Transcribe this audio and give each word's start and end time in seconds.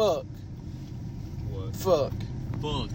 fuck, 0.00 0.24
What? 1.50 1.76
fuck, 1.76 2.12
Fuck. 2.62 2.90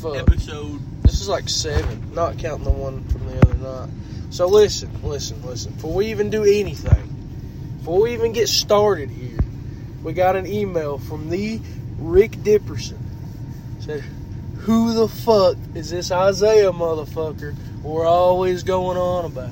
fuck. 0.00 0.16
Episode. 0.16 0.80
This 1.02 1.20
is 1.20 1.28
like 1.28 1.46
seven, 1.48 2.14
not 2.14 2.38
counting 2.38 2.64
the 2.64 2.70
one 2.70 3.04
from 3.08 3.26
the 3.26 3.38
other 3.40 3.54
night. 3.54 3.90
So 4.30 4.46
listen, 4.46 4.90
listen, 5.02 5.42
listen. 5.44 5.72
Before 5.74 5.92
we 5.92 6.06
even 6.06 6.30
do 6.30 6.44
anything, 6.44 7.76
before 7.78 8.00
we 8.02 8.14
even 8.14 8.32
get 8.32 8.48
started 8.48 9.10
here, 9.10 9.38
we 10.02 10.12
got 10.14 10.36
an 10.36 10.46
email 10.46 10.96
from 10.98 11.28
the 11.28 11.60
Rick 11.98 12.32
Dipperson. 12.32 12.98
Said, 13.80 14.00
"Who 14.60 14.94
the 14.94 15.08
fuck 15.08 15.56
is 15.74 15.90
this 15.90 16.10
Isaiah 16.10 16.72
motherfucker 16.72 17.54
we're 17.82 18.06
always 18.06 18.62
going 18.62 18.96
on 18.96 19.26
about?" 19.26 19.50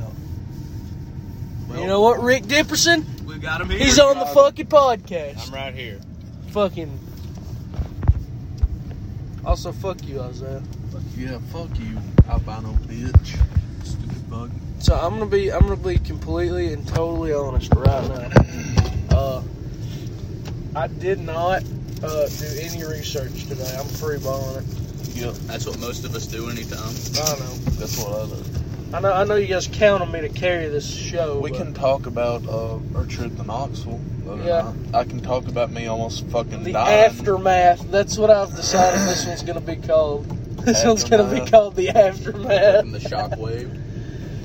you 1.78 1.86
know 1.86 2.00
what, 2.00 2.22
Rick 2.22 2.44
Dipperson? 2.44 3.04
We 3.24 3.36
got 3.38 3.60
him 3.60 3.68
here. 3.68 3.78
He's 3.80 3.98
on 3.98 4.18
the 4.18 4.26
fucking 4.26 4.66
podcast. 4.68 5.48
I'm 5.48 5.54
right 5.54 5.74
here. 5.74 6.00
Fucking. 6.56 6.98
Also, 9.44 9.72
fuck 9.72 10.02
you, 10.08 10.22
Isaiah. 10.22 10.62
Yeah, 11.14 11.38
fuck 11.52 11.68
you, 11.78 11.98
albino 12.30 12.72
bitch. 12.88 13.38
Stupid 13.84 14.30
bug. 14.30 14.50
So 14.78 14.94
I'm 14.94 15.18
gonna 15.18 15.26
be 15.26 15.52
I'm 15.52 15.60
gonna 15.60 15.76
be 15.76 15.98
completely 15.98 16.72
and 16.72 16.88
totally 16.88 17.34
honest 17.34 17.74
right 17.74 18.08
now. 18.08 19.14
Uh, 19.14 19.42
I 20.74 20.86
did 20.86 21.20
not 21.20 21.62
uh, 22.02 22.26
do 22.26 22.46
any 22.58 22.82
research 22.86 23.44
today. 23.44 23.76
I'm 23.78 23.84
free 23.84 24.16
balling 24.16 24.64
it. 24.64 25.14
Yep, 25.14 25.34
That's 25.48 25.66
what 25.66 25.78
most 25.78 26.06
of 26.06 26.14
us 26.14 26.26
do 26.26 26.48
anytime. 26.48 26.78
I 26.80 27.38
know. 27.38 27.54
that's 27.76 27.98
what 28.02 28.14
I 28.14 28.34
do. 28.34 28.65
I 28.96 29.00
know. 29.00 29.12
I 29.12 29.24
know 29.24 29.34
you 29.34 29.46
guys 29.46 29.66
count 29.70 30.00
on 30.00 30.10
me 30.10 30.22
to 30.22 30.30
carry 30.30 30.68
this 30.68 30.90
show. 30.90 31.38
We 31.38 31.50
but 31.50 31.58
can 31.58 31.74
talk 31.74 32.06
about 32.06 32.48
uh, 32.48 32.78
our 32.94 33.04
trip 33.04 33.36
to 33.36 33.42
Knoxville. 33.42 34.00
Yeah. 34.42 34.72
night. 34.72 34.94
I 34.94 35.04
can 35.04 35.20
talk 35.20 35.48
about 35.48 35.70
me 35.70 35.86
almost 35.86 36.26
fucking 36.28 36.62
the 36.62 36.72
dying. 36.72 37.04
aftermath. 37.04 37.90
That's 37.90 38.16
what 38.16 38.30
I've 38.30 38.56
decided 38.56 39.00
this 39.00 39.26
one's 39.26 39.42
gonna 39.42 39.60
be 39.60 39.76
called. 39.76 40.26
This 40.66 40.82
one's 40.82 41.04
gonna 41.04 41.30
be 41.30 41.48
called 41.48 41.76
the 41.76 41.90
aftermath. 41.90 42.84
And 42.84 42.94
the 42.94 42.98
shockwave. 42.98 43.70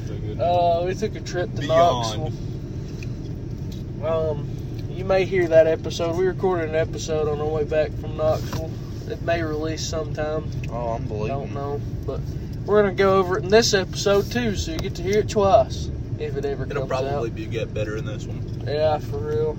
Good. 0.08 0.38
Uh, 0.42 0.84
we 0.86 0.96
took 0.96 1.16
a 1.16 1.22
trip 1.22 1.50
to 1.56 1.62
Beyond. 1.62 2.20
Knoxville. 2.20 4.06
Um, 4.06 4.50
you 4.90 5.06
may 5.06 5.24
hear 5.24 5.48
that 5.48 5.66
episode. 5.66 6.18
We 6.18 6.26
recorded 6.26 6.70
an 6.70 6.76
episode 6.76 7.30
on 7.30 7.40
our 7.40 7.48
way 7.48 7.64
back 7.64 7.92
from 7.94 8.18
Knoxville. 8.18 8.70
It 9.10 9.22
may 9.24 9.42
release 9.44 9.86
sometime. 9.86 10.50
Oh, 10.72 10.90
I'm 10.94 11.04
I 11.24 11.28
don't 11.28 11.54
know, 11.54 11.82
but 12.06 12.20
we're 12.66 12.82
gonna 12.84 12.94
go 12.96 13.18
over 13.18 13.38
it 13.38 13.44
in 13.44 13.50
this 13.50 13.74
episode 13.74 14.32
too, 14.32 14.56
so 14.56 14.72
you 14.72 14.78
get 14.80 14.96
to 14.96 15.04
hear 15.04 15.20
it 15.20 15.30
twice 15.30 15.90
if 16.20 16.38
it 16.38 16.46
ever 16.46 16.66
comes 16.66 16.72
out. 16.78 16.84
It'll 16.84 16.88
comes 16.88 16.90
probably 17.10 17.30
out. 17.30 17.36
be 17.36 17.46
get 17.46 17.74
better 17.74 17.98
in 17.98 18.06
this 18.06 18.26
one. 18.26 18.64
Yeah, 18.66 19.00
for 19.00 19.18
real. 19.18 19.58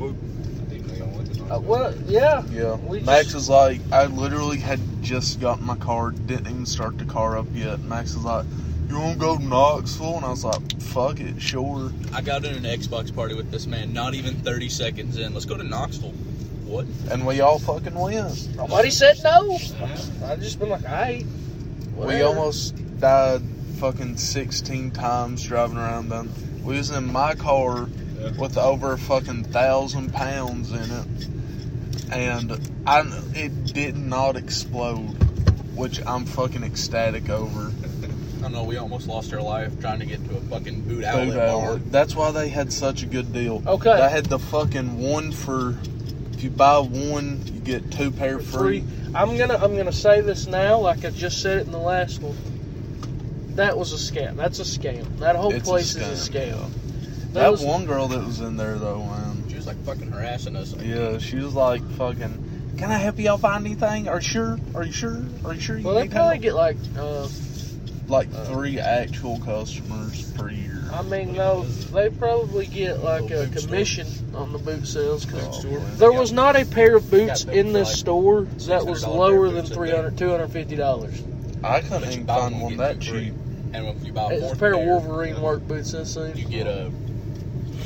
I 0.00 0.66
think 0.70 0.86
they 0.86 0.98
gonna 0.98 1.12
win 1.16 1.50
Uh, 1.50 1.58
what? 1.60 1.96
Yeah. 2.06 2.42
Yeah. 2.50 2.76
We 2.76 3.00
Max 3.00 3.24
just- 3.24 3.34
is 3.36 3.48
like, 3.48 3.80
I 3.92 4.06
literally 4.06 4.58
had 4.58 4.80
just 5.02 5.40
gotten 5.40 5.64
my 5.66 5.76
car, 5.76 6.10
didn't 6.12 6.46
even 6.48 6.66
start 6.66 6.96
the 6.98 7.04
car 7.04 7.36
up 7.36 7.46
yet. 7.52 7.80
Max 7.80 8.10
is 8.10 8.24
like, 8.24 8.46
you 8.88 8.98
want 8.98 9.14
to 9.14 9.18
go 9.18 9.36
to 9.36 9.44
Knoxville? 9.44 10.16
And 10.16 10.24
I 10.24 10.30
was 10.30 10.44
like, 10.44 10.80
fuck 10.80 11.20
it, 11.20 11.40
sure. 11.40 11.90
I 12.12 12.20
got 12.22 12.44
in 12.44 12.54
an 12.54 12.62
Xbox 12.64 13.14
party 13.14 13.34
with 13.34 13.50
this 13.50 13.66
man. 13.66 13.92
Not 13.92 14.14
even 14.14 14.34
30 14.36 14.68
seconds 14.68 15.18
in. 15.18 15.32
Let's 15.34 15.46
go 15.46 15.56
to 15.56 15.64
Knoxville. 15.64 16.14
What? 16.74 16.86
And 17.10 17.24
we 17.24 17.40
all 17.40 17.58
fucking 17.60 17.94
went. 17.94 18.56
Nobody 18.56 18.90
said 18.90 19.18
no. 19.22 19.58
I 20.24 20.34
just 20.36 20.58
been 20.58 20.70
like, 20.70 20.84
I. 20.84 21.24
We 21.96 22.22
almost 22.22 22.74
died 22.98 23.42
fucking 23.78 24.16
16 24.16 24.90
times 24.90 25.44
driving 25.44 25.76
around 25.76 26.08
them. 26.08 26.32
We 26.64 26.76
was 26.76 26.90
in 26.90 27.12
my 27.12 27.34
car 27.36 27.88
Yeah. 28.18 28.32
with 28.38 28.58
over 28.58 28.92
a 28.94 28.98
fucking 28.98 29.44
thousand 29.44 30.12
pounds 30.12 30.72
in 30.72 30.90
it. 30.90 31.28
And 32.12 32.60
I, 32.86 33.02
it 33.34 33.72
did 33.72 33.96
not 33.96 34.36
explode, 34.36 35.12
which 35.76 36.04
I'm 36.04 36.24
fucking 36.24 36.64
ecstatic 36.64 37.30
over. 37.30 37.70
I 37.70 38.40
don't 38.42 38.52
know. 38.52 38.64
We 38.64 38.76
almost 38.78 39.06
lost 39.06 39.32
our 39.32 39.40
life 39.40 39.78
trying 39.80 40.00
to 40.00 40.06
get 40.06 40.24
to 40.28 40.36
a 40.36 40.40
fucking 40.40 40.82
boot 40.82 40.96
Food 40.96 41.04
outlet 41.04 41.36
bar. 41.36 41.46
outlet. 41.66 41.92
That's 41.92 42.14
why 42.16 42.30
they 42.32 42.48
had 42.48 42.72
such 42.72 43.02
a 43.02 43.06
good 43.06 43.32
deal. 43.32 43.62
Okay. 43.66 43.96
They 43.96 44.10
had 44.10 44.26
the 44.26 44.38
fucking 44.38 44.98
one 44.98 45.30
for, 45.32 45.76
if 46.34 46.42
you 46.42 46.50
buy 46.50 46.78
one, 46.78 47.40
you 47.46 47.60
get 47.60 47.90
two 47.90 48.10
pair 48.10 48.38
free. 48.38 48.80
free. 48.80 48.84
I'm 49.14 49.36
gonna 49.36 49.56
I'm 49.56 49.76
gonna 49.76 49.92
say 49.92 50.20
this 50.20 50.46
now, 50.46 50.78
like 50.78 51.04
I 51.04 51.10
just 51.10 51.40
said 51.40 51.58
it 51.58 51.66
in 51.66 51.72
the 51.72 51.78
last 51.78 52.20
one. 52.20 52.36
That 53.56 53.78
was 53.78 53.92
a 53.92 53.96
scam. 54.12 54.36
That's 54.36 54.58
a 54.58 54.64
scam. 54.64 55.18
That 55.18 55.36
whole 55.36 55.52
It's 55.52 55.66
a 55.68 55.70
place 55.70 55.94
is 55.94 56.28
a 56.28 56.30
scam, 56.32 56.52
scam. 56.54 56.70
That 57.34 57.50
Those- 57.50 57.62
one 57.62 57.86
girl 57.86 58.08
that 58.08 58.24
was 58.24 58.40
in 58.40 58.56
there 58.56 58.78
though, 58.78 58.98
man. 58.98 59.44
She 59.48 59.56
was 59.56 59.66
like 59.66 59.76
fucking 59.84 60.10
harassing 60.10 60.56
us. 60.56 60.74
Yeah, 60.82 61.18
she 61.18 61.36
was 61.36 61.54
like 61.54 61.82
fucking. 61.92 62.74
Can 62.78 62.90
I 62.90 62.98
help 62.98 63.20
y'all 63.20 63.38
find 63.38 63.64
anything? 63.64 64.08
Are 64.08 64.16
you 64.16 64.20
sure? 64.22 64.58
Are 64.74 64.82
you 64.82 64.90
sure? 64.92 65.24
Are 65.44 65.54
you 65.54 65.60
sure 65.60 65.78
you 65.78 65.84
Well, 65.84 65.94
they 65.94 66.02
need 66.02 66.10
probably 66.10 66.34
help? 66.34 66.42
get 66.42 66.54
like, 66.54 66.76
uh, 66.98 67.28
like 68.08 68.28
uh, 68.34 68.44
three 68.44 68.78
actual 68.78 69.38
customers 69.40 70.30
per 70.32 70.50
year. 70.50 70.82
I 70.92 71.02
mean, 71.02 71.32
no, 71.32 71.62
they 71.62 72.10
probably 72.10 72.66
get 72.66 73.02
like 73.02 73.22
a 73.22 73.24
Little 73.24 73.46
store. 73.46 73.62
commission 73.62 74.06
on 74.34 74.52
the 74.52 74.58
boot 74.58 74.86
sales. 74.86 75.24
'cause 75.24 75.42
Oh, 75.46 75.60
store. 75.60 75.78
man. 75.80 75.96
there 75.96 76.12
was 76.12 76.32
not 76.32 76.56
a 76.56 76.64
pair 76.64 76.96
of 76.96 77.10
boots 77.10 77.44
in 77.44 77.72
this 77.72 77.88
like 77.88 77.96
store 77.96 78.42
that 78.66 78.86
was 78.86 79.06
lower 79.06 79.48
than 79.48 79.58
of 79.58 79.64
boots 79.64 79.74
300 79.74 80.18
250 80.18 80.76
dollars. 80.76 81.22
I 81.62 81.80
couldn't 81.80 82.12
even 82.12 82.26
find 82.26 82.54
one, 82.54 82.62
one 82.62 82.76
that 82.76 83.00
cheap. 83.00 83.34
And 83.72 83.86
if 83.86 84.04
you 84.06 84.12
buy 84.12 84.32
a 84.32 84.36
It's 84.36 84.52
a 84.52 84.56
pair 84.56 84.74
of 84.74 84.80
Wolverine 84.80 85.40
work 85.40 85.66
boots. 85.66 85.92
This 85.92 86.16
you 86.16 86.44
get 86.44 86.66
a 86.66 86.92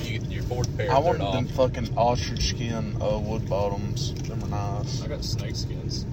you 0.05 0.19
get 0.19 0.31
your 0.31 0.43
fourth 0.45 0.77
pair. 0.77 0.91
I 0.91 0.97
third 0.97 1.05
wanted 1.05 1.33
them 1.33 1.47
fucking 1.49 1.97
ostrich 1.97 2.49
skin 2.49 2.97
uh, 3.00 3.19
wood 3.19 3.49
bottoms. 3.49 4.15
Them 4.15 4.45
are 4.45 4.49
nice. 4.49 5.03
I 5.03 5.09
got 5.09 5.25
snake 5.25 5.56
skins. 5.56 6.05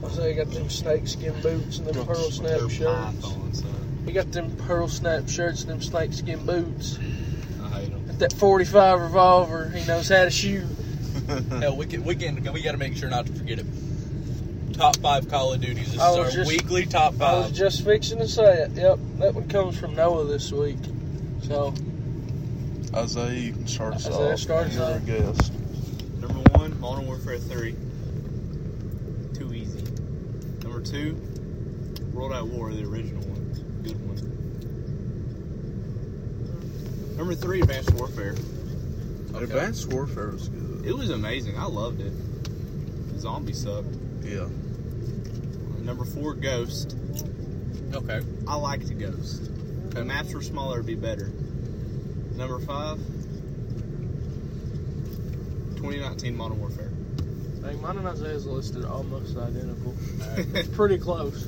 They're. 0.00 0.10
I 0.10 0.12
say 0.14 0.28
you 0.34 0.44
got 0.44 0.52
them 0.52 0.70
snake 0.70 1.06
skin 1.08 1.34
boots 1.42 1.78
and 1.78 1.86
them 1.88 2.06
pearl 2.06 2.30
snap 2.30 2.60
shirts. 2.70 2.78
python, 2.78 3.54
son. 3.54 4.04
You 4.06 4.12
got 4.12 4.30
them 4.32 4.54
pearl 4.56 4.88
snap 4.88 5.28
shirts 5.28 5.62
and 5.62 5.70
them 5.70 5.82
snake 5.82 6.12
skin 6.12 6.44
boots. 6.46 6.98
I 7.62 7.68
hate 7.80 7.90
them. 7.90 8.06
Got 8.06 8.18
that 8.20 8.32
45 8.34 9.00
revolver. 9.00 9.68
He 9.70 9.86
knows 9.86 10.08
how 10.08 10.24
to 10.24 10.30
shoot. 10.30 10.64
Hell, 11.60 11.76
we 11.76 11.86
can 11.86 12.04
we 12.04 12.14
can 12.14 12.42
we 12.52 12.62
got 12.62 12.72
to 12.72 12.78
make 12.78 12.96
sure 12.96 13.08
not 13.08 13.26
to 13.26 13.32
forget 13.32 13.58
it. 13.58 13.66
Top 14.74 14.96
five 14.98 15.28
Call 15.28 15.54
of 15.54 15.60
Duties. 15.60 15.92
This 15.92 16.00
I 16.00 16.10
is 16.12 16.18
was 16.18 16.26
our 16.28 16.32
just- 16.44 16.48
weekly 16.48 16.84
top 16.86 17.14
I 17.20 17.34
was 17.38 17.46
five. 17.46 17.54
just 17.54 17.84
fixing 17.84 18.18
to 18.18 18.28
say 18.28 18.62
it. 18.64 18.72
Yep, 18.72 18.98
that 19.18 19.34
one 19.34 19.48
comes 19.48 19.78
from 19.78 19.94
Noah 19.96 20.24
this 20.26 20.52
week. 20.52 20.76
So 21.42 21.72
Isaiah, 22.94 23.32
you 23.32 23.52
can 23.52 23.66
start 23.66 23.94
us 23.94 24.06
Isaiah, 24.06 24.32
off. 24.34 24.38
start 24.38 24.66
us 24.68 24.74
You're 24.74 24.84
a 24.84 24.94
off. 24.96 25.06
guest. 25.06 25.52
Number 26.20 26.38
one, 26.58 26.78
Modern 26.80 27.06
Warfare 27.06 27.38
3. 27.38 27.74
Too 29.34 29.52
easy. 29.54 29.82
Number 30.86 31.14
two, 31.14 31.16
World 32.12 32.32
at 32.32 32.46
War, 32.46 32.72
the 32.72 32.84
original 32.84 33.22
one. 33.22 33.82
Good 33.82 33.98
one. 34.06 34.16
Number 37.16 37.34
three, 37.34 37.60
Advanced 37.60 37.92
Warfare. 37.94 38.36
Advanced 39.34 39.92
Warfare 39.92 40.30
was 40.30 40.48
good. 40.48 40.86
It 40.86 40.96
was 40.96 41.10
amazing. 41.10 41.58
I 41.58 41.64
loved 41.64 42.00
it. 42.00 42.12
Zombies 43.18 43.62
sucked. 43.62 43.88
Yeah. 44.22 44.46
Number 45.80 46.04
four, 46.04 46.34
Ghost. 46.34 46.96
Okay. 47.92 48.20
I 48.46 48.54
liked 48.54 48.96
Ghost. 48.96 49.50
If 49.86 49.90
the 49.90 50.04
maps 50.04 50.32
were 50.32 50.42
smaller, 50.42 50.74
it'd 50.76 50.86
be 50.86 50.94
better. 50.94 51.32
Number 52.36 52.60
five, 52.60 52.98
2019 55.78 56.36
Modern 56.36 56.60
Warfare. 56.60 56.92
I 57.66 57.70
think 57.70 57.82
mine 57.82 57.98
and 57.98 58.06
Isaiah's 58.06 58.46
listed 58.46 58.84
almost 58.84 59.36
identical. 59.36 59.92
it's 60.54 60.68
Pretty 60.68 60.98
close. 60.98 61.44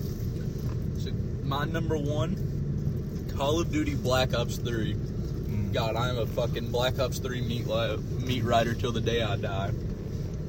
so 0.98 1.12
my 1.44 1.64
number 1.64 1.96
one, 1.96 3.28
Call 3.36 3.60
of 3.60 3.70
Duty 3.70 3.94
Black 3.94 4.34
Ops 4.34 4.56
Three. 4.56 4.94
Mm. 4.94 5.72
God, 5.72 5.94
I 5.94 6.08
am 6.08 6.18
a 6.18 6.26
fucking 6.26 6.72
Black 6.72 6.98
Ops 6.98 7.20
Three 7.20 7.40
meat 7.40 7.68
li- 7.68 7.98
meat 8.26 8.42
rider 8.42 8.74
till 8.74 8.90
the 8.90 9.00
day 9.00 9.22
I 9.22 9.36
die. 9.36 9.70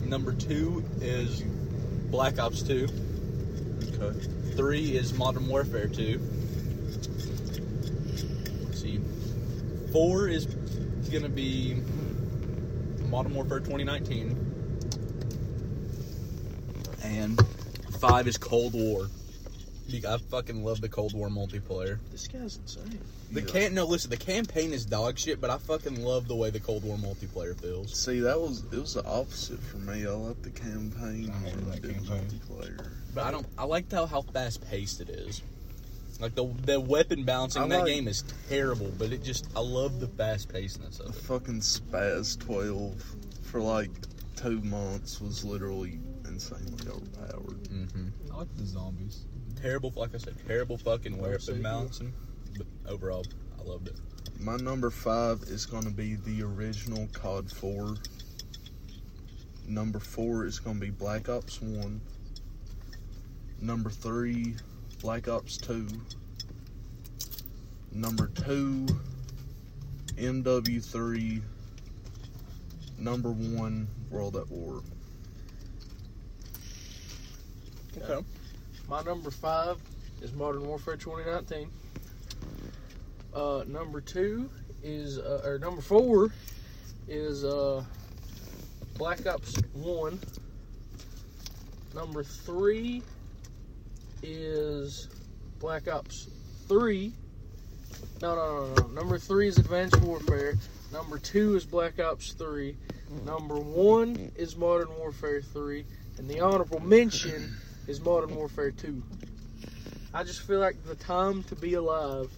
Number 0.06 0.34
two 0.34 0.84
is 1.02 1.42
Black 2.10 2.40
Ops 2.40 2.64
Two. 2.64 2.88
Okay. 3.94 4.20
Three 4.56 4.98
is 4.98 5.14
Modern 5.14 5.48
Warfare 5.48 5.88
2. 5.88 6.20
Let's 8.66 8.82
see. 8.82 9.00
Four 9.92 10.28
is 10.30 10.48
going 10.48 11.24
to 11.24 11.30
be 11.30 11.78
Modern 13.10 13.36
Warfare 13.36 13.60
2019. 13.60 14.49
And 17.10 17.40
five 18.00 18.28
is 18.28 18.38
Cold 18.38 18.74
War. 18.74 19.08
I 20.08 20.18
fucking 20.30 20.64
love 20.64 20.82
the 20.82 20.90
Cold 20.90 21.14
War 21.16 21.30
multiplayer. 21.30 21.98
This 22.12 22.28
guy's 22.28 22.58
insane. 22.58 23.00
The 23.32 23.42
Yeah. 23.42 23.48
can 23.48 23.74
no 23.74 23.86
listen, 23.86 24.12
the 24.12 24.18
campaign 24.18 24.72
is 24.72 24.86
dog 24.86 25.18
shit, 25.18 25.42
but 25.42 25.50
I 25.50 25.58
fucking 25.58 26.04
love 26.04 26.28
the 26.28 26.36
way 26.36 26.52
the 26.52 26.60
Cold 26.60 26.84
War 26.84 26.96
multiplayer 26.98 27.60
feels. 27.60 27.96
See, 28.00 28.20
that 28.20 28.40
was 28.40 28.64
it 28.72 28.78
was 28.80 28.94
the 28.94 29.04
opposite 29.06 29.60
for 29.64 29.78
me. 29.78 30.06
I 30.06 30.12
like 30.12 30.40
the 30.44 30.52
campaign. 30.52 31.32
I 31.34 31.40
hated 31.40 31.64
more 31.64 31.72
that 31.74 31.82
than 31.82 31.94
campaign. 32.06 32.28
multiplayer. 32.30 32.88
But 33.16 33.24
I 33.26 33.32
don't 33.32 33.48
I 33.58 33.64
like 33.64 33.92
how, 33.92 34.06
how 34.06 34.22
fast 34.22 34.62
paced 34.70 35.02
it 35.02 35.10
is. 35.10 35.42
Like 36.20 36.36
the 36.36 36.46
the 36.66 36.80
weapon 36.80 37.24
balancing 37.24 37.62
I 37.64 37.66
in 37.66 37.70
that 37.70 37.80
like- 37.80 37.88
game 37.88 38.08
is 38.08 38.24
terrible, 38.48 38.92
but 39.00 39.12
it 39.12 39.24
just 39.24 39.48
I 39.56 39.62
love 39.62 40.00
the 40.00 40.08
fast 40.08 40.50
pacedness 40.50 41.02
I 41.02 41.06
of 41.06 41.16
it. 41.16 41.22
fucking 41.24 41.62
spaz 41.62 42.38
twelve 42.38 42.94
for 43.42 43.60
like 43.60 43.90
two 44.36 44.62
months 44.62 45.20
was 45.20 45.44
literally 45.44 46.00
insanely 46.40 46.88
overpowered. 46.90 47.64
Mm-hmm. 47.64 48.08
I 48.32 48.38
like 48.38 48.56
the 48.56 48.66
zombies. 48.66 49.26
Terrible, 49.62 49.92
like 49.98 50.16
I 50.16 50.18
said, 50.18 50.36
terrible 50.48 50.78
fucking 50.78 51.12
Never 51.14 51.24
weapon 51.24 51.40
seen 51.42 51.62
balancing. 51.62 52.14
But 52.58 52.68
overall, 52.88 53.26
I 53.60 53.64
loved 53.70 53.90
it. 53.90 53.96
My 54.40 54.56
number 54.56 54.90
five 54.90 55.44
is 55.44 55.66
going 55.66 55.84
to 55.84 55.90
be 55.90 56.16
the 56.16 56.44
original 56.44 57.08
COD 57.12 57.52
4. 57.52 57.96
Number 59.68 60.00
four 60.00 60.46
is 60.46 60.60
going 60.60 60.80
to 60.80 60.86
be 60.86 60.92
Black 60.92 61.28
Ops 61.28 61.62
1. 61.62 62.00
Number 63.62 63.90
three, 63.90 64.56
Black 65.02 65.28
Ops 65.28 65.58
2. 65.58 65.88
Number 67.92 68.28
two, 68.28 68.88
MW3. 70.16 71.42
Number 72.98 73.32
one, 73.32 73.88
World 74.10 74.38
at 74.38 74.50
War. 74.50 74.82
Okay. 78.02 78.26
My 78.88 79.04
number 79.04 79.30
five 79.30 79.78
is 80.22 80.34
Modern 80.34 80.66
Warfare 80.66 80.96
2019. 80.96 81.70
Uh, 83.34 83.64
number 83.68 84.02
two 84.02 84.50
is, 84.84 85.20
uh, 85.20 85.42
or 85.44 85.60
number 85.60 85.82
four 85.82 86.32
is 87.08 87.44
uh, 87.44 87.84
Black 88.98 89.26
Ops 89.28 89.62
1. 89.74 90.20
Number 91.94 92.24
three 92.24 93.02
is 94.24 95.08
Black 95.60 95.88
Ops 95.88 96.30
3. 96.68 97.14
No, 98.22 98.36
no, 98.36 98.66
no, 98.66 98.74
no. 98.76 98.88
Number 98.88 99.18
three 99.18 99.48
is 99.48 99.58
Advanced 99.58 100.00
Warfare. 100.02 100.56
Number 100.92 101.18
two 101.18 101.56
is 101.56 101.66
Black 101.66 102.00
Ops 102.00 102.32
3. 102.34 102.76
Number 103.26 103.60
one 103.60 104.32
is 104.36 104.56
Modern 104.56 104.90
Warfare 104.98 105.42
3. 105.42 105.86
And 106.18 106.30
the 106.30 106.40
honorable 106.40 106.80
mention 106.80 107.56
is 107.90 108.00
Modern 108.02 108.36
Warfare 108.36 108.70
2. 108.70 109.02
I 110.14 110.24
just 110.24 110.44
feel 110.44 110.60
like 110.60 110.82
the 110.86 110.96
time 110.96 111.42
to 111.44 111.56
be 111.56 111.74
alive 111.74 112.32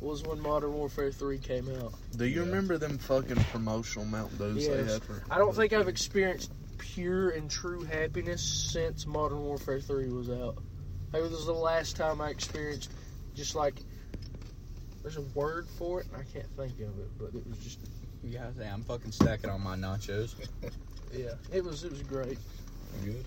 was 0.00 0.22
when 0.22 0.40
Modern 0.40 0.72
Warfare 0.72 1.12
3 1.12 1.38
came 1.38 1.68
out. 1.76 1.92
Do 2.16 2.24
you 2.24 2.40
Yeah. 2.40 2.46
remember 2.46 2.78
them 2.78 2.96
fucking 2.98 3.36
promotional 3.52 4.06
Mountain 4.06 4.38
Dews 4.38 4.66
they 4.66 4.76
Yes. 4.78 4.92
had 4.92 5.02
for? 5.04 5.22
I 5.30 5.36
don't 5.38 5.54
think 5.54 5.72
I've 5.74 5.88
experienced 5.88 6.50
pure 6.78 7.30
and 7.30 7.50
true 7.50 7.82
happiness 7.82 8.42
since 8.42 9.06
Modern 9.06 9.40
Warfare 9.40 9.80
3 9.80 10.08
was 10.08 10.30
out. 10.30 10.62
Maybe 11.12 11.24
this 11.28 11.36
was 11.38 11.46
the 11.46 11.52
last 11.52 11.96
time 11.96 12.20
I 12.22 12.30
experienced 12.30 12.90
just 13.34 13.54
like 13.54 13.82
there's 15.02 15.18
a 15.18 15.22
word 15.34 15.68
for 15.68 16.00
it 16.00 16.06
and 16.08 16.16
I 16.16 16.24
can't 16.24 16.50
think 16.56 16.80
of 16.80 16.98
it, 16.98 17.10
but 17.18 17.34
it 17.34 17.46
was 17.46 17.58
just 17.58 17.80
You 18.22 18.38
guys, 18.38 18.54
hey, 18.58 18.66
I'm 18.66 18.82
fucking 18.82 19.12
stacking 19.12 19.50
on 19.50 19.60
my 19.60 19.76
nachos. 19.76 20.34
yeah, 21.12 21.34
it 21.52 21.62
was 21.62 21.84
it 21.84 21.90
was 21.92 22.02
great. 22.02 22.38
Good. 23.04 23.24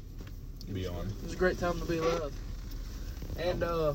Be 0.74 0.88
on. 0.88 1.08
It 1.08 1.24
was 1.24 1.34
a 1.34 1.38
great 1.38 1.58
time 1.58 1.80
to 1.80 1.86
be 1.86 1.98
alive. 1.98 2.34
And 3.38 3.64
uh 3.64 3.94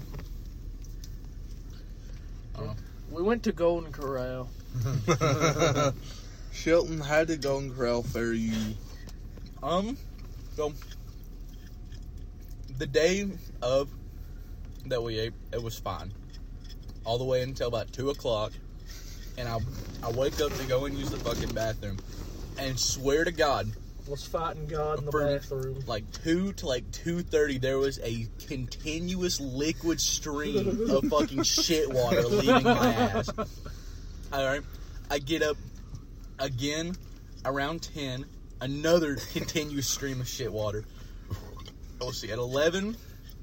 Uh-huh. 2.56 2.74
we 3.10 3.22
went 3.22 3.42
to 3.44 3.52
Golden 3.52 3.92
Corral. 3.92 4.48
Shelton, 6.52 7.00
how 7.00 7.24
did 7.24 7.42
Golden 7.42 7.74
Corral 7.74 8.02
fare 8.02 8.32
you? 8.32 8.74
Um, 9.62 9.96
so 10.56 10.72
the 12.78 12.86
day 12.86 13.28
of 13.62 13.88
that 14.86 15.02
we 15.02 15.18
ate, 15.18 15.32
it 15.52 15.62
was 15.62 15.78
fine, 15.78 16.12
all 17.04 17.18
the 17.18 17.24
way 17.24 17.42
until 17.42 17.68
about 17.68 17.92
two 17.92 18.10
o'clock, 18.10 18.52
and 19.38 19.48
I 19.48 19.58
I 20.02 20.10
wake 20.10 20.40
up 20.40 20.52
to 20.54 20.64
go 20.66 20.84
and 20.84 20.96
use 20.96 21.10
the 21.10 21.18
fucking 21.18 21.54
bathroom, 21.54 21.98
and 22.58 22.78
swear 22.78 23.24
to 23.24 23.32
God, 23.32 23.68
Was 24.08 24.26
fighting 24.26 24.66
God 24.66 24.98
in 24.98 25.06
the 25.06 25.10
For- 25.10 25.24
bathroom. 25.24 25.82
like 25.86 26.10
two 26.12 26.52
to 26.54 26.66
like 26.66 26.90
two 26.92 27.22
thirty, 27.22 27.56
there 27.58 27.78
was 27.78 27.98
a 28.00 28.26
continuous 28.46 29.40
liquid 29.40 29.98
stream 30.00 30.90
of 30.90 31.04
fucking 31.10 31.42
shit 31.44 31.90
water 31.90 32.22
leaving 32.22 32.64
my 32.64 32.92
ass. 32.94 33.30
All 34.32 34.44
right, 34.46 34.60
I 35.10 35.18
get 35.20 35.42
up 35.42 35.56
again 36.38 36.96
around 37.46 37.82
ten, 37.94 38.26
another 38.60 39.16
continuous 39.32 39.88
stream 39.88 40.20
of 40.20 40.28
shit 40.28 40.52
water. 40.52 40.84
Let's 41.98 42.18
see, 42.20 42.30
at 42.30 42.38
eleven, 42.38 42.98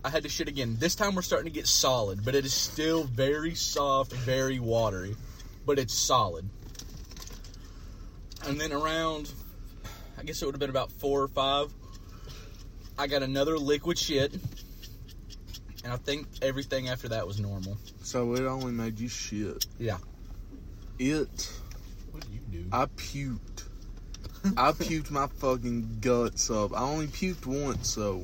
I 0.05 0.09
had 0.11 0.21
to 0.23 0.29
shit 0.29 0.47
again. 0.47 0.75
This 0.79 0.93
time 0.93 1.15
we're 1.15 1.23
starting 1.23 1.51
to 1.51 1.57
get 1.59 1.65
solid, 1.65 2.23
but 2.23 2.35
it 2.35 2.45
is 2.45 2.53
still 2.53 3.03
very 3.05 3.55
soft, 3.55 4.13
very 4.13 4.59
watery, 4.59 5.15
but 5.65 5.79
it's 5.79 5.95
solid. 5.95 6.47
And 8.45 8.61
then 8.61 8.71
around 8.71 9.31
I 10.21 10.23
guess 10.23 10.39
it 10.39 10.45
would 10.45 10.53
have 10.53 10.59
been 10.59 10.69
about 10.69 10.91
four 10.91 11.23
or 11.23 11.27
five. 11.27 11.73
I 12.95 13.07
got 13.07 13.23
another 13.23 13.57
liquid 13.57 13.97
shit, 13.97 14.31
and 15.83 15.91
I 15.91 15.95
think 15.97 16.27
everything 16.43 16.89
after 16.89 17.09
that 17.09 17.25
was 17.25 17.39
normal. 17.39 17.75
So 18.03 18.35
it 18.35 18.41
only 18.41 18.71
made 18.71 18.99
you 18.99 19.07
shit. 19.07 19.65
Yeah. 19.79 19.97
It, 20.99 21.51
What 22.11 22.23
do 22.23 22.27
you 22.31 22.39
do? 22.51 22.69
I 22.71 22.85
puked. 22.85 23.63
I 24.57 24.73
puked 24.73 25.09
my 25.09 25.25
fucking 25.25 25.97
guts 26.01 26.51
up. 26.51 26.77
I 26.77 26.83
only 26.83 27.07
puked 27.07 27.47
once, 27.47 27.95
though. 27.95 28.23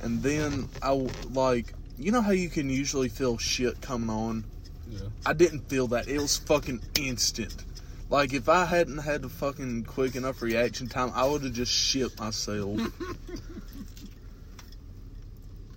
And 0.00 0.22
then 0.22 0.70
I, 0.82 0.92
like, 1.32 1.74
you 1.98 2.12
know 2.12 2.22
how 2.22 2.30
you 2.32 2.48
can 2.48 2.70
usually 2.70 3.10
feel 3.10 3.36
shit 3.36 3.82
coming 3.82 4.08
on? 4.08 4.44
yeah. 4.88 5.00
I 5.26 5.34
didn't 5.34 5.68
feel 5.68 5.88
that. 5.88 6.08
It 6.08 6.18
was 6.18 6.38
fucking 6.38 6.80
instant. 6.98 7.62
Like, 8.08 8.32
if 8.32 8.48
I 8.48 8.64
hadn't 8.64 8.98
had 8.98 9.22
the 9.22 9.28
fucking 9.28 9.84
quick 9.84 10.14
enough 10.14 10.40
reaction 10.42 10.88
time, 10.88 11.10
I 11.14 11.26
would 11.26 11.42
have 11.42 11.52
just 11.52 11.72
shit 11.72 12.18
myself. 12.18 12.80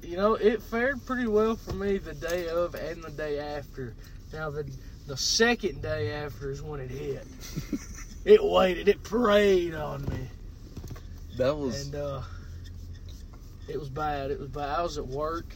You 0.09 0.17
know, 0.17 0.33
it 0.33 0.63
fared 0.63 1.05
pretty 1.05 1.27
well 1.27 1.55
for 1.55 1.73
me 1.73 1.99
the 1.99 2.15
day 2.15 2.49
of 2.49 2.73
and 2.73 3.03
the 3.03 3.11
day 3.11 3.37
after. 3.37 3.93
Now 4.33 4.49
the 4.49 4.67
the 5.05 5.15
second 5.15 5.83
day 5.83 6.13
after 6.13 6.49
is 6.49 6.63
when 6.63 6.79
it 6.79 6.89
hit. 6.89 7.27
it 8.25 8.43
waited, 8.43 8.87
it 8.87 9.03
preyed 9.03 9.75
on 9.75 10.03
me. 10.05 10.27
that 11.37 11.55
was. 11.55 11.85
And 11.85 11.95
uh 11.95 12.21
it 13.67 13.79
was 13.79 13.89
bad. 13.89 14.31
It 14.31 14.39
was 14.39 14.49
bad. 14.49 14.69
I 14.69 14.81
was 14.81 14.97
at 14.97 15.05
work 15.05 15.53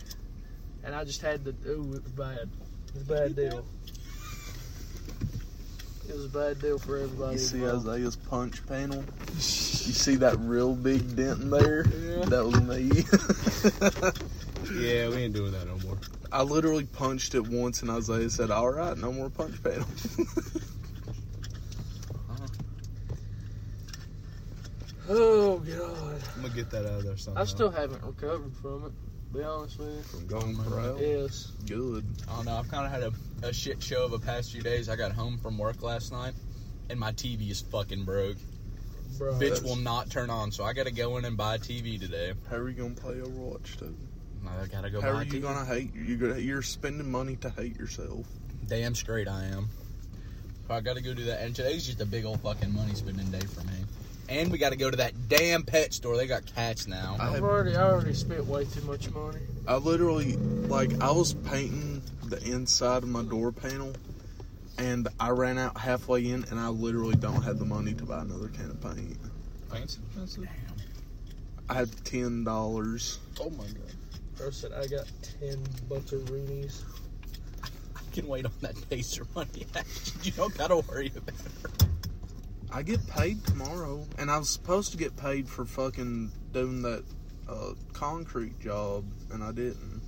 and 0.84 0.94
I 0.94 1.04
just 1.04 1.24
had 1.24 1.44
to 1.46 1.56
ooh, 1.68 1.94
it 1.96 2.04
was 2.04 2.12
bad. 2.12 2.48
It 2.90 2.94
was 2.94 3.02
a 3.02 3.06
bad 3.06 3.36
deal. 3.36 3.66
It 6.08 6.16
was 6.16 6.26
a 6.26 6.30
bad 6.30 6.60
deal 6.60 6.78
for 6.78 6.98
everybody. 6.98 7.34
You 7.34 7.40
see 7.40 7.64
involved. 7.64 7.88
Isaiah's 7.88 8.16
punch 8.16 8.66
panel? 8.68 9.04
You 9.36 9.40
see 9.40 10.16
that 10.16 10.38
real 10.40 10.76
big 10.76 11.16
dent 11.16 11.42
in 11.42 11.50
there? 11.50 11.86
Yeah. 11.88 12.26
That 12.26 12.46
was 12.46 12.62
me. 12.62 13.04
Yeah, 14.72 15.10
we 15.10 15.18
ain't 15.18 15.34
doing 15.34 15.52
that 15.52 15.68
no 15.68 15.78
more. 15.86 15.98
I 16.32 16.42
literally 16.42 16.86
punched 16.86 17.36
it 17.36 17.46
once, 17.46 17.82
and 17.82 17.92
Isaiah 17.92 18.30
said, 18.30 18.50
"All 18.50 18.72
right, 18.72 18.98
no 18.98 19.12
more 19.12 19.30
punch 19.30 19.62
panel." 19.62 19.86
Oh 25.10 25.58
god. 25.60 26.22
I'm 26.36 26.42
gonna 26.44 26.54
get 26.54 26.70
that 26.72 26.86
out 26.86 27.00
of 27.00 27.04
there 27.04 27.18
somehow. 27.18 27.42
I 27.42 27.44
still 27.44 27.70
haven't 27.70 28.02
recovered 28.04 28.56
from 28.62 28.86
it, 28.86 28.90
to 28.90 29.13
be 29.34 29.44
honest 29.44 29.80
with 29.80 29.96
you. 29.96 30.02
from 30.04 30.28
going 30.28 30.58
Corral. 30.58 31.00
Yes. 31.02 31.52
Good. 31.68 32.06
I 32.30 32.36
don't 32.36 32.46
know. 32.46 32.56
I've 32.58 32.70
kind 32.70 32.86
of 32.86 32.92
had 32.92 33.04
a, 33.44 33.48
a 33.50 33.54
shit 33.54 33.82
show 33.82 34.06
of 34.06 34.12
the 34.12 34.20
past 34.20 34.52
few 34.52 34.62
days. 34.62 34.90
I 34.90 34.96
got 34.96 35.12
home 35.12 35.38
from 35.40 35.58
work 35.58 35.82
last 35.82 36.12
night, 36.12 36.34
and 36.90 37.00
my 37.00 37.12
TV 37.12 37.50
is 37.50 37.62
fucking 37.62 38.04
broke. 38.04 38.38
Bro. 39.18 39.34
Bitch 39.34 39.40
that's- 39.40 39.62
will 39.64 39.76
not 39.76 40.10
turn 40.10 40.30
on, 40.30 40.52
so 40.52 40.64
I 40.64 40.74
got 40.74 40.86
to 40.88 40.92
go 40.92 41.18
in 41.18 41.26
and 41.26 41.38
buy 41.38 41.56
a 41.56 41.60
TV 41.60 42.00
today. 42.00 42.34
How 42.50 42.58
are 42.58 42.70
you 42.70 42.76
gonna 42.76 42.96
play 42.96 43.16
Overwatch 43.16 43.78
2? 43.80 43.96
I 44.48 44.66
got 44.68 44.82
to 44.82 44.90
go 44.90 45.00
How 45.02 45.12
buy 45.14 45.20
are 45.20 45.22
a 45.22 45.26
you 45.26 45.32
TV. 45.34 45.42
gonna 45.42 45.66
hate? 45.66 45.92
You're 45.96 46.18
gonna, 46.18 46.40
you're 46.40 46.62
spending 46.62 47.10
money 47.10 47.36
to 47.38 47.50
hate 47.50 47.78
yourself. 47.78 48.26
Damn 48.68 48.94
straight 48.96 49.28
I 49.28 49.46
am. 49.46 49.70
I 50.70 50.80
got 50.82 50.96
to 50.96 51.02
go 51.04 51.14
do 51.14 51.26
that. 51.26 51.42
And 51.42 51.56
today's 51.56 51.86
just 51.86 52.02
a 52.02 52.06
big 52.06 52.26
old 52.26 52.42
fucking 52.42 52.74
money 52.74 52.94
spending 52.96 53.30
day 53.32 53.40
for 53.46 53.62
me. 53.68 53.74
And 54.34 54.52
we 54.52 54.58
got 54.58 54.72
to 54.72 54.76
go 54.76 54.90
to 54.90 54.98
that 54.98 55.30
damn 55.30 55.62
pet 55.62 55.94
store. 55.94 56.18
They 56.18 56.26
got 56.26 56.44
cats 56.56 56.88
now. 56.88 57.16
I 57.20 57.28
I've 57.28 57.34
have- 57.36 57.44
already, 57.44 57.76
I 57.76 57.84
already 57.84 58.16
spent 58.16 58.44
way 58.48 58.66
too 58.66 58.82
much 58.82 59.10
money. 59.12 59.38
I 59.68 59.76
literally, 59.76 60.34
like, 60.68 61.00
I 61.02 61.12
was 61.12 61.34
painting 61.36 62.02
the 62.26 62.42
inside 62.44 63.04
of 63.04 63.10
my 63.10 63.22
door 63.22 63.52
panel, 63.52 63.94
and 64.80 65.08
I 65.20 65.30
ran 65.30 65.60
out 65.60 65.78
halfway 65.78 66.32
in, 66.32 66.46
and 66.50 66.60
I 66.60 66.70
literally 66.70 67.16
don't 67.16 67.44
have 67.44 67.60
the 67.60 67.66
money 67.66 67.94
to 67.94 68.04
buy 68.06 68.22
another 68.22 68.48
can 68.48 68.72
of 68.72 68.82
paint. 68.82 69.18
Paint's 69.72 70.00
expensive. 70.08 70.48
I 71.70 71.76
had 71.76 72.04
ten 72.04 72.44
dollars. 72.44 73.20
Oh 73.40 73.52
my 73.52 73.66
god. 73.66 73.94
Bro 74.36 74.50
said 74.50 74.74
I 74.74 74.88
got 74.88 75.06
ten 75.40 75.58
buckaroonies. 75.88 76.82
I 77.64 78.00
can 78.12 78.28
wait 78.28 78.46
on 78.46 78.52
that 78.62 78.76
taster 78.90 79.26
money. 79.36 79.66
you 80.24 80.32
don't 80.32 80.56
got 80.58 80.68
to 80.68 80.78
worry 80.78 81.12
about 81.16 81.30
it. 81.30 81.86
I 82.74 82.82
get 82.82 83.06
paid 83.08 83.46
tomorrow, 83.46 84.06
and 84.18 84.32
I 84.32 84.38
was 84.38 84.50
supposed 84.50 84.92
to 84.94 84.98
get 84.98 85.16
paid 85.16 85.48
for 85.48 85.64
fucking 85.64 86.32
doing 86.54 86.82
that 86.82 87.04
uh, 87.48 87.74
concrete 87.94 88.60
job, 88.60 89.06
and 89.32 89.44
I 89.44 89.52
didn't. 89.52 90.02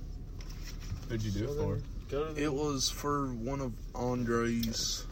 What'd 1.06 1.22
you 1.22 1.30
do 1.30 1.46
So 1.46 1.52
it 1.52 1.56
for? 1.56 1.74
then 1.74 1.82
Go 2.10 2.26
to 2.26 2.32
the, 2.34 2.42
It 2.42 2.52
was 2.52 2.90
for 2.90 3.28
one 3.28 3.60
of 3.60 3.72
Andre's 3.94 5.06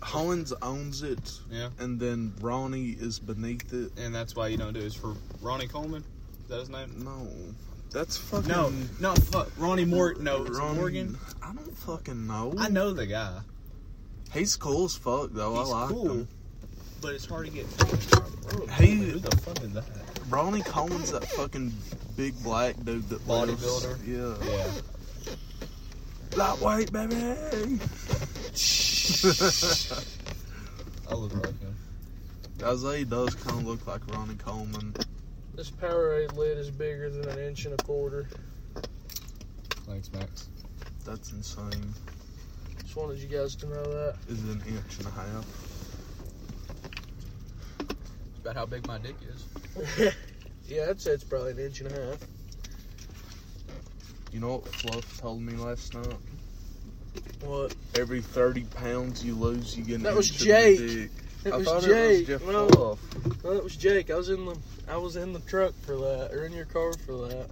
Hollins 0.00 0.52
owns 0.62 1.02
it, 1.02 1.38
Yeah. 1.50 1.68
and 1.78 2.00
then 2.00 2.32
Ronnie 2.40 2.96
is 2.98 3.18
beneath 3.18 3.72
it. 3.74 3.92
And 3.98 4.14
that's 4.14 4.34
why 4.34 4.48
you 4.48 4.56
don't 4.56 4.72
do 4.72 4.80
it. 4.80 4.84
It's 4.86 4.94
for 4.94 5.14
Ronnie 5.42 5.68
Coleman. 5.68 6.02
Is 6.44 6.48
that 6.48 6.60
his 6.60 6.68
name? 6.70 7.04
No, 7.04 7.28
that's 7.90 8.16
fucking 8.16 8.48
No, 8.48 8.72
no, 9.00 9.14
fuck. 9.14 9.50
Ronnie 9.58 9.84
Morgan. 9.84 10.24
No, 10.24 10.44
Ronnie- 10.44 10.76
Morgan. 10.78 11.18
I 11.42 11.52
don't 11.52 11.76
fucking 11.78 12.26
know. 12.26 12.54
I 12.58 12.68
know 12.68 12.92
the 12.94 13.06
guy. 13.06 13.40
He's 14.32 14.56
cool 14.56 14.84
as 14.86 14.94
fuck 14.96 15.30
though. 15.32 15.56
He's 15.60 15.70
I 15.70 15.80
like 15.80 15.88
cool, 15.90 16.10
him. 16.10 16.28
but 17.00 17.14
it's 17.14 17.26
hard 17.26 17.46
to 17.46 17.52
get. 17.52 17.66
He- 18.78 18.96
Who 18.96 19.18
the 19.18 19.36
fuck 19.38 19.60
is 19.62 19.72
that? 19.72 19.84
Ronnie 20.28 20.62
Coleman's 20.62 21.12
that 21.12 21.24
fucking 21.26 21.72
big 22.16 22.40
black 22.42 22.76
dude 22.84 23.08
that 23.10 23.26
lives- 23.28 23.62
Bodybuilder? 23.62 24.06
Yeah. 24.06 24.34
Yeah. 24.50 24.70
Lightweight, 26.36 26.92
baby. 26.92 27.16
I 31.10 31.14
look 31.14 31.34
like 31.34 31.60
him. 31.60 31.74
Isaiah 32.62 33.04
does 33.04 33.34
kind 33.34 33.58
of 33.60 33.66
look 33.66 33.86
like 33.86 34.00
Ronnie 34.14 34.36
Coleman. 34.36 34.94
This 35.54 35.70
Powerade 35.70 36.34
lid 36.36 36.56
is 36.58 36.70
bigger 36.70 37.10
than 37.10 37.28
an 37.28 37.38
inch 37.38 37.66
and 37.66 37.78
a 37.78 37.82
quarter. 37.82 38.28
Thanks, 39.86 40.10
Max. 40.12 40.48
That's 41.04 41.32
insane. 41.32 41.92
Just 42.92 43.00
wanted 43.06 43.20
you 43.20 43.28
guys 43.38 43.56
to 43.56 43.66
know 43.68 43.82
that. 43.84 44.16
Is 44.28 44.44
it 44.44 44.50
an 44.50 44.62
inch 44.68 44.98
and 44.98 45.06
a 45.06 45.10
half? 45.12 45.46
It's 47.80 48.38
about 48.42 48.54
how 48.54 48.66
big 48.66 48.86
my 48.86 48.98
dick 48.98 49.16
is. 49.26 50.14
yeah, 50.68 50.88
I'd 50.90 51.00
say 51.00 51.12
it's 51.12 51.24
probably 51.24 51.52
an 51.52 51.58
inch 51.58 51.80
and 51.80 51.90
a 51.90 52.06
half. 52.08 52.18
You 54.30 54.40
know 54.40 54.56
what 54.56 54.68
Fluff 54.74 55.18
told 55.22 55.40
me 55.40 55.54
last 55.54 55.94
night? 55.94 56.16
What? 57.40 57.74
Every 57.98 58.20
30 58.20 58.64
pounds 58.64 59.24
you 59.24 59.36
lose, 59.36 59.74
you 59.74 59.84
get 59.84 59.94
an 59.94 60.02
That 60.02 60.14
was 60.14 60.28
inch 60.30 60.40
Jake. 60.40 60.78
your 60.78 60.88
dick. 60.88 61.10
It 61.46 61.52
I 61.54 61.56
was 61.56 61.66
thought 61.66 61.82
Jake. 61.84 62.28
it 62.28 62.40
was 62.40 62.42
Jeff 62.42 62.46
no, 62.46 62.68
Fluff. 62.68 63.44
no, 63.44 63.52
it 63.52 63.64
was 63.64 63.76
Jake. 63.76 64.10
I 64.10 64.16
was 64.16 64.28
in 64.28 64.44
the 64.44 64.58
I 64.86 64.98
was 64.98 65.16
in 65.16 65.32
the 65.32 65.40
truck 65.40 65.72
for 65.80 65.96
that, 65.96 66.30
or 66.34 66.44
in 66.44 66.52
your 66.52 66.66
car 66.66 66.92
for 67.06 67.26
that. 67.26 67.46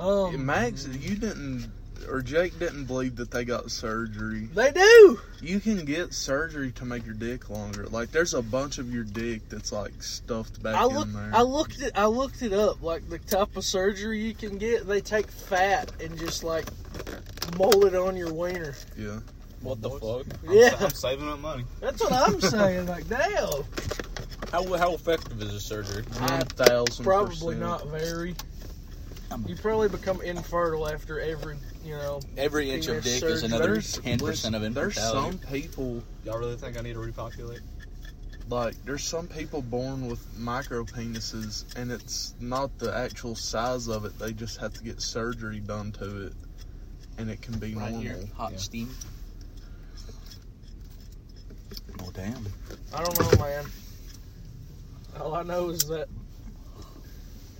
Um, 0.00 0.44
Max, 0.44 0.88
you 0.88 1.14
didn't, 1.14 1.70
or 2.08 2.22
Jake 2.22 2.58
didn't 2.58 2.84
believe 2.84 3.16
that 3.16 3.30
they 3.30 3.44
got 3.44 3.70
surgery. 3.70 4.48
they 4.54 4.70
do. 4.72 5.20
You 5.40 5.60
can 5.60 5.84
get 5.84 6.12
surgery 6.14 6.72
to 6.72 6.84
make 6.84 7.04
your 7.04 7.14
dick 7.14 7.50
longer. 7.50 7.86
Like, 7.86 8.10
there's 8.12 8.34
a 8.34 8.42
bunch 8.42 8.78
of 8.78 8.92
your 8.92 9.04
dick 9.04 9.48
that's 9.48 9.72
like 9.72 10.02
stuffed 10.02 10.62
back 10.62 10.74
I 10.76 10.86
in 10.86 10.94
looked. 10.94 11.12
there. 11.14 11.30
I 11.34 11.42
looked 11.42 11.80
it. 11.82 11.92
I 11.94 12.06
looked 12.06 12.42
it 12.42 12.52
up. 12.52 12.82
Like 12.82 13.08
the 13.08 13.18
type 13.18 13.56
of 13.56 13.64
surgery 13.64 14.20
you 14.20 14.34
can 14.34 14.58
get, 14.58 14.86
they 14.86 15.00
take 15.00 15.30
fat 15.30 15.92
and 16.02 16.18
just 16.18 16.44
like 16.44 16.66
mold 17.56 17.84
it 17.84 17.94
on 17.94 18.16
your 18.16 18.32
wiener. 18.32 18.74
yeah. 18.96 19.18
What 19.62 19.82
the 19.82 19.90
fuck? 19.90 20.24
I'm, 20.48 20.54
Yeah. 20.56 20.70
sa- 20.78 20.84
I'm 20.86 20.90
saving 20.90 21.28
up 21.28 21.38
money. 21.40 21.64
That's 21.80 22.00
what 22.02 22.12
I'm 22.12 22.40
saying. 22.40 22.86
Like, 22.86 23.06
damn. 23.08 23.62
How 24.50 24.64
how 24.78 24.94
effective 24.94 25.40
is 25.42 25.52
this 25.52 25.64
surgery? 25.64 26.02
One 26.18 26.40
thousand 26.46 27.04
Probably 27.04 27.56
not 27.56 27.86
very. 27.88 28.34
You 29.46 29.54
probably 29.56 29.88
become 29.88 30.20
infertile 30.22 30.88
after 30.88 31.20
every, 31.20 31.56
you 31.84 31.94
know. 31.94 32.20
Every 32.36 32.70
inch 32.70 32.88
of 32.88 33.02
Penis 33.04 33.20
dick 33.20 33.30
is 33.30 33.42
another 33.44 33.72
There's- 33.74 33.92
ten 33.98 34.18
percent 34.18 34.54
of 34.56 34.62
There's 34.74 34.96
infertility. 34.96 35.38
some 35.38 35.52
people 35.52 36.02
Y'all 36.24 36.38
really 36.38 36.56
think 36.56 36.76
I 36.76 36.80
need 36.82 36.94
to 36.94 36.98
repopulate? 37.00 37.60
like 38.48 38.74
there's 38.84 39.04
some 39.04 39.28
people 39.28 39.62
born 39.62 40.08
with 40.08 40.18
micro 40.36 40.82
penises 40.84 41.64
and 41.76 41.92
it's 41.92 42.34
not 42.40 42.76
the 42.80 42.92
actual 42.92 43.36
size 43.36 43.86
of 43.86 44.04
it 44.04 44.18
they 44.18 44.32
just 44.32 44.58
have 44.58 44.74
to 44.74 44.82
get 44.82 45.00
surgery 45.00 45.60
done 45.60 45.92
to 45.92 46.26
it 46.26 46.32
and 47.16 47.30
it 47.30 47.40
can 47.42 47.56
be 47.60 47.74
Right 47.76 47.92
normal 47.92 48.00
here, 48.00 48.18
hot 48.36 48.50
Yeah. 48.50 48.58
steam. 48.58 48.90
Oh 52.00 52.10
damn! 52.12 52.44
I 52.92 53.04
don't 53.04 53.20
know, 53.20 53.38
man. 53.44 53.64
All 55.20 55.34
I 55.36 55.42
know 55.44 55.68
is 55.70 55.84
that 55.84 56.08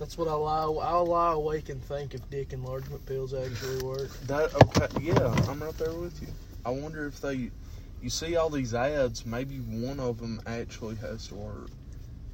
that's 0.01 0.17
what 0.17 0.27
I 0.27 0.33
lie. 0.33 0.63
I 0.63 0.93
lie 0.97 1.33
awake 1.33 1.69
and 1.69 1.81
think 1.83 2.13
if 2.15 2.27
dick 2.29 2.53
enlargement 2.53 3.05
pills 3.05 3.33
actually 3.33 3.81
work. 3.83 4.09
that 4.27 4.53
okay 4.55 4.87
yeah 5.01 5.33
i'm 5.49 5.61
right 5.61 5.77
there 5.77 5.93
with 5.93 6.19
you 6.21 6.27
i 6.65 6.69
wonder 6.71 7.05
if 7.05 7.21
they 7.21 7.51
you 8.01 8.09
see 8.09 8.35
all 8.35 8.49
these 8.49 8.73
ads 8.73 9.25
maybe 9.27 9.57
one 9.57 9.99
of 9.99 10.17
them 10.19 10.41
actually 10.47 10.95
has 10.95 11.27
to 11.27 11.35
work 11.35 11.69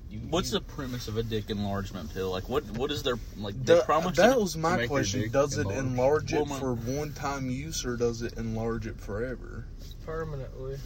You, 0.09 0.19
What's 0.29 0.53
you, 0.53 0.59
the 0.59 0.63
premise 0.65 1.09
of 1.09 1.17
a 1.17 1.23
dick 1.23 1.49
enlargement 1.49 2.13
pill? 2.13 2.31
Like, 2.31 2.47
what 2.47 2.63
what 2.79 2.91
is 2.91 3.03
their 3.03 3.19
like? 3.35 3.55
The- 3.65 3.75
They 3.75 3.81
promise 3.81 4.15
that 4.15 4.31
it- 4.37 4.39
was 4.39 4.55
my 4.55 4.77
make 4.77 4.87
question 4.89 5.19
dick 5.23 5.33
does 5.33 5.57
it 5.57 5.67
enlarge? 5.67 6.31
enlarge 6.31 6.33
it 6.33 6.35
Well, 6.37 6.45
my- 6.45 6.59
for 6.59 6.73
one 6.73 7.11
time 7.11 7.49
use 7.49 7.83
or 7.85 7.97
does 7.97 8.21
it 8.21 8.37
enlarge 8.37 8.87
it 8.87 8.97
forever 9.01 9.65
Permanently. 10.05 10.77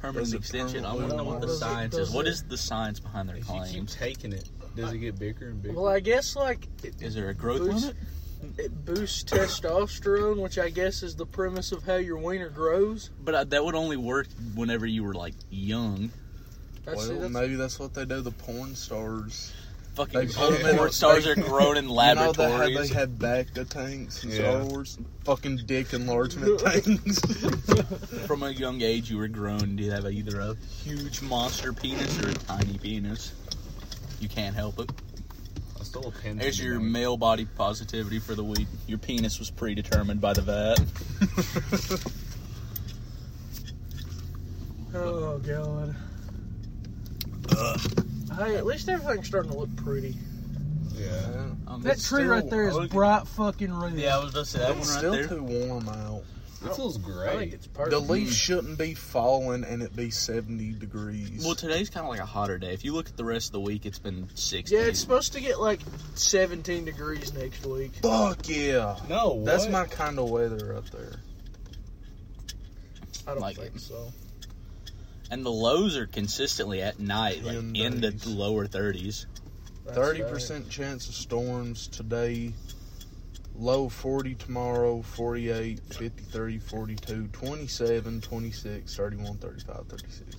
permanent 0.00 0.26
Does 0.26 0.32
it 0.34 0.36
extension. 0.36 0.84
I 0.84 0.94
want 0.94 1.10
to 1.10 1.16
know 1.16 1.24
what 1.24 1.40
the 1.40 1.48
science 1.56 1.96
does 1.96 2.10
is. 2.10 2.14
What 2.14 2.28
is 2.28 2.44
the 2.44 2.56
science 2.56 3.00
behind 3.00 3.28
their 3.28 3.34
if 3.36 3.48
you 3.48 3.54
keep 3.54 3.62
claims? 3.72 3.96
taking 3.96 4.32
it, 4.32 4.48
does 4.78 4.92
it 4.92 4.98
get 4.98 5.18
bigger 5.18 5.48
and 5.48 5.62
bigger? 5.62 5.74
Well, 5.74 5.88
I 5.88 6.00
guess 6.00 6.34
like 6.36 6.66
it, 6.82 6.94
Is 7.02 7.14
there 7.14 7.28
a 7.28 7.34
growth 7.34 7.60
Boost- 7.60 7.82
limit? 7.86 7.96
it 8.56 8.84
boosts 8.84 9.24
testosterone, 9.24 10.40
which 10.40 10.58
I 10.58 10.70
guess 10.70 11.02
is 11.02 11.16
the 11.16 11.26
premise 11.26 11.72
of 11.72 11.82
how 11.84 11.96
your 11.96 12.18
wiener 12.18 12.48
grows. 12.50 13.10
But 13.24 13.34
uh, 13.34 13.44
that 13.44 13.64
would 13.64 13.74
only 13.74 13.96
work 13.96 14.28
whenever 14.54 14.86
you 14.86 15.02
were 15.04 15.14
like 15.14 15.34
young. 15.50 16.10
That's, 16.84 17.08
well 17.08 17.18
that's 17.20 17.32
maybe 17.32 17.56
that's 17.56 17.78
what 17.78 17.92
they 17.94 18.04
do 18.06 18.20
the 18.22 18.30
porn 18.30 18.74
stars 18.74 19.52
Fucking 19.94 20.20
They 20.20 20.26
put 20.28 20.60
'em 20.60 20.66
in 20.70 20.76
porn 20.76 20.88
a- 20.90 20.92
stars 20.92 21.24
they- 21.24 21.32
are 21.32 21.34
grown 21.34 21.76
in 21.76 21.84
You 21.88 21.94
know 21.94 21.96
they 21.96 22.04
had, 22.04 22.38
laboratories. 22.38 22.88
they 22.88 22.94
had 22.94 23.18
Bacta 23.18 23.68
tanks 23.68 24.22
in 24.24 24.30
Yeah. 24.30 24.36
Star 24.36 24.64
Wars? 24.64 24.98
Fucking 25.24 25.56
dick 25.66 25.92
enlargement 25.92 26.60
tanks. 26.64 27.18
From 28.26 28.42
a 28.44 28.50
young 28.50 28.80
age, 28.80 29.10
you 29.10 29.18
were 29.18 29.28
grown 29.28 29.74
Do 29.76 29.82
you 29.82 29.90
have 29.90 30.06
either 30.06 30.38
a 30.40 30.54
huge 30.84 31.20
monster 31.20 31.72
penis 31.72 32.22
or 32.24 32.30
a 32.30 32.34
tiny 32.34 32.78
penis. 32.78 33.32
You 34.20 34.28
can't 34.28 34.54
help 34.54 34.78
it. 34.80 34.90
I 35.80 35.84
stole 35.84 36.08
a 36.08 36.10
pen. 36.10 36.38
There's 36.38 36.60
your 36.60 36.74
the 36.74 36.80
male 36.80 37.16
body 37.16 37.44
positivity 37.56 38.18
for 38.18 38.34
the 38.34 38.42
week. 38.44 38.66
Your 38.86 38.98
penis 38.98 39.38
was 39.38 39.50
predetermined 39.50 40.20
by 40.20 40.32
the 40.32 40.42
vet. 40.42 40.80
oh 44.94 45.38
god. 45.38 45.94
Hey, 48.36 48.56
at 48.56 48.66
least 48.66 48.88
everything's 48.88 49.26
starting 49.26 49.50
to 49.52 49.58
look 49.58 49.74
pretty. 49.76 50.16
Yeah. 50.94 51.08
Um, 51.66 51.82
That 51.82 51.94
It's 51.94 52.08
tree 52.08 52.20
still- 52.22 52.30
right 52.30 52.48
there 52.50 52.68
is 52.68 52.74
look- 52.74 52.90
bright 52.90 53.26
fucking 53.26 53.72
red. 53.72 53.94
yeah, 53.94 54.16
I 54.16 54.22
was 54.24 54.32
gonna 54.32 54.44
say 54.44 54.58
that 54.60 54.70
one 54.70 54.78
It's 54.78 54.90
right 54.90 54.98
still 54.98 55.12
there. 55.12 55.28
too 55.28 55.42
warm 55.42 55.88
out. 55.88 56.22
It 56.64 56.74
feels 56.74 56.96
I 56.98 57.00
think 57.02 57.14
great. 57.14 57.54
it's 57.54 57.66
perfect. 57.68 57.90
The 57.92 58.00
leaves 58.00 58.36
shouldn't 58.36 58.78
be 58.78 58.94
falling 58.94 59.62
and 59.64 59.80
it 59.82 59.94
be 59.94 60.10
70 60.10 60.72
degrees. 60.72 61.44
Well, 61.44 61.54
today's 61.54 61.88
kind 61.88 62.04
of 62.04 62.10
like 62.10 62.18
a 62.20 62.26
hotter 62.26 62.58
day. 62.58 62.72
If 62.74 62.84
you 62.84 62.92
look 62.94 63.08
at 63.08 63.16
the 63.16 63.24
rest 63.24 63.48
of 63.48 63.52
the 63.52 63.60
week, 63.60 63.86
it's 63.86 64.00
been 64.00 64.28
60. 64.34 64.74
Yeah, 64.74 64.82
it's 64.82 64.98
supposed 64.98 65.32
to 65.34 65.40
get 65.40 65.60
like 65.60 65.80
17 66.14 66.84
degrees 66.84 67.32
next 67.32 67.64
week. 67.64 67.92
Fuck 68.02 68.48
yeah. 68.48 68.96
No, 69.08 69.44
That's 69.44 69.68
my 69.68 69.84
kind 69.84 70.18
of 70.18 70.30
weather 70.30 70.74
up 70.76 70.90
there. 70.90 71.20
I 73.26 73.32
don't 73.32 73.40
Like 73.40 73.56
think 73.56 73.76
it. 73.76 73.80
so. 73.80 74.10
and 75.30 75.44
the 75.44 75.50
lows 75.52 75.96
are 75.96 76.06
consistently 76.06 76.82
at 76.82 76.98
night, 76.98 77.44
like 77.44 77.54
Ten 77.56 77.76
in 77.76 78.00
the 78.00 78.12
lower 78.26 78.66
30s. 78.66 79.26
That's 79.84 79.96
Thirty 79.96 80.22
right. 80.22 80.32
percent 80.32 80.68
chance 80.70 81.08
of 81.08 81.14
storms 81.14 81.88
today. 81.88 82.52
Low 83.58 83.88
40 83.88 84.36
tomorrow, 84.36 85.02
48, 85.02 85.80
53, 85.80 86.58
42, 86.58 87.26
27, 87.32 88.20
26, 88.20 88.96
31, 88.96 89.36
35, 89.38 89.86
36. 89.88 90.36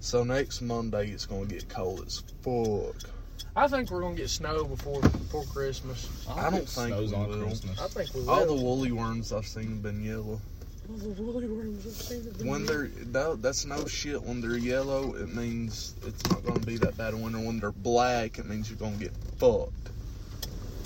So 0.00 0.24
next 0.24 0.62
Monday 0.62 1.10
it's 1.10 1.26
going 1.26 1.48
to 1.48 1.54
get 1.54 1.68
cold 1.68 2.02
as 2.06 2.22
fuck. 2.40 3.10
I 3.54 3.68
think 3.68 3.90
we're 3.90 4.00
gonna 4.00 4.14
get 4.14 4.30
snow 4.30 4.64
before 4.64 5.00
before 5.02 5.44
Christmas. 5.44 6.08
I 6.26 6.44
don't 6.44 6.54
it 6.54 6.68
think 6.68 6.88
snows 6.94 7.10
we 7.10 7.16
on 7.16 7.28
will. 7.28 7.42
Christmas. 7.42 7.78
I 7.78 7.88
think 7.88 8.14
we 8.14 8.20
will. 8.22 8.30
All 8.30 8.46
the 8.46 8.54
woolly 8.54 8.92
worms 8.92 9.32
I've 9.32 9.46
seen 9.46 9.68
have 9.68 9.82
been 9.82 10.02
yellow. 10.02 10.40
All 10.88 10.96
the 10.96 11.22
woolly 11.22 11.48
worms 11.48 11.86
I've 11.86 11.92
seen 11.92 12.24
have 12.24 12.38
been 12.38 12.46
When 12.46 12.64
they're 12.64 12.88
no, 13.12 13.36
that's 13.36 13.66
no 13.66 13.84
shit. 13.86 14.22
When 14.22 14.40
they're 14.40 14.56
yellow, 14.56 15.14
it 15.14 15.34
means 15.34 15.94
it's 16.06 16.26
not 16.30 16.42
going 16.44 16.60
to 16.60 16.66
be 16.66 16.78
that 16.78 16.96
bad 16.96 17.12
a 17.12 17.16
winter. 17.18 17.40
When 17.40 17.60
they're 17.60 17.72
black, 17.72 18.38
it 18.38 18.46
means 18.48 18.70
you're 18.70 18.78
going 18.78 18.98
to 18.98 19.04
get 19.04 19.12
fucked. 19.38 19.90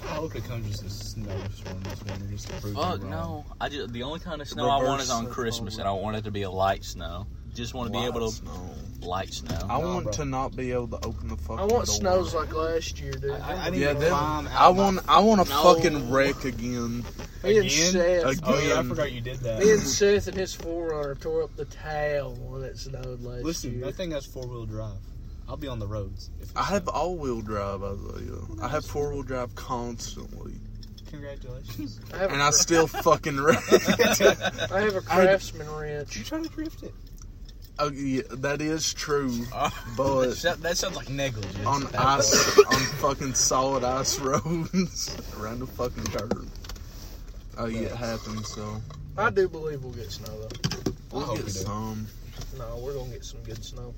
I 0.08 0.14
hope 0.18 0.34
it 0.36 0.44
comes 0.44 0.68
just 0.68 0.84
a 0.84 0.90
snowstorm 0.90 1.82
this 1.82 2.02
winter 2.04 2.26
just 2.30 2.48
to 2.48 2.52
prove 2.60 2.74
me 2.74 2.80
Fuck 2.82 3.00
wrong. 3.02 3.10
no! 3.10 3.44
I 3.60 3.68
just 3.68 3.92
the 3.92 4.02
only 4.02 4.20
kind 4.20 4.40
of 4.40 4.48
snow 4.48 4.68
I 4.68 4.82
want 4.82 5.02
is 5.02 5.10
on 5.10 5.24
Reverse 5.24 5.34
Christmas, 5.34 5.74
over. 5.74 5.82
and 5.82 5.88
I 5.88 5.92
want 5.92 6.16
it 6.16 6.24
to 6.24 6.30
be 6.30 6.42
a 6.42 6.50
light 6.50 6.84
snow. 6.84 7.26
Just 7.54 7.72
want 7.74 7.92
to 7.92 7.98
be 7.98 8.04
able 8.04 8.20
to 8.30 8.36
Snow. 8.36 8.70
light 9.00 9.32
snow. 9.32 9.56
I 9.64 9.78
Nah, 9.80 9.94
want 9.94 10.04
bro. 10.04 10.12
to 10.12 10.24
not 10.26 10.54
be 10.56 10.72
able 10.72 10.88
to 10.88 11.06
open 11.06 11.28
the 11.28 11.36
fucking 11.38 11.58
I 11.58 11.62
want 11.64 11.86
door. 11.86 11.94
snows 11.94 12.34
like 12.34 12.52
last 12.54 13.00
year, 13.00 13.12
dude. 13.12 13.30
I, 13.30 13.66
I 13.66 13.70
need 13.70 13.80
Yeah, 13.80 13.94
to 13.94 13.98
then 13.98 14.10
climb 14.10 14.46
out 14.48 14.52
I 14.60 14.72
my- 14.72 14.78
want 14.82 15.00
I 15.08 15.18
want 15.20 15.42
to 15.46 15.48
No. 15.48 15.62
fucking 15.74 16.10
wreck 16.10 16.44
again. 16.44 16.98
Me 17.42 17.56
and 17.58 17.66
Again? 17.66 17.92
Seth, 17.92 18.26
Again. 18.26 18.40
Oh 18.44 18.58
yeah, 18.58 18.80
I 18.80 18.82
forgot 18.82 19.12
you 19.12 19.20
did 19.22 19.38
that. 19.38 19.58
me 19.60 19.70
and 19.70 19.80
Seth 19.80 20.26
and 20.28 20.36
his 20.36 20.54
4Runner 20.56 21.18
tore 21.18 21.42
up 21.44 21.56
the 21.56 21.64
town 21.66 22.34
when 22.50 22.62
it 22.62 22.76
snowed 22.78 23.22
last 23.22 23.36
year. 23.36 23.44
Listen, 23.44 23.72
year. 23.78 23.86
that 23.86 23.94
thing 23.94 24.10
has 24.10 24.26
four 24.26 24.46
wheel 24.46 24.66
drive. 24.66 24.92
I'll 25.48 25.56
be 25.56 25.68
on 25.68 25.78
the 25.78 25.86
roads. 25.86 26.30
If 26.40 26.56
I 26.56 26.64
have 26.64 26.88
all 26.88 27.16
wheel 27.16 27.40
drive, 27.40 27.82
Isaiah. 27.82 28.40
I 28.62 28.68
have 28.68 28.84
four 28.84 29.12
wheel 29.12 29.22
drive 29.22 29.54
constantly, 29.54 30.54
Congratulations. 31.10 32.00
I 32.14 32.18
have, 32.18 32.32
and 32.32 32.40
a, 32.40 32.44
I 32.46 32.50
still 32.50 32.86
fucking 32.88 33.40
wreck. 33.40 33.62
I 33.72 34.80
have 34.80 34.96
a 34.96 35.00
craftsman 35.00 35.70
wrench. 35.70 36.16
you 36.16 36.20
wrench. 36.20 36.28
trying 36.28 36.42
to 36.44 36.50
drift 36.50 36.82
it? 36.82 36.92
Oh, 37.78 37.90
yeah, 37.92 38.22
that 38.30 38.60
is 38.62 38.92
true. 38.94 39.44
Uh, 39.54 39.70
But 39.96 40.30
that, 40.42 40.62
that 40.62 40.76
sounds 40.78 40.96
like 40.96 41.10
negligence. 41.10 41.64
on 41.66 41.86
at 41.88 41.94
ice, 41.94 42.58
on 42.58 42.80
fucking 42.98 43.34
solid 43.34 43.84
ice 43.84 44.18
roads 44.18 45.16
around 45.38 45.60
the 45.60 45.66
fucking 45.66 46.04
curve. 46.04 46.50
Oh, 47.58 47.66
yeah, 47.66 47.80
it 47.82 47.92
happens. 47.96 48.48
So 48.48 48.80
I 49.16 49.30
do 49.30 49.48
believe 49.48 49.82
we'll 49.84 49.92
get 49.92 50.10
snow 50.10 50.26
though. 50.40 50.92
we'll 51.12 51.22
hope 51.24 51.36
get 51.36 51.44
we 51.46 51.50
some. 51.52 52.06
No, 52.58 52.78
we're 52.82 52.94
gonna 52.94 53.10
get 53.12 53.24
some 53.24 53.42
good 53.42 53.62
snow. 53.64 53.94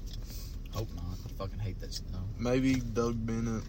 Hope 0.72 0.88
not. 0.94 1.04
I 1.24 1.28
fucking 1.38 1.58
hate 1.58 1.80
that 1.80 1.92
snow. 1.94 2.18
Maybe 2.38 2.76
Doug 2.76 3.24
Bennett. 3.26 3.62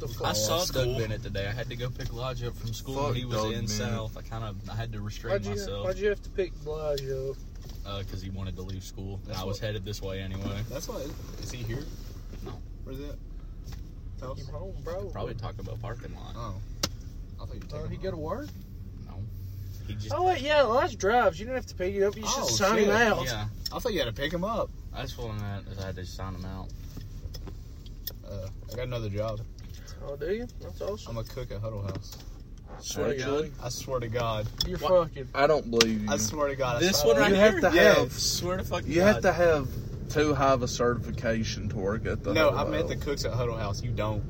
That's 0.00 0.18
what 0.18 0.30
I 0.30 0.32
saw 0.32 0.58
school. 0.58 0.84
Doug 0.84 0.98
Bennett 0.98 1.22
today. 1.22 1.46
I 1.46 1.52
had 1.52 1.68
to 1.70 1.76
go 1.76 1.88
pick 1.88 2.12
Lodge 2.12 2.42
up 2.42 2.56
from 2.56 2.72
school. 2.74 3.06
Fuck 3.06 3.14
he 3.14 3.24
was 3.24 3.36
Doug 3.36 3.46
in 3.46 3.52
Bennett. 3.66 3.70
South. 3.70 4.16
I 4.16 4.22
kind 4.22 4.44
of 4.44 4.56
I 4.68 4.74
had 4.74 4.92
to 4.92 5.00
restrain 5.00 5.34
Why'd 5.34 5.44
you, 5.44 5.50
myself 5.50 5.84
why'd 5.86 5.98
you 5.98 6.08
have 6.08 6.22
to 6.22 6.30
pick 6.30 6.52
Bellagio? 6.64 7.36
because 8.00 8.20
he 8.20 8.30
wanted 8.30 8.56
to 8.56 8.62
leave 8.62 8.82
school. 8.82 9.14
And 9.22 9.26
That's 9.28 9.40
I 9.40 9.44
was 9.44 9.56
what- 9.60 9.66
headed 9.66 9.84
this 9.84 10.02
way 10.02 10.20
anyway. 10.20 10.60
That's 10.68 10.88
why. 10.88 11.02
Is 11.42 11.50
he 11.52 11.58
here? 11.62 11.84
No. 12.44 12.52
Where's 12.84 12.98
that? 12.98 13.16
House? 14.20 14.38
Keep 14.38 14.48
home, 14.48 14.74
bro. 14.82 15.04
Probably 15.10 15.34
Taco 15.34 15.62
Bell 15.62 15.78
parking 15.80 16.14
lot. 16.14 16.32
Oh. 16.36 16.54
I 17.40 17.44
thought 17.46 17.54
you 17.54 17.60
were 17.60 17.84
Uh, 17.84 17.88
he 17.88 17.96
him 17.96 18.02
go 18.02 18.10
to 18.10 18.16
work? 18.16 18.48
No, 19.06 19.14
he 19.86 19.94
just. 19.94 20.12
Oh 20.12 20.24
wait, 20.24 20.40
yeah, 20.40 20.62
Lodge 20.62 20.96
drives. 20.98 21.38
You 21.38 21.44
didn't 21.46 21.56
have 21.58 21.66
to 21.66 21.74
pick 21.76 21.94
it 21.94 22.02
up. 22.02 22.16
You 22.16 22.22
just 22.22 22.38
Oh, 22.40 22.46
sign 22.46 22.78
shit. 22.78 22.88
him 22.88 22.94
out. 22.96 23.24
yeah, 23.24 23.46
I 23.72 23.78
thought 23.78 23.92
you 23.92 24.00
had 24.00 24.06
to 24.06 24.20
pick 24.20 24.32
him 24.32 24.42
up. 24.42 24.70
That's 24.96 25.16
what 25.18 25.30
I 25.30 25.38
meant. 25.38 25.68
Is 25.68 25.78
I 25.78 25.86
had 25.86 25.96
to 25.96 26.06
sign 26.06 26.34
him 26.34 26.44
out. 26.44 26.68
Uh, 28.28 28.48
I 28.72 28.76
got 28.76 28.86
another 28.86 29.08
job. 29.08 29.40
Oh, 30.06 30.16
do 30.16 30.32
you? 30.32 30.46
That's 30.60 30.80
awesome. 30.80 31.16
I'm 31.16 31.24
a 31.24 31.28
cook 31.28 31.50
at 31.50 31.60
Huddle 31.60 31.82
House. 31.82 32.16
Swear 32.80 33.08
to 33.14 33.14
Actually, 33.14 33.52
I 33.62 33.68
swear 33.70 34.00
to 34.00 34.08
God. 34.08 34.46
God, 34.58 34.68
you're 34.68 34.78
What? 34.80 35.08
fucking. 35.08 35.28
I 35.34 35.46
don't 35.46 35.70
believe 35.70 36.02
you. 36.02 36.10
I 36.10 36.16
swear 36.18 36.48
to 36.48 36.56
God. 36.56 36.76
I 36.76 36.80
This 36.80 36.98
swear- 37.00 37.14
one 37.14 37.22
right 37.22 37.30
You 37.30 37.36
here. 37.36 37.52
have 37.52 37.60
to 37.72 37.76
Yeah. 37.76 37.94
have. 37.94 38.12
Swear 38.12 38.56
to 38.58 38.64
fucking 38.64 38.88
You 38.90 38.96
God. 38.96 39.06
have 39.14 39.22
to 39.22 39.32
have 39.32 39.68
too 40.10 40.34
high 40.34 40.52
of 40.52 40.62
a 40.62 40.68
certification 40.68 41.68
to 41.70 41.76
work 41.76 42.06
at 42.06 42.22
the. 42.22 42.32
No, 42.34 42.50
Huddle 42.50 42.58
I 42.74 42.76
meant 42.76 42.88
the 42.88 42.96
cooks 42.96 43.24
at 43.24 43.32
Huddle 43.32 43.56
House. 43.56 43.82
You 43.82 43.92
don't. 43.92 44.22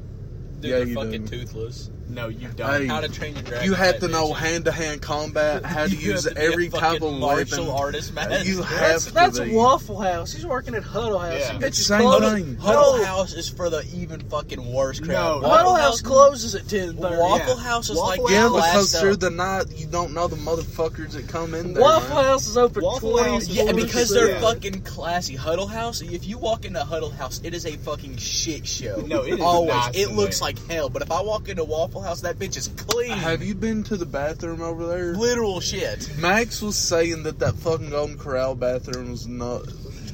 Dude, 0.60 0.70
Yeah, 0.70 0.78
they're 0.78 0.86
you 0.86 0.94
fucking 0.94 1.24
do. 1.24 1.38
toothless. 1.40 1.90
No, 2.08 2.28
you 2.28 2.48
don't. 2.48 2.70
Hey, 2.82 2.86
How 2.86 3.00
to 3.00 3.08
train 3.08 3.34
your 3.34 3.42
dragon? 3.42 3.66
You 3.68 3.74
have 3.74 3.98
to 3.98 4.08
know 4.08 4.32
hand 4.32 4.66
to 4.66 4.72
hand 4.72 5.02
combat, 5.02 5.64
how 5.64 5.84
to 5.86 5.90
You 5.90 6.12
use 6.12 6.24
have 6.24 6.34
to 6.34 6.40
be 6.40 6.46
a 6.46 6.50
every 6.52 6.68
type 6.68 7.00
fucking 7.00 7.14
of 7.14 7.20
martial 7.20 7.64
weapon. 7.66 7.80
artist, 7.80 8.14
man. 8.14 8.46
You 8.46 8.62
have 8.62 8.78
That's 8.80 9.04
to 9.06 9.12
that's 9.12 9.40
be. 9.40 9.52
Waffle 9.52 10.00
House. 10.00 10.32
He's 10.32 10.46
working 10.46 10.74
at 10.76 10.84
Huddle 10.84 11.18
House. 11.18 11.34
Yeah. 11.38 11.52
You 11.54 11.58
bitch 11.58 11.66
It's 11.66 11.78
is 11.80 11.86
same 11.88 12.00
closed. 12.02 12.34
thing. 12.34 12.56
Huddle 12.58 12.96
No. 12.98 13.04
House 13.04 13.34
is 13.34 13.48
for 13.48 13.70
the 13.70 13.84
even 13.94 14.20
fucking 14.28 14.72
worst 14.72 15.02
No. 15.02 15.06
crowd. 15.40 15.44
Huddle 15.44 15.74
House 15.74 16.00
closes 16.00 16.54
at 16.54 16.68
ten 16.68 16.96
thirty. 16.96 17.16
Waffle 17.16 17.56
Yeah. 17.56 17.62
House 17.62 17.90
is 17.90 17.96
Waffle 17.96 18.22
like 18.24 18.32
Yeah, 18.32 18.40
House- 18.42 18.50
glassed 18.52 18.72
because 18.72 18.94
up. 18.94 19.00
through 19.02 19.16
the 19.16 19.30
night 19.30 19.64
you 19.76 19.86
don't 19.86 20.14
know 20.14 20.28
the 20.28 20.36
motherfuckers 20.36 21.10
that 21.12 21.26
come 21.28 21.54
in 21.54 21.74
there. 21.74 21.82
Waffle 21.82 22.14
man. 22.14 22.24
House 22.24 22.46
is 22.46 22.56
open 22.56 22.82
Waffle 22.84 23.10
twenty. 23.12 23.30
House 23.30 23.42
is 23.42 23.48
Yeah, 23.48 23.62
Holy 23.64 23.82
because 23.84 24.10
they're 24.10 24.30
Yeah. 24.30 24.40
fucking 24.40 24.82
classy. 24.82 25.34
Huddle 25.34 25.66
House, 25.66 26.00
if 26.02 26.24
you 26.26 26.38
walk 26.38 26.64
into 26.64 26.84
Huddle 26.84 27.10
House, 27.10 27.40
it 27.42 27.52
is 27.52 27.66
a 27.66 27.72
fucking 27.78 28.16
shit 28.16 28.64
show. 28.66 29.02
No, 29.06 29.22
it 29.22 29.34
is 29.34 29.40
Always. 29.40 29.74
nice 29.74 29.96
it 29.96 30.12
looks 30.12 30.38
there. 30.38 30.46
like 30.46 30.66
hell, 30.70 30.88
but 30.88 31.02
if 31.02 31.10
I 31.10 31.20
walk 31.20 31.48
into 31.48 31.64
Waffle 31.64 31.95
House, 32.00 32.20
that 32.22 32.38
bitch 32.38 32.56
is 32.56 32.68
clean. 32.76 33.10
Have 33.12 33.42
you 33.42 33.54
been 33.54 33.82
to 33.84 33.96
the 33.96 34.06
bathroom 34.06 34.60
over 34.62 34.86
there? 34.86 35.14
Literal 35.14 35.60
shit. 35.60 36.10
Max 36.18 36.62
was 36.62 36.76
saying 36.76 37.22
that 37.24 37.38
that 37.40 37.54
fucking 37.56 37.90
Golden 37.90 38.18
Corral 38.18 38.54
bathroom 38.54 39.10
was 39.10 39.26
not 39.26 39.62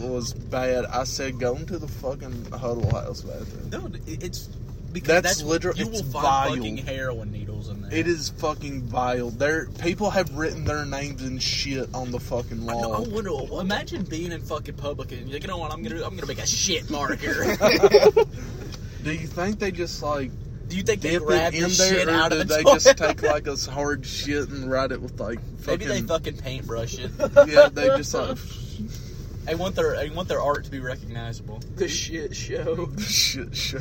was 0.01 0.33
bad. 0.35 0.85
I 0.87 1.05
said 1.05 1.39
go 1.39 1.55
into 1.57 1.79
the 1.79 1.87
fucking 1.89 2.51
Huddle 2.51 2.91
House 2.91 3.21
bathroom. 3.23 3.71
No, 3.71 3.91
it's 4.07 4.49
because 4.93 5.23
That's 5.23 5.37
that's, 5.39 5.43
literal- 5.43 5.77
You 5.77 5.87
will 5.89 6.03
find 6.03 6.13
vile. 6.13 6.55
fucking 6.57 6.77
heroin 6.79 7.33
needles 7.33 7.69
in 7.71 7.81
there. 7.83 7.95
It 7.95 8.07
is 8.07 8.29
fucking 8.31 8.83
vile. 8.83 9.31
There, 9.31 9.67
people 9.81 10.11
have 10.11 10.35
written 10.37 10.65
their 10.65 10.85
names 10.85 11.23
and 11.23 11.43
shit 11.43 11.89
on 11.95 12.11
the 12.11 12.21
fucking 12.21 12.69
I, 12.69 12.73
know, 12.75 12.93
I 12.93 12.99
wall. 12.99 13.05
wonder. 13.11 13.33
well, 13.33 13.61
Imagine 13.61 14.03
being 14.05 14.33
in 14.33 14.43
fucking 14.43 14.75
public 14.75 15.13
and 15.13 15.23
you're 15.23 15.33
like, 15.35 15.43
you 15.43 15.49
know 15.49 15.57
what? 15.59 15.73
I'm 15.73 15.83
gonna? 15.83 16.05
I'm 16.05 16.15
gonna 16.15 16.27
make 16.27 16.41
a 16.43 16.47
shit 16.47 16.91
mark 16.91 17.21
here. 17.21 17.57
Do 19.05 19.13
you 19.13 19.27
think 19.27 19.59
they 19.59 19.71
just 19.73 20.03
like 20.03 20.31
do 20.73 20.77
you 20.79 20.83
think 20.83 21.03
they 21.03 21.11
dip 21.11 21.23
grab 21.25 21.53
it 21.55 21.59
the 21.59 21.65
in 21.65 21.71
shit 21.71 22.07
there, 22.07 22.09
or 22.09 22.19
out 22.19 22.31
did 22.31 22.41
of 22.43 22.49
the 22.49 22.55
they 22.57 22.63
toilet? 22.63 22.81
just 22.83 22.97
take 22.99 23.23
like 23.23 23.47
a 23.47 23.57
hard 23.71 24.05
shit 24.07 24.49
and 24.49 24.71
write 24.71 24.91
it 24.91 25.01
with 25.01 25.21
like 25.21 25.39
fucking, 25.61 25.67
Maybe 25.67 25.85
they 25.85 26.01
fucking? 26.07 26.35
fucking 26.35 26.37
paintbrush 26.39 26.99
it. 26.99 27.11
yeah, 27.47 27.69
they 27.69 27.89
just 27.97 28.15
like 28.15 28.39
I 29.49 29.55
want 29.55 29.75
their 29.75 29.97
I 29.97 30.09
want 30.15 30.29
their 30.29 30.41
art 30.41 30.65
to 30.65 30.71
be 30.71 30.79
recognizable. 30.81 31.61
The 31.75 31.89
shit 31.89 32.35
show. 32.35 32.87
The 32.97 33.03
shit 33.03 33.55
show. 33.57 33.81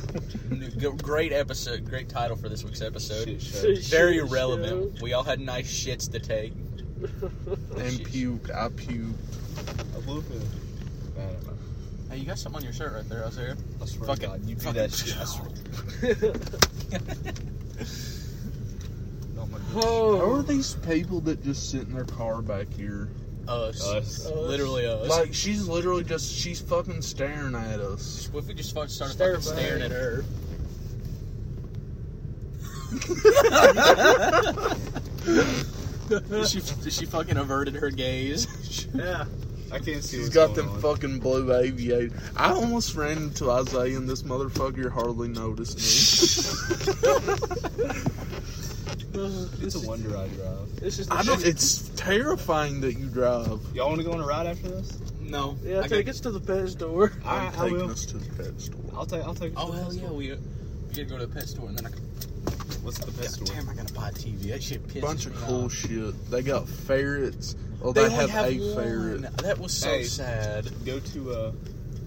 Great 1.01 1.31
episode, 1.31 1.85
great 1.85 2.09
title 2.09 2.35
for 2.35 2.49
this 2.49 2.63
week's 2.63 2.81
episode. 2.81 3.25
Shit 3.41 3.41
show. 3.83 3.95
Very 3.95 4.15
shit 4.19 4.29
relevant. 4.29 5.01
We 5.01 5.13
all 5.13 5.23
had 5.23 5.39
nice 5.39 5.71
shits 5.71 6.11
to 6.11 6.19
take. 6.19 6.53
And 7.77 8.03
puke, 8.05 8.51
I 8.53 8.69
puke. 8.69 9.15
I 9.97 9.99
blew 10.01 10.21
through. 10.21 10.41
Man, 12.11 12.17
Hey, 12.19 12.23
you 12.23 12.27
got 12.27 12.37
something 12.39 12.57
on 12.59 12.63
your 12.65 12.73
shirt 12.73 12.91
right 12.93 13.07
there, 13.07 13.25
I 13.25 13.29
hear. 13.29 13.55
I 13.81 13.85
swear 13.85 14.07
Fucking- 14.07 14.21
to 14.21 14.27
God, 14.27 14.45
you 14.45 14.55
do 14.55 14.61
fucking- 14.61 14.81
that 14.81 14.91
shit. 14.93 15.17
I 15.17 15.23
swear. 15.25 15.49
Oh 19.39 19.45
my 19.47 19.57
God. 19.73 20.19
How 20.19 20.31
are 20.33 20.43
these 20.43 20.73
people 20.75 21.19
that 21.21 21.41
just 21.43 21.71
sit 21.71 21.81
in 21.83 21.93
their 21.93 22.03
car 22.05 22.41
back 22.43 22.71
here? 22.71 23.09
Us. 23.47 23.83
Us. 23.87 24.29
Literally 24.29 24.85
us. 24.85 25.09
Like 25.09 25.33
she's 25.33 25.67
literally 25.67 26.03
just 26.03 26.31
she's 26.31 26.59
fucking 26.61 27.01
staring 27.01 27.55
at 27.55 27.79
us. 27.79 28.29
what 28.31 28.41
if 28.43 28.47
we 28.49 28.53
just 28.53 28.75
fucking 28.75 28.89
started 28.89 29.13
Stare 29.15 29.39
fucking 29.39 29.55
back. 29.55 29.65
staring 29.65 29.81
at 29.81 29.89
her? 29.91 30.23
she, 36.45 36.59
she 36.89 37.05
fucking 37.05 37.37
averted 37.37 37.75
her 37.75 37.89
gaze. 37.89 38.87
yeah. 38.93 39.25
I 39.71 39.79
can't 39.79 40.03
see 40.03 40.17
She's 40.17 40.25
what's 40.25 40.35
got 40.35 40.47
going 40.55 40.67
them 40.67 40.75
on. 40.75 40.81
fucking 40.81 41.19
blue 41.19 41.53
aviator. 41.53 42.15
I 42.35 42.51
almost 42.51 42.95
ran 42.95 43.17
into 43.17 43.49
Isaiah 43.49 43.97
and 43.97 44.07
this 44.09 44.23
motherfucker 44.23 44.91
hardly 44.91 45.29
noticed 45.29 45.77
me. 45.77 45.83
It's 49.13 49.75
a 49.75 49.87
wonder 49.87 50.17
I 50.17 50.27
drive. 50.27 50.75
This 50.79 50.99
is 50.99 51.07
the 51.07 51.13
I 51.13 51.23
don't. 51.23 51.39
shit. 51.39 51.47
It's 51.49 51.89
terrifying 51.95 52.81
that 52.81 52.93
you 52.93 53.07
drive. 53.07 53.59
Y'all 53.73 53.87
want 53.89 53.99
to 53.99 54.03
go 54.05 54.13
on 54.13 54.19
a 54.21 54.25
ride 54.25 54.47
after 54.47 54.69
this? 54.69 54.97
No. 55.21 55.57
Yeah, 55.63 55.81
I 55.81 55.87
take 55.87 56.05
got- 56.05 56.15
us 56.15 56.19
to 56.21 56.31
the 56.31 56.39
pet 56.39 56.69
store. 56.69 57.11
I, 57.25 57.37
I'm 57.37 57.47
I 57.47 57.51
taking 57.63 57.73
will. 57.77 57.91
us 57.91 58.05
to 58.07 58.17
the 58.17 58.43
pet 58.43 58.59
store. 58.59 58.81
I'll 58.95 59.05
take. 59.05 59.23
I'll 59.23 59.35
take. 59.35 59.53
Oh 59.57 59.71
hell 59.71 59.93
yeah, 59.93 60.09
we. 60.09 60.31
We 60.31 60.37
gotta 60.89 61.03
go 61.05 61.17
to 61.19 61.25
the 61.27 61.33
pet 61.33 61.47
store 61.47 61.67
and 61.69 61.77
then 61.77 61.85
I 61.85 61.89
can. 61.89 62.01
What's 62.81 62.97
the 62.99 63.11
pet 63.11 63.21
God 63.21 63.29
store? 63.31 63.55
damn, 63.55 63.69
I 63.69 63.73
gotta 63.75 63.93
buy 63.93 64.09
a 64.09 64.11
TV. 64.11 64.49
That 64.49 64.63
shit 64.63 64.87
pisses 64.87 65.01
Bunch 65.01 65.25
me 65.27 65.33
of 65.33 65.41
cool 65.41 65.65
off. 65.65 65.73
shit. 65.73 66.31
They 66.31 66.41
got 66.41 66.67
ferrets. 66.67 67.55
Oh, 67.83 67.91
They 67.93 68.01
they, 68.07 68.13
only 68.15 68.27
have, 68.31 68.45
a 68.51 68.59
one. 68.59 68.75
ferret. 68.75 69.37
That 69.37 69.57
was 69.59 69.71
so 69.73 69.89
Hey. 69.89 70.03
sad. 70.03 70.69
Go 70.85 70.99
to 70.99 71.31
uh, 71.31 71.51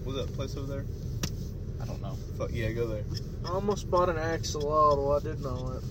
what's 0.03 0.17
that 0.19 0.33
place 0.35 0.55
over 0.57 0.67
there? 0.67 0.85
I 1.81 1.85
don't 1.85 2.01
know. 2.01 2.17
Fuck 2.37 2.49
yeah, 2.53 2.71
go 2.71 2.87
there. 2.87 3.03
I 3.45 3.49
almost 3.49 3.89
bought 3.89 4.09
an 4.09 4.15
axolotl. 4.17 5.15
I 5.19 5.23
didn't 5.23 5.41
know 5.43 5.73
it. 5.77 5.83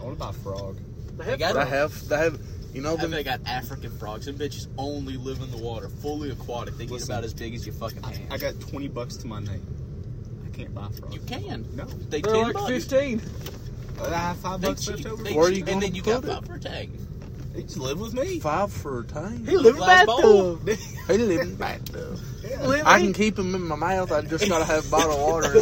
I 0.00 0.04
want 0.04 0.16
to 0.18 0.24
buy 0.24 0.30
a 0.30 0.32
frog. 0.32 0.76
They 1.16 1.24
They 1.24 1.30
have 1.30 1.38
got 1.38 1.54
They 1.54 1.66
have. 1.70 2.08
They 2.08 2.16
have. 2.18 2.40
You 2.74 2.82
know 2.82 2.96
them. 2.96 3.10
they 3.10 3.22
got 3.24 3.40
African 3.46 3.90
frogs. 3.98 4.26
Them 4.26 4.36
bitches 4.36 4.66
only 4.76 5.16
live 5.16 5.40
in 5.40 5.50
the 5.50 5.56
water, 5.56 5.88
fully 5.88 6.30
aquatic. 6.30 6.76
They 6.76 6.84
get 6.84 7.02
about 7.04 7.24
as 7.24 7.32
big 7.32 7.54
as 7.54 7.64
your 7.64 7.74
fucking 7.74 8.04
I, 8.04 8.12
hand. 8.12 8.32
I 8.32 8.36
got 8.38 8.60
twenty 8.60 8.88
bucks 8.88 9.16
to 9.18 9.26
my 9.26 9.40
name. 9.40 9.66
I 10.44 10.54
can't 10.54 10.74
buy 10.74 10.86
a 10.86 10.90
frog. 10.90 11.14
you 11.14 11.20
can. 11.20 11.64
No. 11.74 11.84
They 11.86 12.20
They're 12.20 12.32
ten 12.34 12.42
like 12.42 12.52
bucks. 12.54 12.68
fifteen. 12.68 13.22
I 14.00 14.10
have 14.14 14.36
five 14.38 14.60
They 14.60 14.68
bucks 14.68 14.84
cheap- 14.84 14.96
left 14.96 15.06
over. 15.06 15.22
they 15.22 15.32
Where 15.34 15.46
are 15.46 15.48
you 15.50 15.56
cheap- 15.56 15.66
gonna 15.66 15.72
and 15.74 15.82
then 15.82 15.94
you 15.94 16.02
got 16.02 16.22
put 16.22 16.30
it? 16.30 16.34
five 16.34 16.44
for 16.46 16.54
a 16.54 16.60
tag. 16.60 16.90
They 17.54 17.62
just 17.62 17.78
live 17.78 17.98
with 17.98 18.12
me. 18.14 18.38
Five 18.40 18.70
for 18.72 19.00
a 19.00 19.04
tank. 19.04 19.48
He 19.48 19.56
live 19.56 19.76
in 19.76 19.80
Glass 19.80 20.04
bowl. 20.06 20.56
bathtub. 20.56 20.78
He 21.08 21.16
live 21.18 21.40
in 21.40 21.56
bathtub. 21.56 22.18
Yeah. 22.46 22.66
Live 22.66 22.86
I 22.86 23.00
can 23.00 23.12
keep 23.14 23.38
him 23.38 23.54
in 23.54 23.62
my 23.62 23.76
mouth. 23.76 24.12
I 24.12 24.20
just 24.22 24.46
gotta 24.48 24.64
have 24.66 24.90
bottled 24.90 25.18
water. 25.20 25.52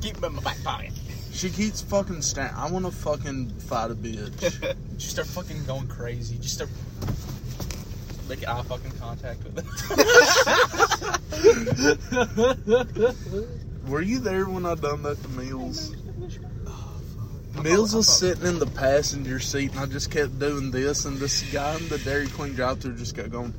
Keep 0.00 0.14
them 0.16 0.24
in 0.24 0.34
my 0.36 0.42
back 0.42 0.62
pocket. 0.64 0.92
she 1.32 1.50
keeps 1.50 1.82
fucking 1.82 2.22
sta 2.22 2.50
I 2.56 2.70
want 2.70 2.86
to 2.86 2.90
fucking 2.90 3.50
fight 3.60 3.90
a 3.90 3.94
bitch. 3.94 4.74
Just 4.98 5.10
start 5.12 5.26
fucking 5.28 5.64
going 5.64 5.88
crazy. 5.88 6.38
Just 6.38 6.54
start 6.54 6.70
making 8.28 8.46
eye 8.48 8.62
fucking 8.62 8.92
contact 8.98 9.42
with 9.44 9.58
it. 9.58 9.66
Were 13.88 14.00
you 14.00 14.18
there 14.20 14.46
when 14.48 14.64
I 14.66 14.74
done 14.74 15.02
that 15.02 15.20
to 15.22 15.28
Mills? 15.30 15.94
Mills 17.62 17.94
was 17.94 18.08
sitting 18.08 18.46
in 18.46 18.58
the 18.58 18.66
passenger 18.66 19.38
seat, 19.38 19.70
and 19.72 19.80
I 19.80 19.86
just 19.86 20.10
kept 20.10 20.38
doing 20.38 20.70
this, 20.70 21.04
and 21.04 21.18
this 21.18 21.42
guy 21.52 21.76
in 21.76 21.88
the 21.88 21.98
Dairy 21.98 22.26
Queen 22.28 22.54
drive-thru 22.54 22.94
just 22.96 23.14
kept 23.14 23.30
going. 23.30 23.52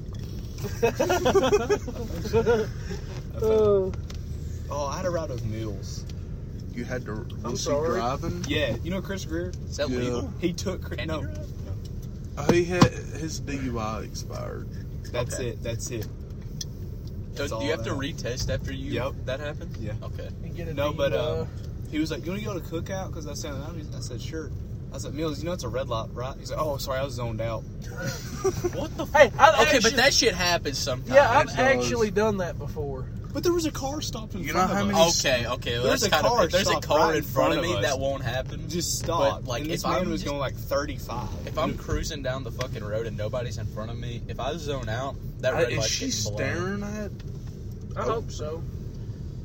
Oh, 3.42 3.92
Oh, 4.70 4.86
I 4.88 4.98
had 4.98 5.06
a 5.06 5.10
ride 5.12 5.30
with 5.30 5.46
Mules. 5.46 6.04
You 6.74 6.84
had 6.86 7.06
to. 7.06 7.12
I'm 7.44 7.52
Was 7.52 7.60
he 7.60 7.66
sorry. 7.66 8.00
driving? 8.00 8.44
Yeah, 8.48 8.76
you 8.84 8.90
know 8.90 9.02
Chris 9.02 9.24
Greer? 9.26 9.52
Is 9.70 9.78
that 9.78 9.90
Yeah. 9.90 9.98
legal? 10.00 10.34
He 10.40 10.54
took 10.54 10.82
Chris. 10.82 10.98
Can 11.00 11.10
No, 11.10 11.20
you 11.22 11.28
drive? 11.28 11.48
Oh, 12.38 12.52
he 12.52 12.64
had 12.66 12.84
his 12.92 13.40
DUI 13.42 14.04
expired. 14.06 14.68
that's 15.12 15.36
Okay. 15.36 15.50
it. 15.50 15.62
That's 15.64 15.92
it. 15.92 16.08
So 17.36 17.48
That's 17.48 17.52
do 17.52 17.66
you 17.66 17.72
have 17.72 17.82
I 17.82 17.84
to 17.84 17.90
retest 17.92 18.50
after 18.52 18.74
you 18.74 18.92
Yep. 18.94 19.14
that 19.26 19.40
happens? 19.40 19.78
Yeah. 19.80 19.94
Okay. 20.02 20.30
and 20.44 20.56
get 20.56 20.68
a 20.70 20.74
No, 20.74 20.92
but 20.94 21.14
uh, 21.14 21.46
he 21.94 22.00
was 22.00 22.12
like, 22.12 22.26
"You 22.26 22.32
want 22.32 22.44
to 22.44 22.48
go 22.50 22.60
to 22.60 22.66
cookout?" 22.66 23.08
Because 23.08 23.28
I 23.28 23.34
said, 23.34 23.54
"I 23.54 24.00
said 24.02 24.22
sure." 24.22 24.52
I 24.94 25.00
said, 25.00 25.16
Mills, 25.16 25.40
you 25.40 25.46
know 25.46 25.54
it's 25.54 25.64
a 25.64 25.68
red 25.70 25.90
light, 25.90 26.10
right? 26.14 26.36
He's 26.38 26.52
like, 26.52 26.60
oh, 26.62 26.78
sorry, 26.78 27.00
I 27.00 27.04
was 27.04 27.16
zoned 27.16 27.42
out. 27.42 27.62
What 28.76 28.96
the? 28.96 29.06
Hey, 29.06 29.32
I've 29.40 29.56
okay, 29.56 29.62
actually, 29.78 29.80
but 29.82 29.96
that 29.96 30.14
shit 30.14 30.36
happens 30.36 30.78
sometimes. 30.78 31.16
yeah, 31.16 31.32
I've 31.32 31.48
does. 31.48 31.58
actually 31.58 32.12
done 32.12 32.38
that 32.38 32.60
before. 32.60 33.08
But 33.34 33.42
there 33.44 33.54
was 33.54 33.66
a 33.66 33.72
car 33.72 34.02
stopped 34.02 34.36
in 34.36 34.44
You 34.44 34.52
front 34.54 34.70
know 34.70 34.76
how 34.76 34.82
of 34.84 34.88
many- 34.90 35.00
us. 35.00 35.26
Okay, 35.26 35.48
okay, 35.48 35.74
well, 35.80 35.88
There's 35.88 36.02
that's 36.02 36.14
a 36.14 36.22
kind 36.22 36.28
car 36.28 36.44
of. 36.44 36.52
There's 36.52 36.70
a 36.70 36.80
car 36.80 37.08
right 37.08 37.16
in 37.18 37.24
front 37.24 37.58
of 37.58 37.64
me, 37.64 37.74
us. 37.74 37.82
that 37.84 37.98
won't 37.98 38.22
happen. 38.24 38.70
Just 38.70 39.00
stop. 39.00 39.42
But, 39.42 39.48
like, 39.50 39.62
and 39.64 39.72
this 39.72 39.82
if 39.82 39.88
I'm 39.88 40.10
was 40.12 40.22
just- 40.22 40.26
going 40.30 40.40
like 40.40 40.54
35. 40.56 41.28
If 41.48 41.58
I'm 41.58 41.76
cruising 41.76 42.22
down 42.22 42.44
the 42.44 42.52
fucking 42.52 42.84
road 42.84 43.08
and 43.08 43.18
nobody's 43.18 43.58
in 43.58 43.66
front 43.66 43.90
of 43.90 43.98
me, 43.98 44.22
if 44.28 44.40
I 44.40 44.56
zone 44.58 44.90
out, 44.90 45.16
that 45.40 45.54
red 45.56 45.72
is 45.72 45.78
light's 45.80 45.90
she 45.92 46.06
getting 46.06 46.24
blown. 46.24 46.38
staring 46.38 46.84
at? 46.84 47.12
I 47.98 48.06
Oh. 48.08 48.12
hope 48.14 48.30
so. 48.32 48.62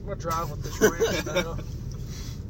I'm 0.02 0.04
gonna 0.08 0.16
drive 0.20 0.50
with 0.50 0.62
this 0.62 0.78
wrench 0.78 1.24
now. 1.44 1.56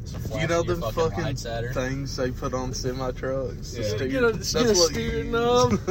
So 0.08 0.38
You 0.38 0.46
know 0.46 0.62
your 0.62 0.76
them 0.76 0.80
fucking, 0.80 1.10
fucking 1.10 1.24
lights 1.24 1.46
at 1.46 1.64
her. 1.64 1.72
things 1.72 2.16
they 2.16 2.30
put 2.30 2.54
on 2.54 2.72
semi 2.74 3.10
trucks. 3.12 3.76
Yeah. 3.76 3.96
Get 3.98 4.00
a- 4.24 4.32
get 4.32 4.44
a 4.44 4.74
steering 4.74 5.30
knob. 5.32 5.78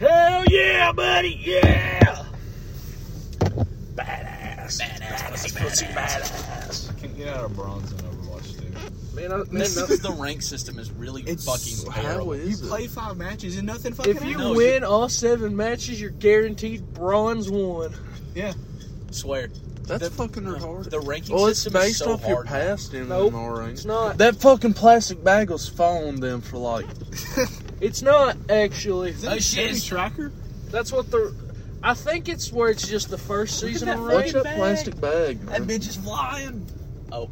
Hell 0.00 0.44
yeah, 0.50 0.92
buddy, 0.92 1.40
yeah! 1.42 2.24
Badass. 3.94 4.80
Badass, 4.80 5.56
Pussy 5.56 5.86
badass. 5.86 6.30
badass. 6.32 6.98
Can 7.00 7.14
get 7.16 7.28
out 7.28 7.44
of 7.46 7.56
bronze 7.56 7.92
in 7.92 7.98
Overwatch 7.98 8.58
2. 8.58 9.16
Man, 9.16 9.32
I, 9.32 9.36
man 9.38 9.46
This 9.52 9.76
is 9.78 10.00
the 10.00 10.12
rank 10.12 10.42
system 10.42 10.78
is 10.78 10.90
really 10.90 11.22
It's- 11.22 11.44
fucking 11.46 11.90
How 11.90 12.02
terrible. 12.02 12.32
is 12.34 12.60
You 12.60 12.66
it? 12.66 12.68
play 12.68 12.86
five 12.88 13.16
matches 13.16 13.56
and 13.56 13.66
nothing 13.66 13.94
fucking 13.94 14.16
if 14.16 14.22
you 14.24 14.36
No, 14.36 14.52
win 14.52 14.84
all 14.84 15.08
seven 15.08 15.56
matches, 15.56 15.98
you're 15.98 16.10
guaranteed 16.10 16.92
bronze 16.92 17.50
one. 17.50 17.94
Yeah. 18.34 18.52
Swear. 19.12 19.48
That's 19.86 20.04
the- 20.08 20.10
fucking 20.10 20.42
retarded. 20.44 20.90
The 20.90 21.00
ranking 21.00 21.34
well, 21.36 21.46
it's 21.46 21.60
system 21.60 21.80
is 21.80 21.86
based 21.88 21.98
so 22.00 22.12
off 22.12 22.22
your 22.26 22.44
hard. 22.44 22.46
past 22.46 22.94
in 22.94 23.08
Nope, 23.08 23.32
MMR 23.32 23.58
rank. 23.58 23.72
It's 23.72 23.84
not. 23.84 24.18
That 24.18 24.36
fucking 24.36 24.74
plastic 24.74 25.22
bag 25.22 25.50
was 25.50 25.68
following 25.68 26.20
them 26.20 26.40
for 26.40 26.58
like. 26.58 26.86
It's 27.78 28.00
not 28.00 28.38
actually. 28.48 29.10
Is 29.10 29.20
that 29.20 29.32
Oh, 29.32 29.36
a 29.36 29.40
shit. 29.40 29.82
Tracker? 29.82 30.32
That's 30.70 30.90
what 30.92 31.10
the. 31.10 31.34
I 31.82 31.92
think 31.92 32.26
it's 32.26 32.50
where 32.50 32.70
it's 32.70 32.88
just 32.88 33.10
the 33.10 33.18
first 33.18 33.60
season 33.60 33.88
that 33.88 33.98
of 33.98 34.04
Watch 34.04 34.14
rank. 34.14 34.32
that 34.32 34.44
bag. 34.44 34.56
plastic 34.56 34.98
bag. 35.00 35.40
That 35.46 35.60
man. 35.60 35.68
bitch 35.68 35.86
is 35.86 35.96
flying. 35.96 36.66
Oh, 37.12 37.28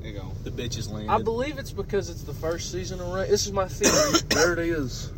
There 0.00 0.12
you 0.12 0.20
go. 0.20 0.30
the 0.44 0.50
bitch 0.52 0.78
is 0.78 0.88
landed. 0.88 1.10
I 1.10 1.20
believe 1.20 1.58
it's 1.58 1.72
because 1.72 2.08
it's 2.10 2.22
the 2.22 2.32
first 2.32 2.70
season 2.70 3.00
of 3.00 3.08
rank. 3.08 3.28
This 3.28 3.44
is 3.44 3.50
my 3.52 3.66
theory. 3.66 4.20
There 4.28 4.52
it 4.52 4.60
is. 4.60 5.10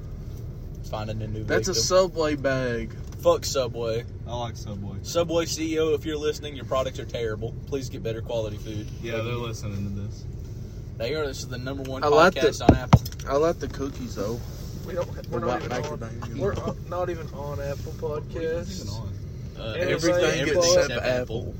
Finding 0.90 1.20
a 1.20 1.26
new 1.28 1.44
That's 1.44 1.68
a 1.68 1.74
subway 1.74 2.34
bag. 2.34 2.94
Fuck 3.20 3.44
Subway. 3.44 4.04
I 4.26 4.36
like 4.36 4.56
Subway. 4.56 4.96
Subway 5.02 5.44
CEO, 5.44 5.94
if 5.94 6.04
you're 6.04 6.16
listening, 6.16 6.54
your 6.54 6.64
products 6.64 6.98
are 7.00 7.04
terrible. 7.04 7.54
Please 7.66 7.88
get 7.88 8.02
better 8.02 8.22
quality 8.22 8.56
food. 8.58 8.86
Yeah, 9.02 9.16
they're 9.22 9.34
listening 9.34 9.82
to 9.94 10.02
this. 10.02 10.24
They 10.98 11.14
are 11.14 11.26
this 11.26 11.38
is 11.40 11.48
the 11.48 11.58
number 11.58 11.82
one 11.84 12.04
I 12.04 12.08
like 12.08 12.34
podcast 12.34 12.58
the- 12.58 12.64
on 12.72 12.76
Apple. 12.76 13.00
I 13.28 13.36
like 13.36 13.58
the 13.58 13.68
cookies 13.68 14.14
though. 14.14 14.38
We 14.86 14.94
don't. 14.94 15.06
We're 15.30 15.40
The 15.40 15.46
not 15.46 15.60
white 15.62 15.64
even 15.64 15.72
on. 15.72 15.98
macadamia. 15.98 16.38
We're 16.38 16.54
on- 16.54 16.76
not 16.88 17.10
even 17.10 17.26
on 17.34 17.60
Apple 17.60 17.92
What 18.00 18.22
even 18.30 18.42
Podcasts. 18.42 18.90
on? 18.92 19.12
Uh, 19.58 19.62
Everything 19.78 20.14
everything 20.24 20.56
except 20.56 20.90
except 20.90 21.04
Apple. 21.06 21.54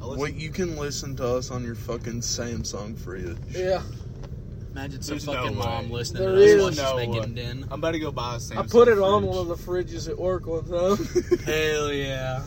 I 0.00 0.04
listen- 0.06 0.38
you 0.40 0.50
can 0.50 0.76
listen 0.76 1.16
to 1.16 1.26
us 1.26 1.50
on 1.50 1.64
your 1.64 1.74
fucking 1.74 2.20
Samsung 2.20 2.96
fridge. 2.98 3.36
Yeah, 3.50 3.82
Imagine 4.72 5.02
some 5.02 5.12
There's 5.14 5.26
no 5.26 5.32
fucking 5.34 5.56
mom 5.56 5.88
way. 5.88 5.94
listening 5.98 6.22
There 6.22 6.32
to 6.34 6.42
us 6.42 6.48
is 6.48 6.60
while 6.60 6.70
she's 6.70 6.78
no 6.78 6.96
making 6.96 7.34
way. 7.34 7.42
din. 7.42 7.64
I'm 7.64 7.78
about 7.80 7.90
to 7.92 7.98
go 7.98 8.12
buy 8.12 8.34
a 8.34 8.38
Samsung 8.38 8.58
I 8.58 8.66
put 8.66 8.88
it 8.88 8.98
on 8.98 9.22
fridge. 9.22 9.30
one 9.34 9.38
of 9.38 9.48
the 9.48 9.54
fridges 9.56 10.08
at 10.08 10.18
work 10.18 10.46
one 10.46 10.64
time. 10.64 11.38
Hell 11.44 11.92
yeah. 11.92 12.42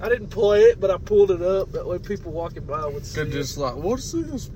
I 0.00 0.08
didn't 0.08 0.28
play 0.28 0.60
it, 0.62 0.78
but 0.80 0.90
I 0.90 0.98
pulled 0.98 1.30
it 1.30 1.42
up. 1.42 1.72
That 1.72 1.86
way, 1.86 1.98
people 1.98 2.32
walking 2.32 2.64
by 2.64 2.86
would 2.86 3.04
see 3.06 3.18
Could 3.20 3.28
it. 3.28 3.32
just 3.32 3.56
like, 3.58 3.74
what's 3.76 4.12
this? 4.12 4.50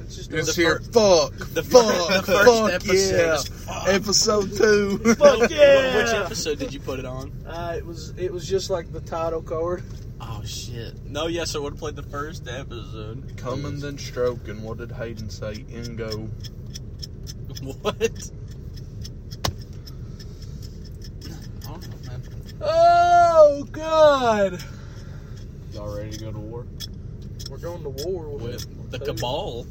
It's 0.00 0.16
just 0.16 0.32
It's 0.32 0.54
here. 0.54 0.78
fir- 0.80 0.92
fuck. 0.92 1.32
the 1.54 1.62
fuck. 1.62 2.08
the 2.08 2.22
first 2.22 2.46
fuck 2.46 2.72
episode 2.72 3.16
yeah. 3.16 3.34
is 3.34 3.48
fuck. 3.48 3.55
Episode 3.68 4.52
two. 4.56 4.98
Fuck 5.14 5.50
yeah! 5.50 5.96
Which 5.96 6.14
episode 6.14 6.58
did 6.58 6.72
you 6.72 6.80
put 6.80 6.98
it 6.98 7.04
on? 7.04 7.32
Uh, 7.46 7.74
it 7.76 7.84
was. 7.84 8.10
It 8.16 8.32
was 8.32 8.46
just 8.48 8.70
like 8.70 8.92
the 8.92 9.00
title 9.00 9.42
card. 9.42 9.82
Oh 10.20 10.42
shit. 10.44 11.04
No, 11.04 11.26
yes, 11.26 11.56
I 11.56 11.58
would 11.58 11.72
have 11.74 11.80
played 11.80 11.96
the 11.96 12.02
first 12.04 12.48
episode. 12.48 13.36
Coming 13.36 13.80
then 13.80 13.98
stroking. 13.98 14.62
What 14.62 14.78
did 14.78 14.92
Hayden 14.92 15.30
say? 15.30 15.54
Ingo. 15.54 16.28
What? 17.62 18.30
I 21.64 21.68
know, 21.68 21.78
man. 22.06 22.22
Oh 22.60 23.66
God! 23.72 24.62
Y'all 25.72 25.96
ready 25.96 26.10
to 26.12 26.18
go 26.24 26.32
to 26.32 26.38
war? 26.38 26.66
We're 27.50 27.58
going 27.58 27.82
to 27.82 27.90
war 27.90 28.28
with, 28.28 28.68
With 28.68 28.90
the 28.90 28.98
cabal 28.98 29.66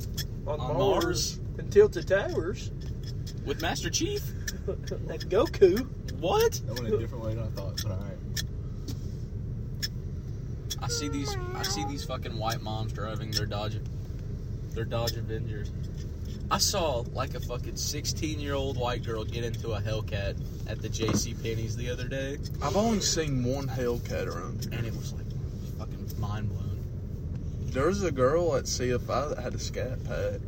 on, 0.48 0.60
on 0.60 0.78
Mars, 0.78 0.78
Mars. 0.78 1.40
and 1.60 1.72
Tilted 1.72 2.08
Towers 2.08 2.72
with 3.46 3.62
Master 3.62 3.90
Chief. 3.90 4.22
and 4.68 5.22
Goku. 5.30 5.88
What? 6.20 6.62
That 6.66 6.80
went 6.82 6.94
a 6.94 6.98
different 6.98 7.24
way 7.24 7.36
than 7.36 7.44
I 7.44 7.48
thought, 7.48 7.82
but 7.84 7.92
alright. 7.92 8.44
I 10.82 10.88
see 10.88 11.08
these. 11.08 11.36
I 11.56 11.64
see 11.64 11.86
these 11.86 12.04
fucking 12.04 12.38
white 12.38 12.62
moms 12.62 12.94
driving 12.94 13.32
their 13.32 13.46
Dodge, 13.46 13.80
their 14.74 14.86
Dodge 14.86 15.14
Avengers. 15.14 15.72
I 16.52 16.60
saw 16.60 17.04
like 17.14 17.34
a 17.34 17.40
fucking 17.40 17.76
16 17.76 18.40
year 18.40 18.54
old 18.54 18.78
white 18.78 19.04
girl 19.04 19.24
get 19.24 19.44
into 19.44 19.72
a 19.72 19.82
Hellcat 19.82 20.40
at 20.68 20.82
the 20.82 20.90
J.C. 20.90 21.34
Penney's 21.34 21.76
the 21.76 21.90
other 21.90 22.08
day, 22.08 22.38
I've 22.62 22.76
only 22.76 23.00
seen 23.00 23.44
one 23.44 23.68
Hellcat 23.68 24.28
around 24.28 24.66
here. 24.66 24.78
and 24.78 24.86
it 24.86 24.96
was 24.96 25.14
like 25.14 25.26
fucking 25.80 26.20
mind 26.20 26.50
blown. 26.50 26.84
There 27.66 27.88
was 27.88 28.04
a 28.04 28.12
girl 28.12 28.56
at 28.56 28.66
CFI 28.66 29.36
that 29.36 29.40
had 29.42 29.56
a 29.56 29.60
scat 29.60 30.04
pack. 30.06 30.40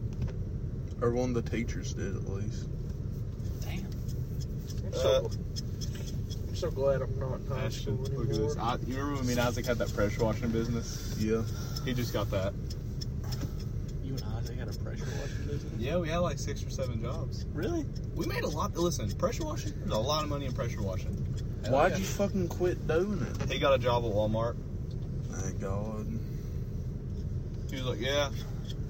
Or 1.01 1.11
one 1.11 1.35
of 1.35 1.45
the 1.45 1.49
teachers 1.49 1.93
did 1.93 2.15
at 2.15 2.27
least. 2.27 2.67
Damn. 5.03 5.25
I'm 5.25 5.31
so, 5.31 5.39
Uh, 5.39 6.47
I'm 6.47 6.55
so 6.55 6.71
glad 6.71 7.01
I'm 7.01 7.19
not 7.19 7.39
in 7.39 7.47
high 7.47 7.65
Ashton, 7.65 8.05
school 8.05 8.19
look 8.19 8.29
at 8.29 8.35
this. 8.35 8.57
I, 8.57 8.77
you 8.87 8.95
remember 8.95 9.15
when 9.15 9.25
me 9.27 9.33
and 9.33 9.41
Isaac 9.41 9.65
had 9.65 9.77
that 9.77 9.93
pressure 9.93 10.23
washing 10.23 10.49
business? 10.49 11.15
Yeah. 11.19 11.43
He 11.85 11.93
just 11.93 12.13
got 12.13 12.29
that. 12.31 12.53
You 14.03 14.13
and 14.15 14.23
Isaac 14.37 14.57
had 14.57 14.67
a 14.67 14.73
pressure 14.73 15.05
washing 15.21 15.45
business. 15.47 15.73
Yeah, 15.77 15.97
we 15.97 16.09
had 16.09 16.17
like 16.19 16.39
six 16.39 16.65
or 16.65 16.69
seven 16.69 17.01
jobs. 17.01 17.45
Really? 17.53 17.85
We 18.15 18.25
made 18.25 18.43
a 18.43 18.47
lot. 18.49 18.75
Listen, 18.75 19.09
pressure 19.11 19.45
washing. 19.45 19.73
There's 19.79 19.91
a 19.91 19.97
lot 19.97 20.23
of 20.23 20.29
money 20.29 20.45
in 20.45 20.53
pressure 20.53 20.81
washing. 20.81 21.13
Why'd 21.69 21.91
yeah. 21.91 21.97
you 21.97 22.03
fucking 22.05 22.47
quit 22.47 22.87
doing 22.87 23.25
it? 23.41 23.51
He 23.51 23.59
got 23.59 23.73
a 23.73 23.77
job 23.77 24.03
at 24.05 24.11
Walmart. 24.11 24.55
Thank 25.29 25.59
God. 25.61 26.07
He 27.69 27.75
was 27.75 27.85
like, 27.85 27.99
"Yeah, 27.99 28.29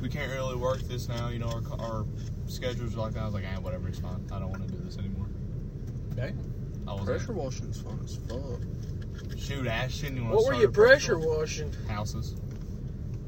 we 0.02 0.08
can't 0.10 0.32
really 0.32 0.56
work 0.56 0.80
this 0.82 1.08
now. 1.10 1.30
You 1.30 1.40
know, 1.40 1.48
our 1.48 1.80
our 1.80 2.06
schedules 2.48 2.96
are 2.96 3.00
like 3.00 3.14
that." 3.14 3.22
I 3.22 3.26
was 3.26 3.34
like, 3.34 3.46
"Ah, 3.54 3.60
whatever, 3.60 3.88
it's 3.88 4.00
fine. 4.00 4.26
I 4.32 4.40
don't 4.40 4.52
want 4.52 4.66
to 4.68 4.72
do 4.72 4.78
this 4.84 4.98
anymore." 4.98 5.27
Damn. 6.18 6.38
I 6.88 6.94
was 6.94 7.06
Pressure 7.06 7.32
washing's 7.34 7.80
fun 7.80 8.00
as 8.04 8.18
fuck. 8.28 9.38
"Shoot, 9.38 9.68
Ashton, 9.68 10.16
you 10.18 10.24
want 10.24 10.36
What 10.36 10.42
to 10.42 10.48
were 10.48 10.54
start 10.54 10.62
you 10.62 10.68
a 10.68 10.72
pressure 10.72 11.20
washing? 11.20 11.72
houses?" 11.88 12.36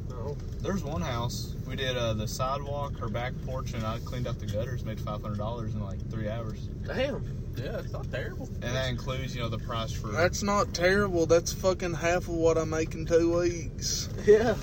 No. 0.09 0.35
There's 0.61 0.83
one 0.83 1.01
house 1.01 1.55
we 1.67 1.75
did 1.75 1.95
uh, 1.95 2.13
the 2.13 2.27
sidewalk, 2.27 2.97
her 2.99 3.07
back 3.09 3.33
porch, 3.45 3.73
and 3.73 3.85
I 3.85 3.99
cleaned 3.99 4.27
up 4.27 4.39
the 4.39 4.47
gutters. 4.47 4.83
Made 4.83 4.99
five 4.99 5.21
hundred 5.21 5.37
dollars 5.37 5.73
in 5.75 5.81
like 5.81 5.99
three 6.09 6.27
hours, 6.29 6.59
Damn. 6.85 7.23
Yeah, 7.55 7.79
it's 7.79 7.91
not 7.91 8.09
terrible. 8.11 8.47
and 8.47 8.75
that 8.75 8.89
includes 8.89 9.35
you 9.35 9.41
know 9.41 9.49
the 9.49 9.57
price 9.59 9.91
for. 9.91 10.07
That's 10.07 10.41
not 10.43 10.73
terrible. 10.73 11.25
That's 11.25 11.53
fucking 11.53 11.93
half 11.93 12.23
of 12.23 12.29
what 12.29 12.57
I 12.57 12.63
make 12.63 12.95
in 12.95 13.05
two 13.05 13.37
weeks. 13.39 14.09
Yeah. 14.25 14.55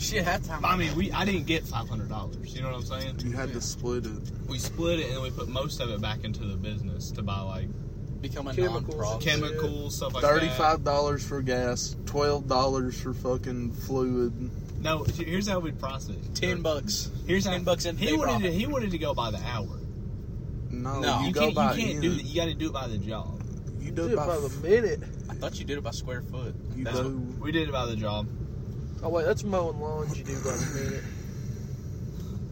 Was 0.00 0.08
shit 0.08 0.24
half 0.24 0.42
time. 0.46 0.64
I 0.64 0.76
mean, 0.76 0.94
we 0.96 1.12
I 1.12 1.24
didn't 1.24 1.44
get 1.46 1.64
five 1.66 1.88
hundred 1.88 2.08
dollars. 2.08 2.54
You 2.54 2.62
know 2.62 2.68
what 2.68 2.76
I'm 2.76 3.00
saying? 3.00 3.20
You 3.20 3.32
had 3.32 3.52
to 3.52 3.60
split 3.60 4.06
it. 4.06 4.12
We 4.48 4.58
split 4.58 4.98
it 5.00 5.06
and 5.08 5.16
then 5.16 5.22
we 5.22 5.30
put 5.30 5.48
most 5.48 5.80
of 5.80 5.90
it 5.90 6.00
back 6.00 6.24
into 6.24 6.44
the 6.44 6.56
business 6.56 7.10
to 7.12 7.22
buy 7.22 7.40
like 7.40 7.68
become 8.22 8.48
a 8.48 8.54
Chemicals. 8.54 8.88
non-profit. 8.96 9.26
chemicals, 9.26 9.96
stuff 9.96 10.14
like 10.14 10.22
that. 10.22 10.28
Thirty-five 10.30 10.84
dollars 10.84 11.26
for 11.26 11.42
gas, 11.42 11.96
twelve 12.06 12.48
dollars 12.48 12.98
for 13.00 13.12
fucking 13.12 13.72
fluid. 13.72 14.32
No, 14.82 15.04
here's 15.04 15.46
how 15.46 15.58
we 15.58 15.72
price 15.72 16.08
it. 16.08 16.34
Ten 16.34 16.62
bucks. 16.62 17.10
Here's 17.26 17.44
how 17.44 17.52
ten 17.52 17.64
bucks 17.64 17.84
in 17.84 17.98
He 17.98 18.06
day 18.06 18.16
wanted 18.16 18.42
to, 18.44 18.52
he 18.52 18.66
wanted 18.66 18.90
to 18.92 18.98
go 18.98 19.12
by 19.12 19.30
the 19.30 19.38
hour. 19.46 19.78
No, 20.70 21.00
No. 21.00 21.20
you, 21.20 21.26
You 21.28 21.32
go 21.34 21.40
can't, 21.42 21.54
by 21.54 21.74
you 21.74 21.84
can't 21.86 22.00
do 22.02 22.14
that. 22.14 22.24
You 22.24 22.34
got 22.40 22.46
to 22.46 22.54
do 22.54 22.66
it 22.68 22.72
by 22.72 22.86
the 22.88 22.96
job. 22.96 23.42
You 23.78 23.90
Do 23.90 24.02
do 24.02 24.08
it 24.08 24.12
it 24.12 24.16
by, 24.16 24.26
by 24.26 24.36
the 24.38 24.48
minute. 24.62 25.00
I 25.28 25.34
thought 25.34 25.58
you 25.58 25.64
did 25.66 25.76
it 25.76 25.84
by 25.84 25.90
square 25.90 26.22
foot. 26.22 26.54
You 26.74 26.84
That's 26.84 26.98
do. 27.00 27.10
what- 27.10 27.40
we 27.40 27.52
did 27.52 27.68
it 27.68 27.72
by 27.72 27.84
the 27.86 27.96
job. 27.96 28.26
Oh 29.02 29.08
wait, 29.08 29.24
that's 29.24 29.44
mowing 29.44 29.80
lawns. 29.80 30.16
You 30.18 30.24
do 30.24 30.34
by 30.36 30.50
the 30.52 30.80
minute. 30.82 31.04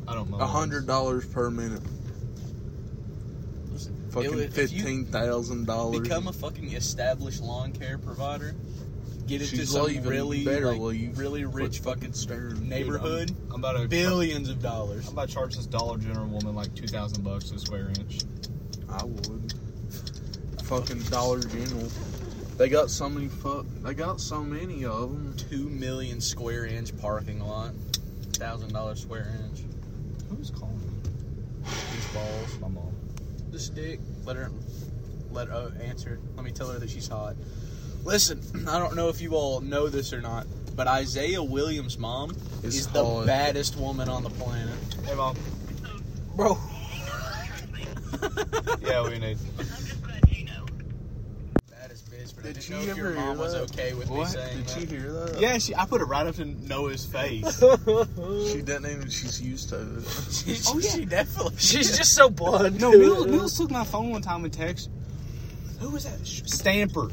I 0.06 0.14
don't 0.14 0.30
know. 0.30 0.38
A 0.38 0.46
hundred 0.46 0.86
dollars 0.86 1.26
per 1.26 1.50
minute. 1.50 1.82
Listen, 3.72 3.94
Fucking 4.10 4.30
would- 4.30 4.38
if 4.40 4.56
you 4.56 4.66
fifteen 4.82 5.04
thousand 5.06 5.66
dollars. 5.66 6.00
Become 6.00 6.28
a 6.28 6.32
fucking 6.32 6.72
established 6.72 7.42
lawn 7.42 7.72
care 7.72 7.98
provider. 7.98 8.54
Get 9.26 9.42
into 9.42 9.56
She's 9.56 9.70
some 9.72 9.84
leaving. 9.84 10.04
Really, 10.04 10.42
better 10.42 10.68
like, 10.72 10.80
leave. 10.80 11.18
really 11.18 11.44
rich 11.44 11.80
fucking 11.80 12.14
staring. 12.14 12.66
neighborhood. 12.66 13.30
I'm 13.52 13.56
about 13.62 13.72
to 13.78 13.86
Billions 13.86 14.48
of 14.48 14.62
dollars. 14.62 15.06
I'm 15.06 15.12
about 15.12 15.28
to 15.28 15.34
charge 15.34 15.54
this 15.56 15.66
Dollar 15.66 15.98
General 15.98 16.26
woman 16.28 16.54
like 16.54 16.74
two 16.74 16.86
thousand 16.86 17.22
bucks 17.22 17.50
a 17.50 17.58
square 17.58 17.88
inch. 17.90 18.20
I 18.88 19.04
would. 19.04 19.52
Fucking 20.62 21.00
Dollar 21.02 21.40
General. 21.40 21.88
They 22.58 22.68
got 22.68 22.90
so 22.90 23.08
many 23.08 23.28
fuck. 23.28 23.66
They 23.84 23.94
got 23.94 24.20
so 24.20 24.42
many 24.42 24.84
of 24.84 25.12
them. 25.12 25.32
Two 25.36 25.68
million 25.68 26.20
square 26.20 26.66
inch 26.66 26.96
parking 26.98 27.38
lot. 27.40 27.70
thousand 28.32 28.72
dollar 28.72 28.96
square 28.96 29.32
inch. 29.44 29.60
Who's 30.28 30.50
calling 30.50 30.76
me? 30.80 31.10
These 31.92 32.06
balls. 32.12 32.58
My 32.60 32.66
mom. 32.66 32.92
The 33.52 33.60
stick. 33.60 34.00
Let 34.24 34.34
her 34.34 34.50
let 35.30 35.46
her 35.48 35.72
answer. 35.80 36.18
Let 36.34 36.44
me 36.44 36.50
tell 36.50 36.68
her 36.72 36.80
that 36.80 36.90
she's 36.90 37.06
hot. 37.06 37.36
Listen, 38.04 38.42
I 38.68 38.80
don't 38.80 38.96
know 38.96 39.08
if 39.08 39.20
you 39.20 39.34
all 39.34 39.60
know 39.60 39.88
this 39.88 40.12
or 40.12 40.20
not, 40.20 40.48
but 40.74 40.88
Isaiah 40.88 41.42
Williams' 41.42 41.96
mom 41.96 42.32
Is 42.64 42.74
is 42.74 42.86
the 42.88 43.22
baddest 43.24 43.76
woman 43.76 44.08
on 44.08 44.24
the 44.24 44.30
planet. 44.30 44.74
Hey, 45.04 45.14
mom. 45.14 45.36
Bro. 46.34 46.58
Yeah, 48.80 49.06
we 49.06 49.18
need. 49.18 49.36
Baddest 52.54 52.70
bitch, 52.70 52.70
but 52.70 52.74
Did 52.74 52.74
I 52.74 52.80
didn't 52.80 52.80
you 52.80 52.86
know 52.86 52.92
if 52.92 52.96
your 52.98 53.12
hear 53.12 53.14
mom 53.20 53.38
was 53.38 53.52
that? 53.52 53.62
okay 53.62 53.94
with 53.94 54.10
me 54.10 54.16
What? 54.16 54.28
saying 54.28 54.56
Did 54.56 54.66
that. 54.66 54.80
you 54.80 54.86
hear 54.86 55.12
that? 55.12 55.40
Yeah, 55.40 55.58
she, 55.58 55.74
I 55.74 55.84
put 55.86 56.00
it 56.00 56.04
right 56.04 56.26
up 56.26 56.34
to 56.36 56.44
Noah's 56.44 57.04
face. 57.04 57.62
She 58.52 58.62
doesn't 58.62 58.86
even. 58.90 59.08
She's 59.10 59.40
used 59.40 59.68
to 59.70 59.80
it. 59.80 59.86
Oh, 60.06 60.28
she, 60.30 60.56
Oh, 60.66 60.78
yeah. 60.78 60.90
she 60.90 61.04
definitely. 61.04 61.54
She's 61.58 61.96
just 61.96 62.14
so 62.14 62.30
blunt. 62.30 62.80
no, 62.80 62.92
to 62.92 62.98
Mills. 62.98 63.26
Mills 63.26 63.58
took 63.58 63.70
my 63.70 63.84
phone 63.84 64.10
one 64.10 64.22
time 64.22 64.44
and 64.44 64.52
text. 64.52 64.90
Who 65.80 65.90
was 65.90 66.04
that? 66.04 66.26
Stamper. 66.26 67.08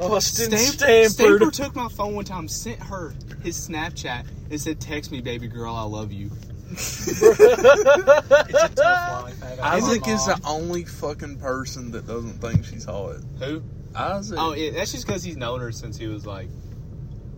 Austin 0.00 0.50
Stamp- 0.50 0.74
Stanford. 0.74 1.12
Stamper 1.38 1.50
took 1.50 1.76
my 1.76 1.88
phone 1.88 2.14
one 2.16 2.24
time, 2.24 2.48
sent 2.48 2.80
her 2.80 3.14
his 3.42 3.56
Snapchat, 3.68 4.26
and 4.50 4.60
said, 4.60 4.80
"Text 4.80 5.10
me, 5.12 5.20
baby 5.20 5.46
girl, 5.46 5.74
I 5.74 5.82
love 5.84 6.10
you." 6.12 6.30
It's 6.76 7.22
a 7.22 8.68
tough 8.74 8.76
life. 9.24 9.42
I 9.42 9.56
got 9.56 9.60
Isaac 9.74 10.08
is 10.08 10.26
the 10.26 10.40
only 10.46 10.84
fucking 10.84 11.38
person 11.38 11.90
that 11.92 12.06
doesn't 12.06 12.40
think 12.40 12.64
she's 12.64 12.84
hot. 12.84 13.16
Who? 13.40 13.62
Isaac. 13.94 14.38
Oh, 14.40 14.54
yeah, 14.54 14.70
that's 14.72 14.92
just 14.92 15.06
because 15.06 15.22
he's 15.22 15.36
known 15.36 15.60
her 15.60 15.72
since 15.72 15.96
he 15.96 16.06
was 16.06 16.26
like. 16.26 16.48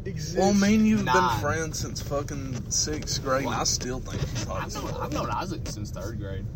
Exists. 0.05 0.37
Well, 0.39 0.55
me 0.55 0.77
and 0.77 0.87
you've 0.87 1.05
Nine. 1.05 1.15
been 1.17 1.41
friends 1.41 1.79
since 1.81 2.01
fucking 2.01 2.71
sixth 2.71 3.23
grade, 3.23 3.45
and 3.45 3.55
I 3.55 3.65
still 3.65 3.99
think 3.99 4.21
she's 4.31 4.45
hot 4.45 4.63
I've 4.63 4.73
known. 4.75 4.95
I've 5.01 5.13
known 5.13 5.31
Isaac 5.31 5.67
since 5.69 5.91
third 5.91 6.21
grade. 6.21 6.47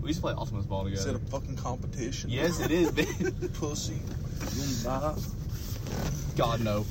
We 0.00 0.08
used 0.10 0.20
to 0.20 0.22
play 0.22 0.32
Ultimate 0.32 0.68
Ball 0.68 0.84
together. 0.84 1.00
Is 1.00 1.06
it 1.06 1.16
a 1.16 1.18
fucking 1.30 1.56
competition? 1.56 2.30
Yes, 2.30 2.60
it 2.60 2.70
is, 2.70 2.94
man. 3.20 3.32
Pussy. 3.54 3.94
You 4.54 4.84
gonna? 4.84 5.16
God 6.36 6.60
no. 6.60 6.86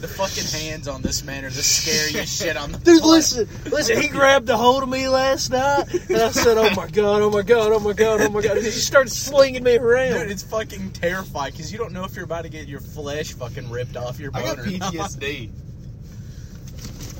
The 0.00 0.08
fucking 0.08 0.44
hands 0.60 0.88
on 0.88 1.02
this 1.02 1.22
man 1.22 1.44
are 1.44 1.50
the 1.50 1.62
scariest 1.62 2.40
shit 2.42 2.56
on 2.56 2.72
the 2.72 2.78
Dude, 2.78 3.02
planet. 3.02 3.06
listen, 3.06 3.48
listen. 3.70 4.00
He 4.00 4.08
grabbed 4.08 4.48
a 4.48 4.56
hold 4.56 4.82
of 4.82 4.88
me 4.88 5.08
last 5.08 5.50
night, 5.50 5.92
and 6.08 6.16
I 6.16 6.30
said, 6.30 6.56
"Oh 6.56 6.74
my 6.74 6.86
god, 6.88 7.20
oh 7.20 7.30
my 7.30 7.42
god, 7.42 7.70
oh 7.72 7.80
my 7.80 7.92
god, 7.92 8.22
oh 8.22 8.30
my 8.30 8.40
god!" 8.40 8.56
And 8.56 8.64
he 8.64 8.70
started 8.72 9.10
slinging 9.10 9.62
me 9.62 9.76
around. 9.76 10.14
Dude, 10.20 10.30
it's 10.30 10.42
fucking 10.42 10.92
terrifying 10.92 11.52
because 11.52 11.70
you 11.70 11.76
don't 11.76 11.92
know 11.92 12.04
if 12.04 12.16
you're 12.16 12.24
about 12.24 12.44
to 12.44 12.48
get 12.48 12.66
your 12.66 12.80
flesh 12.80 13.34
fucking 13.34 13.68
ripped 13.68 13.96
off 13.98 14.18
your 14.18 14.30
I 14.32 14.42
got. 14.42 14.58
PTSD. 14.58 15.50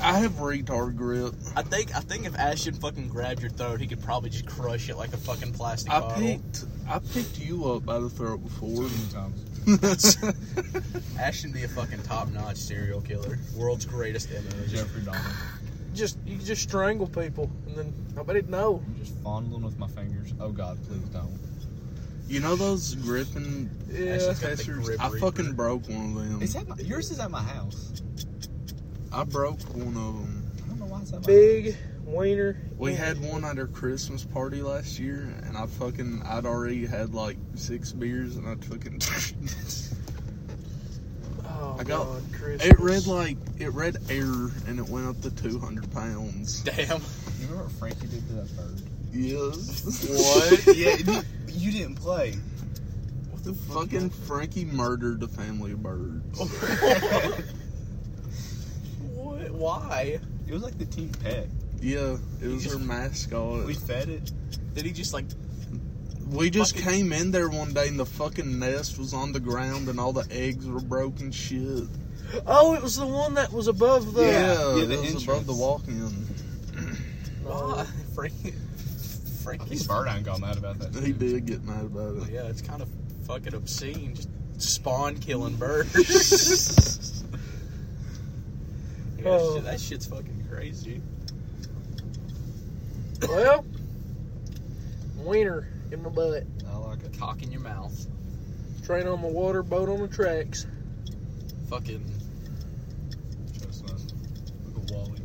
I 0.01 0.19
have 0.21 0.33
retard 0.37 0.97
grip. 0.97 1.35
I 1.55 1.61
think 1.63 1.95
I 1.95 2.01
think 2.01 2.25
if 2.25 2.35
Ashton 2.39 2.73
fucking 2.75 3.09
grabbed 3.09 3.43
your 3.43 3.51
throat, 3.51 3.81
he 3.83 3.87
could 3.87 4.03
probably 4.03 4.31
just 4.31 4.47
crush 4.47 4.89
it 4.89 4.97
like 4.97 5.13
a 5.13 5.19
fucking 5.19 5.53
plastic 5.53 5.93
I 5.93 6.01
bottle. 6.01 6.23
picked 6.23 6.65
I 6.89 6.99
picked 7.13 7.39
you 7.39 7.71
up 7.73 7.85
by 7.85 7.99
the 7.99 8.09
throat 8.09 8.39
before. 8.43 8.89
times. 9.13 9.45
Ashton 11.19 11.53
be 11.53 11.65
a 11.65 11.69
fucking 11.69 12.03
top 12.03 12.29
notch 12.31 12.57
serial 12.57 13.01
killer, 13.01 13.39
world's 13.57 13.85
greatest 13.85 14.31
MO. 14.31 14.67
Jeffrey 14.69 15.03
Dahmer. 15.03 15.35
just 15.95 16.19
you 16.27 16.37
can 16.37 16.45
just 16.47 16.63
strangle 16.63 17.07
people, 17.07 17.51
and 17.67 17.77
then 17.77 17.93
nobody'd 18.17 18.49
know. 18.49 18.83
I'm 18.87 18.97
just 18.99 19.15
fondling 19.23 19.63
with 19.63 19.79
my 19.79 19.89
fingers. 19.89 20.33
Oh 20.41 20.51
God, 20.51 20.79
please 20.89 21.03
don't. 21.11 21.39
you 22.29 22.41
know 22.41 22.57
those 22.57 22.95
gripping 22.95 23.71
Yeah, 23.91 24.15
Ashton's 24.15 24.41
got 24.41 24.51
the 24.51 24.57
testers? 24.57 24.85
grip 24.87 25.01
I 25.05 25.09
reaper. 25.09 25.27
fucking 25.31 25.53
broke 25.53 25.89
one 25.89 26.17
of 26.17 26.29
them. 26.31 26.43
Is 26.43 26.55
that 26.55 26.67
my, 26.69 26.77
yours? 26.77 27.11
Is 27.11 27.19
at 27.21 27.31
my 27.31 27.43
house. 27.43 28.03
I 29.13 29.25
broke 29.25 29.61
one 29.75 29.89
of 29.89 29.95
them. 29.95 30.51
I 30.65 30.69
don't 30.69 30.79
know 30.79 30.87
why 30.87 31.01
it's 31.03 31.13
at 31.13 31.21
my 31.21 31.27
big 31.27 31.77
wiener. 32.13 32.57
We 32.77 32.93
Yeah. 32.93 32.99
had 32.99 33.21
one 33.23 33.45
at 33.45 33.59
our 33.59 33.67
Christmas 33.67 34.25
party 34.25 34.63
last 34.63 34.99
year, 34.99 35.33
and 35.45 35.57
I 35.57 35.67
fucking 35.67 36.23
I'd 36.25 36.47
already 36.47 36.87
had 36.87 37.15
like 37.15 37.37
six 37.55 37.93
beers, 37.93 38.37
and 38.37 38.47
I 38.49 38.55
fucking 38.57 39.01
Oh 41.47 41.77
I 41.79 41.85
got- 41.85 42.07
God, 42.07 42.23
Christmas. 42.33 42.67
it 42.67 42.81
read 42.81 43.07
like 43.07 43.37
it 43.59 43.73
read 43.73 43.97
error, 44.09 44.51
and 44.67 44.79
it 44.79 44.89
went 44.89 45.07
up 45.09 45.21
to 45.23 45.31
two 45.31 45.59
hundred 45.59 45.91
pounds. 45.93 46.61
Damn. 46.63 46.77
You 47.01 47.47
remember 47.49 47.65
what 47.65 47.73
Frankie 47.73 48.07
did 48.07 48.27
to 48.29 48.33
that 48.35 48.57
bird? 48.57 48.83
Yes. 49.13 49.83
What? 50.09 50.77
yeah, 50.77 50.97
you, 50.97 51.23
you 51.49 51.73
didn't 51.73 51.97
play. 51.97 52.35
What 53.31 53.43
the 53.45 53.55
fucking 53.55 54.11
Frankie 54.11 54.65
murdered 54.67 55.23
a 55.23 55.29
family 55.29 55.73
of 55.73 55.83
birds. 55.83 56.39
What? 59.15 59.51
Why? 59.51 60.19
It 60.47 60.53
was 60.53 60.63
like 60.63 60.79
the 60.79 60.87
team 60.87 61.11
pet. 61.23 61.49
Yeah, 61.81 62.17
it 62.43 62.47
was 62.49 62.63
just- 62.65 62.75
her 62.77 62.81
mascot. 62.85 63.61
We 63.61 63.65
We, 63.67 63.75
fed 63.75 64.09
it. 64.09 64.31
Did 64.75 64.85
he 64.85 64.93
just 64.93 65.13
like? 65.13 65.25
We 66.29 66.49
just 66.51 66.77
fucking- 66.77 66.89
came 66.89 67.13
in 67.13 67.31
there 67.33 67.49
one 67.49 67.73
day 67.73 67.89
and 67.89 67.99
the 67.99 68.07
fucking 68.07 68.59
nest 68.59 68.99
was 68.99 69.13
on 69.15 69.33
the 69.33 69.41
ground 69.41 69.89
and 69.89 69.99
all 69.99 70.13
the 70.13 70.27
eggs 70.31 70.65
were 70.67 70.81
broken 70.81 71.33
shit. 71.33 71.85
Oh, 72.47 72.75
it 72.75 72.83
was 72.83 72.97
the 72.97 73.07
one 73.07 73.35
that 73.35 73.53
was 73.53 73.67
above 73.67 74.15
the. 74.15 74.23
Yeah, 74.23 74.77
yeah, 74.77 74.83
it 74.85 74.87
the 74.87 75.15
was 75.15 75.25
above 75.25 75.47
the 75.47 75.55
walk-in. 75.55 76.27
Why? 77.43 77.85
Frankie. 78.15 78.37
I 78.37 78.51
think 78.53 78.55
Frankie's 79.43 79.87
Bird 79.87 80.07
ain't 80.07 80.25
got 80.25 80.39
mad 80.41 80.57
about 80.59 80.79
that. 80.79 80.95
He 81.05 81.13
did 81.13 81.47
get 81.47 81.65
mad 81.65 81.87
about 81.87 82.17
it. 82.19 82.31
Yeah, 82.33 82.43
it's 82.43 82.63
kind 82.63 82.83
of 82.83 82.89
fucking 83.27 83.55
obscene. 83.55 84.15
Just 84.15 84.29
spawn 84.75 85.17
killing 85.17 85.57
birds. 85.57 87.25
Yeah, 89.19 89.29
Oh. 89.33 89.55
shit- 89.57 89.65
that 89.65 89.75
oh. 89.75 89.79
shit's 89.79 90.07
fucking 90.07 90.47
crazy. 90.51 91.03
Well, 93.29 93.65
wiener 95.19 95.69
in 95.93 96.03
my 96.03 96.09
butt. 96.11 96.45
I 96.71 96.77
like 96.77 97.05
a 97.05 97.09
Cock 97.19 97.43
in 97.43 97.53
your 97.53 97.61
mouth. 97.61 98.07
Train 98.85 99.07
on 99.07 99.21
the 99.23 99.29
water, 99.29 99.63
boat 99.63 99.89
on 99.89 100.01
the 100.01 100.09
tracks. 100.09 100.67
Fucking. 101.69 102.05
Chestnuts. 103.53 104.07
Look 104.75 104.91
Wally. 104.91 105.21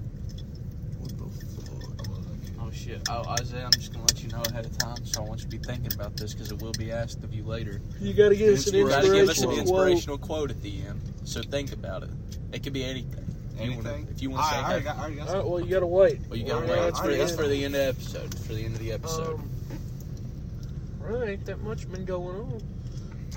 What 0.99 1.09
the 1.17 1.45
fuck? 1.61 1.83
I 2.07 2.11
love 2.11 2.25
that 2.29 2.45
kid. 2.45 2.55
Oh 2.61 2.71
shit. 2.71 3.01
Oh 3.09 3.23
Isaiah, 3.39 3.65
I'm 3.65 3.71
just 3.71 3.93
gonna 3.93 4.05
let 4.05 4.21
you 4.21 4.29
know 4.29 4.43
ahead 4.49 4.65
of 4.65 4.77
time, 4.77 5.03
so 5.05 5.23
I 5.23 5.27
want 5.27 5.39
you 5.39 5.49
to 5.49 5.57
be 5.57 5.63
thinking 5.63 5.93
about 5.93 6.15
this 6.17 6.33
because 6.33 6.51
it 6.51 6.61
will 6.61 6.73
be 6.73 6.91
asked 6.91 7.23
of 7.23 7.33
you 7.33 7.43
later. 7.43 7.81
You 7.99 8.13
got 8.13 8.29
to 8.29 8.35
give 8.35 8.53
us 8.53 8.67
an 8.67 8.75
You 8.75 8.87
gotta 8.89 9.07
give 9.09 9.29
us 9.29 9.41
an 9.41 9.49
inspirational 9.51 9.65
quote. 9.65 9.87
inspirational 9.87 10.17
quote 10.17 10.51
at 10.51 10.61
the 10.61 10.81
end. 10.85 11.01
So 11.23 11.41
think 11.41 11.71
about 11.71 12.03
it. 12.03 12.09
It 12.51 12.61
could 12.61 12.73
be 12.73 12.83
anything. 12.83 13.24
You 13.59 13.71
wanna- 13.75 13.89
Anything? 13.89 14.07
if 14.11 14.21
you 14.21 14.29
want 14.31 14.43
to 14.43 14.49
say 14.49 14.55
I, 14.57 14.61
I 14.61 14.65
already 14.69 14.83
got, 14.83 14.95
I 14.95 14.99
already 14.99 15.15
got 15.15 15.27
All 15.29 15.35
right, 15.35 15.45
well, 15.45 15.59
you 15.61 15.69
got 15.69 15.79
to 15.79 15.87
wait. 15.87 16.19
Well, 16.29 16.37
you 16.39 16.45
gotta 16.45 16.65
Yeah, 16.65 16.71
wait. 16.71 16.79
that's 16.79 16.85
That's 16.85 16.99
for, 16.99 17.07
the 17.07 17.17
that's 17.17 17.31
end. 17.31 17.39
for 17.39 17.47
the 17.47 17.63
end 17.65 17.75
of 17.75 17.79
the 17.81 17.87
episode. 17.87 18.39
For 18.39 18.53
the 18.53 18.65
end 18.65 18.73
of 18.75 18.79
the 18.81 18.91
episode. 18.91 19.35
Um, 19.39 19.49
well, 21.01 21.23
ain't 21.23 21.45
that 21.45 21.61
much 21.61 21.89
been 21.91 22.05
going 22.05 22.37
on. 22.39 22.61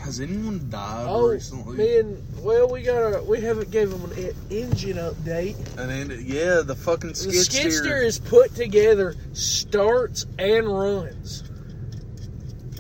Has 0.00 0.20
anyone 0.20 0.68
died 0.70 1.06
Oh, 1.08 1.30
recently? 1.30 1.76
me 1.76 1.98
and 1.98 2.22
well, 2.42 2.68
we 2.68 2.82
got 2.82 3.14
a 3.14 3.22
we 3.22 3.40
haven't 3.40 3.70
gave 3.72 3.90
them 3.90 4.04
an 4.12 4.32
engine 4.48 4.96
update. 4.96 5.56
And 5.76 5.90
then, 6.10 6.24
yeah, 6.24 6.62
the 6.64 6.76
fucking 6.76 7.14
skid, 7.14 7.32
The 7.32 7.36
skid, 7.38 7.44
skid 7.44 7.72
steer 7.72 7.82
steer. 7.82 8.02
is 8.02 8.18
put 8.18 8.54
together, 8.54 9.16
starts 9.32 10.24
and 10.38 10.68
runs. 10.68 11.42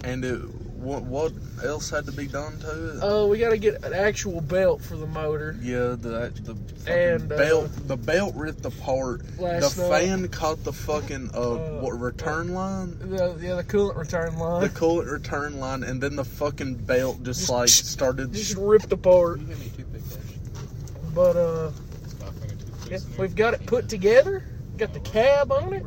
And 0.04 0.24
it, 0.24 0.40
what, 0.88 1.02
what 1.02 1.32
else 1.64 1.90
had 1.90 2.06
to 2.06 2.12
be 2.12 2.26
done 2.26 2.58
to 2.60 2.96
it? 2.96 3.02
Uh, 3.02 3.26
we 3.26 3.38
got 3.38 3.50
to 3.50 3.58
get 3.58 3.84
an 3.84 3.92
actual 3.92 4.40
belt 4.40 4.80
for 4.80 4.96
the 4.96 5.06
motor. 5.06 5.54
yeah, 5.62 5.94
the 5.98 6.32
the 6.42 6.54
fucking 6.54 6.92
And, 6.92 7.32
uh, 7.32 7.36
belt. 7.36 7.70
the 7.86 7.96
belt 7.96 8.34
ripped 8.34 8.64
apart. 8.64 9.20
The 9.36 9.42
Last 9.42 9.78
night. 9.78 9.88
fan 9.90 10.28
caught 10.28 10.64
the 10.64 10.72
fucking 10.72 11.30
uh, 11.34 11.38
Uh, 11.40 11.80
what 11.80 11.98
return 12.00 12.54
line? 12.54 12.96
The 12.98 13.36
yeah, 13.40 13.54
the 13.56 13.64
coolant 13.64 13.96
return 13.96 14.36
line 14.38 14.62
The 14.62 14.68
coolant 14.70 15.10
return 15.12 15.60
line, 15.60 15.82
and 15.82 16.00
then 16.02 16.16
the 16.16 16.24
fucking 16.24 16.74
belt 16.76 17.22
just 17.22 17.40
Just- 17.40 17.50
like 17.50 17.68
started. 17.68 18.32
just 18.32 18.56
ripped 18.56 18.90
apart. 18.92 19.40
You 19.40 19.46
give 19.46 19.58
me 19.60 19.66
a 19.66 19.76
toothpick, 19.76 20.02
Ash. 20.18 21.12
But 21.14 21.36
uh, 21.36 21.70
Five 22.18 22.34
finger 22.36 22.54
toothpaste 22.56 23.06
yeah, 23.10 23.20
we've 23.20 23.36
got 23.36 23.54
it 23.54 23.66
put 23.66 23.88
together. 23.88 24.42
Got 24.78 24.94
the 24.94 25.00
cab 25.00 25.52
on 25.52 25.72
it. 25.74 25.84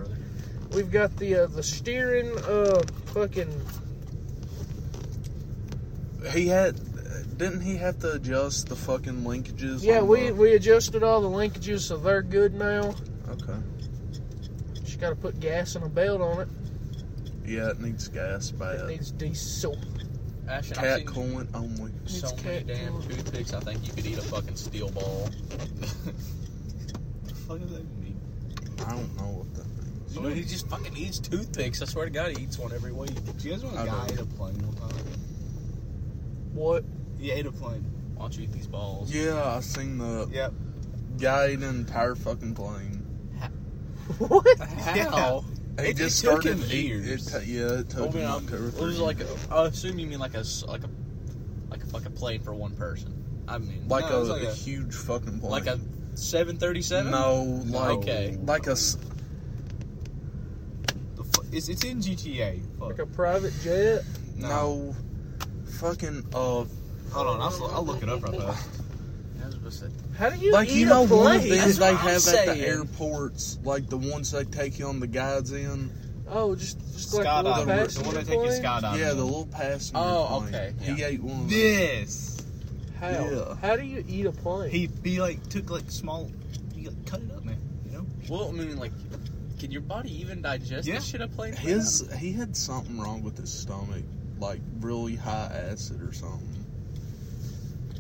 We've 0.74 0.92
got 0.92 1.16
the 1.18 1.36
uh, 1.36 1.48
the 1.48 1.64
steering 1.64 2.30
uh 2.48 2.82
fucking 3.08 3.50
He 6.30 6.48
had, 6.48 6.76
didn't 7.38 7.62
he 7.62 7.76
have 7.78 8.00
to 8.00 8.14
adjust 8.14 8.68
the 8.70 8.76
fucking 8.76 9.24
linkages? 9.24 9.84
yeah. 9.84 10.02
We 10.02 10.28
the- 10.28 10.36
we 10.36 10.54
adjusted 10.54 11.02
all 11.04 11.22
the 11.22 11.30
linkages 11.30 11.82
so 11.82 11.98
they're 11.98 12.22
good 12.22 12.54
now. 12.54 12.94
okay. 13.30 13.58
Just 14.84 15.00
got 15.00 15.10
to 15.10 15.16
put 15.16 15.40
gas 15.40 15.76
and 15.76 15.84
a 15.86 15.90
belt 15.90 16.22
on 16.22 16.42
it. 16.42 16.48
Yeah, 17.46 17.70
it 17.72 17.80
needs 17.82 18.08
gas 18.08 18.52
It 18.52 18.60
bad. 18.60 18.88
needs 18.88 19.12
diesel. 19.12 19.78
Ashton, 20.48 20.76
Cat 20.76 20.86
I've 20.86 20.98
seen 21.00 21.08
coolant 21.08 21.48
only. 21.56 21.92
so 22.06 22.28
It's 22.30 22.44
many 22.44 22.64
damn 22.64 22.94
coolant. 22.94 23.08
toothpicks. 23.10 23.54
I 23.54 23.60
think 23.62 23.88
you 23.88 23.94
could 23.94 24.06
eat 24.06 24.18
a 24.18 24.22
fucking 24.22 24.56
steel 24.58 24.90
ball. 24.92 25.30
the 25.80 27.34
fuck 27.48 27.60
does 27.60 27.72
that 27.72 27.98
mean? 28.00 28.20
I 28.86 28.92
don't 28.92 29.16
know 29.18 29.24
what 29.44 29.54
that 29.56 29.66
means. 29.68 30.16
You 30.16 30.22
know, 30.22 30.30
he 30.30 30.44
just 30.44 30.68
fucking 30.68 30.96
eats 30.98 31.20
toothpicks. 31.20 31.82
I 31.82 31.86
swear 31.86 32.06
to 32.06 32.12
God, 32.12 32.36
he 32.38 32.44
eats 32.44 32.58
one 32.60 32.74
every 32.74 32.92
week. 32.92 33.12
Do 33.38 33.48
you 33.48 33.52
guys 33.54 33.64
want 33.64 33.78
I 33.78 33.84
a 33.84 33.86
guy 33.86 34.08
don't. 34.08 34.20
a 34.22 34.26
plane 34.26 34.58
one 34.68 34.76
time? 34.90 35.04
What? 36.62 36.84
He 37.18 37.32
ate 37.32 37.48
a 37.48 37.52
plane. 37.52 37.84
Why 38.16 38.26
don't 38.26 38.38
you 38.38 38.44
eat 38.44 38.52
these 38.52 38.68
balls? 38.68 39.12
Yeah, 39.12 39.56
I 39.56 39.62
seen 39.62 39.98
the. 39.98 40.30
Yep. 40.32 40.54
Guy 41.20 41.46
ate 41.46 41.60
an 41.60 41.64
entire 41.64 42.14
fucking 42.14 42.54
plane. 42.54 42.98
what? 44.20 44.60
How? 44.60 45.44
He 45.80 45.88
It- 45.88 45.98
just 45.98 46.24
it 46.24 46.28
took 46.28 46.42
started 46.44 46.60
him 46.60 46.72
eating. 46.72 47.00
It 47.02 47.06
years. 47.06 47.26
ta- 47.32 47.40
yeah, 47.44 47.80
it 47.80 47.90
took 47.90 48.12
I 48.12 48.14
mean, 48.14 48.24
him 48.24 48.32
I'm- 48.32 48.46
like 48.46 48.50
two 48.50 48.64
or 48.64 48.68
it 48.68 48.72
three 48.74 48.86
was 48.86 49.00
like 49.00 49.18
years. 49.20 49.48
a, 49.50 49.54
I 49.56 49.68
assume 49.68 49.98
you 50.00 50.06
mean 50.08 50.20
like 50.20 50.36
a 50.36 50.40
s- 50.40 50.64
like 50.68 50.84
a 50.84 50.90
like 51.72 51.84
a, 51.84 51.88
like 51.96 52.06
a 52.06 52.10
plane 52.12 52.42
for 52.42 52.54
one 52.54 52.76
person. 52.76 53.12
I 53.48 53.58
mean, 53.58 53.88
like, 53.88 54.08
No, 54.10 54.18
a, 54.18 54.22
it's 54.22 54.30
like 54.30 54.44
a 54.44 54.50
a- 54.52 54.54
huge 54.54 54.94
fucking 54.94 55.40
plane. 55.40 55.52
like 55.52 55.66
a 55.66 55.80
seven 56.14 56.58
thirty 56.58 56.82
seven. 56.84 57.12
no, 57.12 57.44
like 57.68 57.98
Okay. 57.98 58.38
like 58.46 58.68
a 58.68 58.72
s- 58.72 58.98
The 61.16 61.24
fu- 61.24 61.44
It's, 61.52 61.70
it's 61.70 61.84
in 61.84 62.02
GTA. 62.02 62.62
Fuck. 62.78 62.90
Like 62.90 63.00
a 63.00 63.06
private 63.08 63.54
jet? 63.64 64.04
no, 64.38 64.96
fucking 65.82 66.24
uh 66.34 66.66
Hold 67.12 67.28
on, 67.28 67.42
I'll, 67.42 67.66
I'll 67.74 67.86
look 67.86 68.02
it 68.02 68.08
up 68.08 68.24
right 68.24 68.40
fast. 68.40 68.70
How 70.18 70.30
do 70.30 70.38
you 70.38 70.52
like 70.54 70.72
you 70.74 70.86
know 70.86 71.02
one 71.02 71.36
of 71.36 71.42
plane? 71.42 71.52
these 71.52 71.78
That's 71.78 71.78
they 71.78 71.94
what 71.94 72.04
I'm 72.04 72.10
have 72.22 72.28
at 72.28 72.56
the 72.56 72.68
airports, 72.68 73.58
like 73.64 73.90
the 73.90 73.98
ones 73.98 74.32
they 74.32 74.44
take 74.46 74.80
you 74.80 74.88
on 74.88 75.00
the 75.00 75.08
guides 75.08 75.52
in. 75.52 75.92
Oh, 76.30 76.56
just 76.56 76.80
just 76.94 77.14
like 77.14 77.26
a 77.26 77.42
little 77.44 77.66
Skydiving. 77.66 77.94
The 77.98 78.04
one 78.04 78.16
that 78.16 78.26
take 78.28 78.36
you 78.36 78.46
plane? 78.46 78.64
skydiving. 78.64 79.00
yeah, 79.00 79.10
the 79.14 79.24
little 79.24 79.48
passenger. 79.48 79.98
Oh, 80.00 80.38
plane. 80.42 80.56
okay, 80.56 80.74
He 80.82 80.92
yeah. 81.02 81.08
ate 81.08 81.22
one. 81.24 81.42
Of. 81.42 81.50
This. 81.50 82.38
How? 83.00 83.10
Yeah. 83.10 83.56
How 83.62 83.76
do 83.76 83.84
you 83.84 84.06
eat 84.08 84.26
a 84.26 84.32
plane? 84.32 84.70
He 84.70 84.90
he 85.04 85.20
like 85.20 85.46
took 85.50 85.70
like 85.70 85.90
small. 85.90 86.30
You 86.76 86.90
like, 86.92 87.06
cut 87.06 87.22
it 87.22 87.32
up, 87.32 87.44
man. 87.44 87.58
You 87.86 87.92
know. 87.98 88.06
Well, 88.30 88.48
I 88.50 88.52
mean, 88.52 88.78
like, 88.78 88.92
can 89.60 89.72
your 89.72 89.82
body 89.82 90.18
even 90.22 90.42
digest 90.42 90.88
Yeah. 90.88 90.96
this 90.96 91.06
shit 91.06 91.22
a 91.22 91.28
plane? 91.28 91.54
His 91.54 92.10
he 92.18 92.32
had 92.32 92.56
something 92.56 93.00
wrong 93.00 93.24
with 93.24 93.38
his 93.38 93.52
stomach, 93.52 94.04
like 94.42 94.60
really 94.82 95.16
high 95.16 95.52
acid 95.72 96.02
or 96.02 96.12
something. 96.12 96.66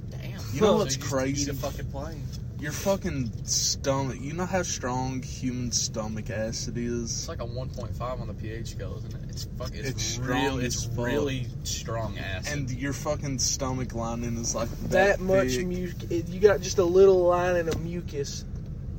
Damn. 0.09 0.21
You 0.53 0.61
know 0.61 0.67
So 0.67 0.77
what's 0.77 0.95
just 0.97 1.09
crazy? 1.09 1.43
Eat 1.43 1.49
a 1.49 1.53
fucking 1.53 1.85
plane. 1.91 2.23
Your 2.59 2.71
fucking 2.71 3.31
stomach. 3.45 4.17
You 4.19 4.33
know 4.33 4.45
how 4.45 4.61
strong 4.61 5.23
human 5.23 5.71
stomach 5.71 6.29
acid 6.29 6.77
is. 6.77 7.03
It's 7.11 7.27
like 7.27 7.41
a 7.41 7.45
one 7.45 7.69
point 7.69 7.95
five 7.95 8.19
on 8.19 8.27
the 8.27 8.33
pH 8.35 8.67
scale, 8.71 8.95
isn't 8.97 9.13
it? 9.13 9.29
It's 9.29 9.45
fuck. 9.57 9.71
It's, 9.73 9.89
It's 9.89 10.17
real. 10.19 10.27
strong 10.27 10.61
It's 10.61 10.85
fuck. 10.85 11.05
really 11.07 11.47
strong 11.63 12.17
acid. 12.19 12.53
And 12.53 12.71
your 12.71 12.93
fucking 12.93 13.39
stomach 13.39 13.93
lining 13.95 14.37
is 14.37 14.53
like 14.53 14.69
that, 14.89 15.17
that 15.17 15.19
much 15.21 15.47
big, 15.47 15.67
mucus. 15.67 16.29
You 16.29 16.39
got 16.39 16.61
just 16.61 16.77
a 16.77 16.83
little 16.83 17.23
lining 17.23 17.67
of 17.67 17.81
mucus 17.81 18.45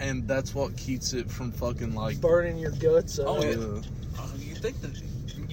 and 0.00 0.26
that's 0.26 0.52
what 0.54 0.76
keeps 0.76 1.12
it 1.12 1.30
from 1.30 1.52
fucking 1.52 1.94
like. 1.94 2.20
burning 2.20 2.58
your 2.58 2.72
guts 2.72 3.20
up. 3.20 3.26
Oh, 3.28 3.42
yeah. 3.42 3.50
uh, 3.54 3.82
Oh, 4.18 4.30
you 4.38 4.54
think 4.56 4.80
that 4.80 4.94
you 4.96 5.06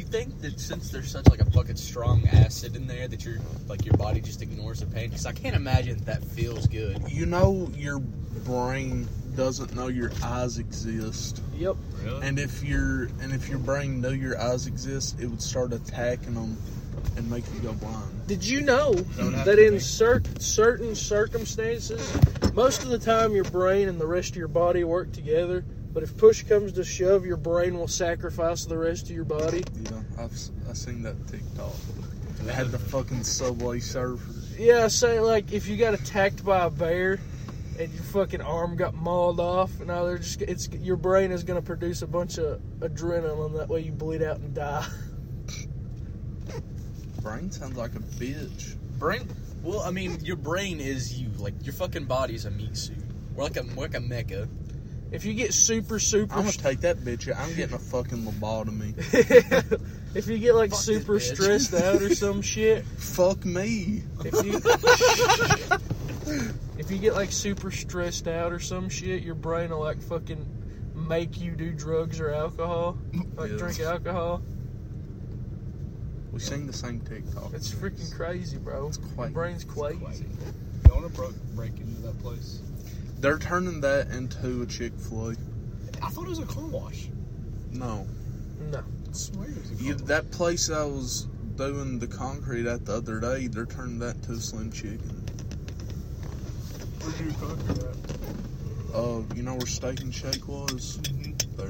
think 0.09 0.41
that 0.41 0.59
since 0.59 0.89
there's 0.91 1.11
such 1.11 1.27
like 1.29 1.39
a 1.39 1.45
fucking 1.51 1.75
strong 1.75 2.27
acid 2.29 2.75
in 2.75 2.87
there 2.87 3.07
that 3.07 3.23
your 3.23 3.37
like 3.67 3.85
your 3.85 3.95
body 3.97 4.21
just 4.21 4.41
ignores 4.41 4.79
the 4.79 4.85
pain? 4.87 5.09
Because 5.09 5.25
I 5.25 5.31
can't 5.31 5.55
imagine 5.55 5.97
that 6.05 6.23
feels 6.23 6.67
good. 6.67 7.01
you 7.09 7.25
know 7.25 7.69
your 7.75 7.99
brain 7.99 9.07
doesn't 9.35 9.73
know 9.75 9.87
your 9.87 10.11
eyes 10.23 10.57
exist, 10.57 11.41
Yep. 11.55 11.75
Really? 12.03 12.27
and 12.27 12.39
if 12.39 12.63
your 12.63 13.03
and 13.21 13.31
if 13.33 13.47
your 13.49 13.59
brain 13.59 14.01
knew 14.01 14.11
your 14.11 14.39
eyes 14.41 14.67
exist, 14.67 15.19
it 15.19 15.27
would 15.27 15.41
start 15.41 15.71
attacking 15.73 16.33
them 16.33 16.57
and 17.15 17.29
make 17.29 17.43
you 17.53 17.59
go 17.61 17.73
blind. 17.73 18.27
Did 18.27 18.43
you 18.45 18.61
know 18.61 18.93
that 18.93 19.59
in 19.59 19.73
be. 19.73 19.79
cer- 19.79 20.21
certain 20.39 20.95
circumstances, 20.95 22.01
most 22.53 22.83
of 22.83 22.89
the 22.89 22.99
time 22.99 23.33
your 23.33 23.45
brain 23.45 23.87
and 23.87 23.99
the 23.99 24.07
rest 24.07 24.31
of 24.31 24.35
your 24.37 24.47
body 24.47 24.83
work 24.83 25.11
together, 25.13 25.63
but 25.93 26.03
if 26.03 26.15
push 26.17 26.43
comes 26.43 26.73
to 26.73 26.83
shove, 26.83 27.25
your 27.25 27.37
brain 27.37 27.77
will 27.77 27.87
sacrifice 27.87 28.65
the 28.65 28.77
rest 28.77 29.05
of 29.09 29.11
your 29.11 29.25
body? 29.25 29.63
Yeah, 29.83 30.01
I've 30.17 30.31
s- 30.31 30.51
I 30.69 30.73
seen 30.73 31.01
that 31.03 31.27
TikTok. 31.27 31.73
They 32.43 32.53
had 32.53 32.71
the 32.71 32.79
fucking 32.79 33.23
Subway 33.23 33.79
Surfers. 33.79 34.57
Yeah, 34.57 34.87
say 34.87 35.19
like 35.19 35.51
if 35.51 35.67
you 35.67 35.77
got 35.77 35.93
attacked 35.93 36.43
by 36.45 36.65
a 36.65 36.69
bear 36.69 37.19
and 37.79 37.91
your 37.93 38.03
fucking 38.03 38.41
arm 38.41 38.75
got 38.75 38.93
mauled 38.93 39.39
off, 39.39 39.77
and 39.79 39.87
now 39.87 40.05
they're 40.05 40.17
just 40.19 40.41
it's 40.41 40.69
your 40.69 40.95
brain 40.97 41.31
is 41.31 41.43
gonna 41.43 41.61
produce 41.61 42.01
a 42.01 42.07
bunch 42.07 42.37
of 42.37 42.61
adrenaline. 42.79 43.55
That 43.57 43.67
way 43.69 43.81
you 43.81 43.91
bleed 43.91 44.21
out 44.21 44.37
and 44.39 44.53
die. 44.53 44.85
Brain 47.21 47.51
sounds 47.51 47.75
like 47.77 47.95
a 47.95 47.99
bitch. 47.99 48.75
Brain. 48.97 49.27
Well, 49.61 49.81
I 49.81 49.91
mean, 49.91 50.19
your 50.23 50.37
brain 50.37 50.79
is 50.79 51.19
you. 51.19 51.29
Like 51.37 51.53
your 51.65 51.73
fucking 51.73 52.05
body's 52.05 52.45
a 52.45 52.51
meat 52.51 52.77
suit. 52.77 52.97
We're 53.35 53.43
like 53.43 53.57
a 53.57 53.63
we're 53.75 53.83
like 53.83 53.95
a 53.95 53.99
mecha. 53.99 54.47
If 55.11 55.25
you 55.25 55.33
get 55.33 55.53
super 55.53 55.97
super 55.99 56.33
I'm 56.35 56.41
gonna 56.41 56.51
take 56.51 56.81
that 56.81 56.97
bitch. 56.99 57.29
out. 57.31 57.39
I'm 57.39 57.55
getting 57.55 57.75
a 57.75 57.79
fucking 57.79 58.19
lobotomy. 58.19 58.93
if 60.15 60.27
you 60.27 60.37
get 60.37 60.53
like 60.55 60.69
Fuck 60.69 60.79
this 60.79 60.85
super 60.85 61.17
bitch. 61.17 61.33
stressed 61.35 61.73
out 61.73 62.01
or 62.01 62.13
some 62.13 62.41
shit, 62.43 62.85
Fuck 62.85 63.43
me. 63.45 64.03
if 64.23 64.45
you 64.45 64.61
if 66.77 66.91
you 66.91 66.97
get 66.99 67.13
like 67.15 67.31
super 67.31 67.71
stressed 67.71 68.27
out 68.27 68.51
or 68.53 68.59
some 68.59 68.87
shit, 68.89 69.23
your 69.23 69.33
brain 69.35 69.71
will 69.71 69.79
like 69.79 69.99
fucking 70.01 70.45
make 70.95 71.39
you 71.41 71.51
do 71.51 71.71
drugs 71.71 72.19
or 72.19 72.31
alcohol, 72.31 72.97
like 73.35 73.51
Yeah. 73.51 73.57
drink 73.57 73.79
alcohol. 73.79 74.41
We 76.31 76.39
seen 76.39 76.67
the 76.67 76.73
same 76.73 76.99
TikTok. 77.01 77.53
It's 77.53 77.71
freaking 77.73 78.13
crazy, 78.15 78.57
bro. 78.57 78.87
It's 78.89 78.99
Your 78.99 79.07
quite- 79.09 79.33
brain's 79.33 79.63
crazy. 79.63 80.25
You 80.85 80.93
want 80.93 81.07
to 81.07 81.11
bro- 81.13 81.33
break 81.55 81.79
into 81.79 82.01
that 82.03 82.19
place? 82.21 82.59
They're 83.19 83.37
turning 83.39 83.81
that 83.81 84.09
into 84.11 84.61
a 84.61 84.65
Chick 84.65 84.93
Fil 84.97 85.31
A. 85.31 85.35
I 86.01 86.09
thought 86.09 86.25
it 86.25 86.29
was 86.29 86.39
a 86.39 86.45
car 86.45 86.65
wash. 86.65 87.09
No, 87.71 88.07
No. 88.71 88.79
I 88.79 89.11
swear 89.11 89.49
it 89.49 89.57
was 89.57 89.71
a 89.71 89.75
car 89.75 89.83
you, 89.85 89.93
wash. 89.93 90.01
that 90.03 90.31
place 90.31 90.69
I 90.69 90.83
was 90.85 91.27
doing 91.55 91.99
the 91.99 92.07
concrete 92.07 92.65
at 92.65 92.85
the 92.85 92.95
other 92.95 93.19
day. 93.19 93.47
They're 93.47 93.65
turning 93.65 93.99
that 93.99 94.21
to 94.23 94.31
a 94.33 94.35
Slim 94.37 94.71
Chicken. 94.71 95.25
Where'd 97.01 97.19
you 97.19 97.33
concrete 97.39 97.83
at? 97.83 98.95
Uh, 98.95 99.21
you 99.35 99.43
know 99.43 99.55
where 99.55 99.67
Steak 99.67 99.99
and 100.01 100.13
Shake 100.13 100.47
was? 100.47 100.99
There. 101.57 101.69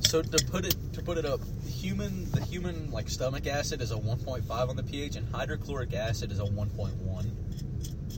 So 0.00 0.22
to 0.22 0.44
put 0.46 0.64
it 0.64 0.76
to 0.92 1.02
put 1.02 1.18
it 1.18 1.26
up, 1.26 1.40
the 1.64 1.70
human 1.70 2.30
the 2.30 2.40
human 2.44 2.92
like 2.92 3.08
stomach 3.08 3.46
acid 3.48 3.82
is 3.82 3.90
a 3.90 3.96
1.5 3.96 4.48
on 4.68 4.76
the 4.76 4.82
pH, 4.84 5.16
and 5.16 5.28
hydrochloric 5.34 5.92
acid 5.94 6.30
is 6.30 6.38
a 6.38 6.44
1.1. 6.44 7.30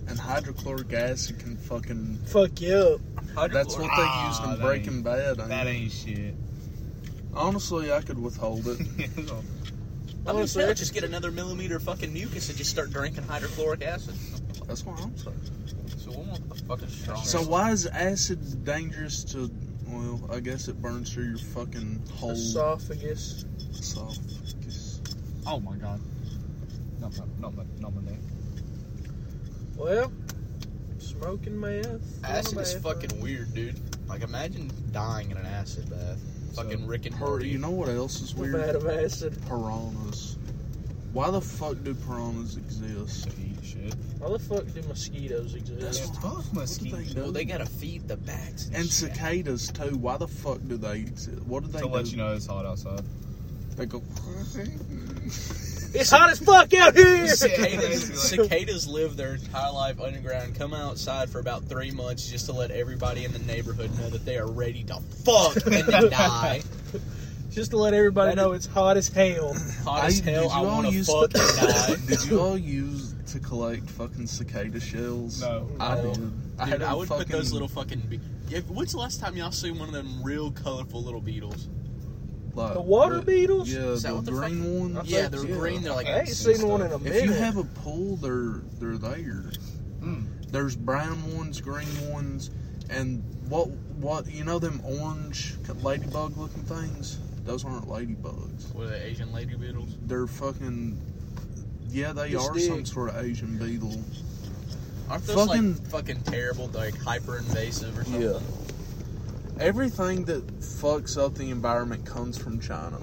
And 0.09 0.19
hydrochloric 0.19 0.93
acid 0.93 1.39
can 1.39 1.57
fucking. 1.57 2.19
Fuck 2.27 2.61
you 2.61 2.99
up. 3.37 3.51
That's 3.53 3.77
what 3.77 3.91
they 3.97 4.27
used 4.27 4.45
in 4.45 4.61
Breaking 4.67 5.03
Bad. 5.03 5.39
ain't 5.39 5.49
That 5.49 5.67
it? 5.67 5.71
ain't 5.71 5.93
shit. 5.93 6.35
Honestly, 7.35 7.93
I 7.93 8.01
could 8.01 8.19
withhold 8.19 8.67
it. 8.67 8.81
I 8.99 9.21
mean, 9.21 9.31
Honestly, 10.27 10.63
hell, 10.63 10.71
I 10.71 10.75
just 10.75 10.93
get 10.95 11.05
another 11.05 11.31
millimeter 11.31 11.77
of 11.77 11.83
fucking 11.83 12.13
mucus 12.13 12.49
and 12.49 12.59
just 12.59 12.71
start 12.71 12.91
drinking 12.91 13.25
hydrochloric 13.25 13.83
acid. 13.83 14.15
That's 14.67 14.85
what 14.85 15.01
I'm 15.01 15.17
saying. 15.17 15.41
So 15.99 16.11
we 16.11 16.17
want 16.27 16.49
the 16.49 16.55
fucking 16.65 16.89
strong. 16.89 17.25
So 17.25 17.43
why 17.43 17.71
is 17.71 17.87
acid 17.87 18.65
dangerous 18.65 19.25
to? 19.33 19.51
Well, 19.87 20.29
I 20.33 20.41
guess 20.41 20.69
it 20.69 20.81
burns 20.83 21.13
through 21.13 21.29
your 21.31 21.39
fucking 21.39 22.03
whole 22.15 22.33
Esophagus. 22.33 23.45
esophagus. 23.71 25.01
Oh 25.47 25.61
my 25.61 25.77
god. 25.77 26.01
Not 27.01 27.17
my, 27.17 27.25
not 27.41 27.55
my, 27.57 27.63
not 27.79 27.95
my 27.95 28.03
name. 28.03 28.21
Well, 29.79 30.13
smoking 30.99 31.59
meth. 31.59 32.25
acid 32.25 32.59
is 32.59 32.75
meth, 32.75 32.83
fucking 32.83 33.21
weird, 33.21 33.55
dude. 33.55 33.79
Like 34.09 34.23
imagine 34.23 34.71
dying 34.93 35.31
in 35.31 35.37
an 35.37 35.47
acid 35.47 35.89
bath. 35.91 36.19
Fucking 36.57 36.87
Rick 36.87 37.07
and 37.07 37.15
Per, 37.15 37.27
Morty. 37.27 37.49
you 37.49 37.59
know 37.59 37.71
what 37.71 37.89
else 37.89 38.21
is 38.21 38.33
A 38.33 38.37
weird? 38.37 38.57
vat 38.57 38.75
of 38.75 38.87
acid. 38.89 39.37
Piranhas. 39.47 40.37
Why 41.13 41.31
the 41.31 41.41
fuck 41.41 41.83
do 41.85 41.95
piranhas 41.95 42.57
exist? 42.57 43.29
Eat 43.41 43.65
shit. 43.65 43.95
Why 44.19 44.31
the 44.31 44.39
fuck 44.39 44.67
do 44.75 44.83
mosquitoes 44.89 45.53
That's 45.55 45.71
exist? 45.71 46.01
Yeah, 46.01 46.11
what- 46.11 46.23
fuck 46.23 46.37
what 46.45 46.53
do 46.55 46.61
mosquitoes. 46.61 47.15
they 47.15 47.21
well, 47.21 47.33
they 47.33 47.45
gotta 47.45 47.67
feed 47.67 48.09
the 48.09 48.17
bats 48.17 48.67
and, 48.67 48.77
And 48.77 48.85
shit. 48.87 49.15
cicadas 49.15 49.69
too. 49.69 49.97
Why 49.97 50.17
the 50.17 50.29
fuck 50.29 50.59
do 50.67 50.77
they 50.77 51.01
exist? 51.01 51.41
What 51.45 51.63
do 51.65 51.69
they 51.71 51.81
To 51.81 51.87
do? 51.87 51.91
let 51.93 52.11
you 52.11 52.17
know 52.19 52.33
it's 52.35 52.47
hot 52.47 52.67
outside. 52.67 53.03
They 53.77 53.87
go. 53.87 54.03
It's 55.95 56.11
hot 56.11 56.31
as 56.31 56.39
fuck 56.39 56.73
out 56.75 56.95
here. 56.95 57.27
Cicadas, 57.29 58.23
cicadas 58.29 58.87
live 58.87 59.17
their 59.17 59.35
entire 59.37 59.73
life 59.73 60.01
underground, 60.01 60.55
come 60.55 60.75
outside 60.75 61.31
for 61.31 61.39
about 61.41 61.65
three 61.65 61.91
months 61.91 62.29
just 62.31 62.47
to 62.47 62.53
let 62.53 62.71
everybody 62.71 63.25
in 63.25 63.33
the 63.33 63.39
neighborhood 63.41 63.97
know 63.99 64.11
that 64.11 64.25
they 64.25 64.37
are 64.39 64.51
ready 64.51 64.85
to 64.85 65.01
fuck 65.25 65.57
and 65.67 65.75
then 65.87 66.11
die. 66.11 66.63
Just 67.51 67.71
to 67.71 67.79
let 67.79 67.95
everybody 67.95 68.35
know 68.37 68.53
it's 68.53 68.67
hot 68.67 68.97
as 68.99 69.09
hell. 69.09 69.55
Hot 69.85 70.05
as 70.05 70.21
did 70.21 70.35
hell, 70.35 70.43
you 70.45 70.49
I 70.51 70.55
all 70.59 70.65
want 70.67 70.87
to 70.89 70.93
use 70.93 71.07
fuck 71.11 71.31
and 71.35 71.57
die. 71.57 71.95
Did 72.07 72.25
you 72.27 72.39
all 72.41 72.59
use 72.59 73.15
to 73.33 73.39
collect 73.41 73.89
fucking 73.91 74.27
cicada 74.27 74.79
shells? 74.81 75.41
No. 75.41 75.69
I 75.81 75.95
No. 75.97 76.03
did. 76.15 76.33
I 76.59 76.65
Dude, 76.65 76.73
had 76.75 76.83
I 76.83 76.93
a 76.93 76.97
would 76.99 77.09
put 77.09 77.29
those 77.29 77.51
little 77.53 77.69
fucking. 77.69 78.01
Be- 78.01 78.21
yeah, 78.49 78.61
when's 78.61 78.93
the 78.93 78.99
last 78.99 79.21
time 79.21 79.37
y'all 79.37 79.51
seen 79.53 79.79
one 79.79 79.89
of 79.89 79.95
them 79.95 80.23
real 80.23 80.51
colorful 80.51 81.03
little 81.03 81.21
beetles? 81.21 81.69
Like, 82.59 82.75
The 82.75 82.81
water 82.81 83.17
what- 83.17 83.27
beetles? 83.27 83.69
Yeah, 83.71 83.81
Is 83.91 84.03
that 84.03 84.15
the 84.15 84.21
the 84.23 84.33
green 84.33 84.95
I 84.95 84.99
ones. 84.99 85.11
Yeah, 85.11 85.29
they're 85.29 85.41
so. 85.41 85.47
green. 85.47 85.83
They're 85.83 85.93
like 85.95 86.07
I 86.07 86.21
ain't 86.21 86.29
seen 86.29 86.67
one 86.69 86.83
in 86.83 86.93
a 86.93 86.99
minute. 86.99 87.17
If 87.17 87.25
you 87.25 87.33
have 87.33 87.57
a 87.57 87.65
pool, 87.65 88.17
they're 88.17 88.61
they're 88.79 88.99
there. 88.99 89.45
Mm. 90.03 90.27
There's 90.51 90.77
brown 90.77 91.37
ones, 91.37 91.61
green 91.61 91.87
ones, 92.11 92.51
and 92.91 93.23
what 93.49 93.69
what 94.01 94.31
you 94.31 94.45
know 94.45 94.59
them 94.59 94.81
orange 94.85 95.55
ladybug 95.83 96.37
looking 96.37 96.63
things? 96.65 97.19
Those 97.45 97.65
aren't 97.65 97.87
ladybugs. 97.89 98.75
what 98.75 98.87
are 98.87 98.91
they, 98.91 99.03
Asian 99.05 99.33
lady 99.33 99.55
beetles? 99.57 99.91
They're 100.03 100.27
fucking 100.27 101.01
yeah, 101.91 102.13
they 102.13 102.31
Just 102.31 102.51
are 102.51 102.53
dig. 102.55 102.69
some 102.69 102.85
sort 102.85 103.11
of 103.11 103.25
Asian 103.25 103.57
beetle. 103.59 103.99
Aren't 105.09 105.25
those 105.27 105.47
Fucking- 105.47 105.73
like 105.75 105.87
fucking 105.89 106.21
terrible, 106.25 106.69
like 106.75 106.95
hyper 106.99 107.39
invasive 107.39 107.97
or 107.97 108.05
something? 108.05 108.21
Yeah. 108.21 108.39
Everything 109.59 110.25
that 110.27 110.47
fucks 110.61 111.17
up 111.23 111.35
the 111.35 111.51
environment 111.51 112.05
comes 112.07 112.39
from 112.39 112.61
China 112.61 112.99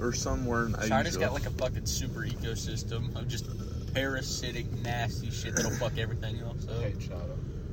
or 0.00 0.12
somewhere 0.12 0.66
in 0.66 0.74
Asia. 0.78 0.88
China's 0.88 1.16
got 1.16 1.32
like 1.32 1.46
a 1.46 1.50
fucking 1.50 1.86
super 1.86 2.20
ecosystem 2.20 3.14
of 3.16 3.28
just 3.28 3.46
parasitic, 3.94 4.70
nasty 4.82 5.30
shit 5.30 5.54
that'll 5.54 5.70
fuck 5.72 5.96
everything 5.98 6.38
else 6.40 6.66
I 6.68 6.72
up. 6.74 6.82
hate 6.82 7.00
China. 7.00 7.20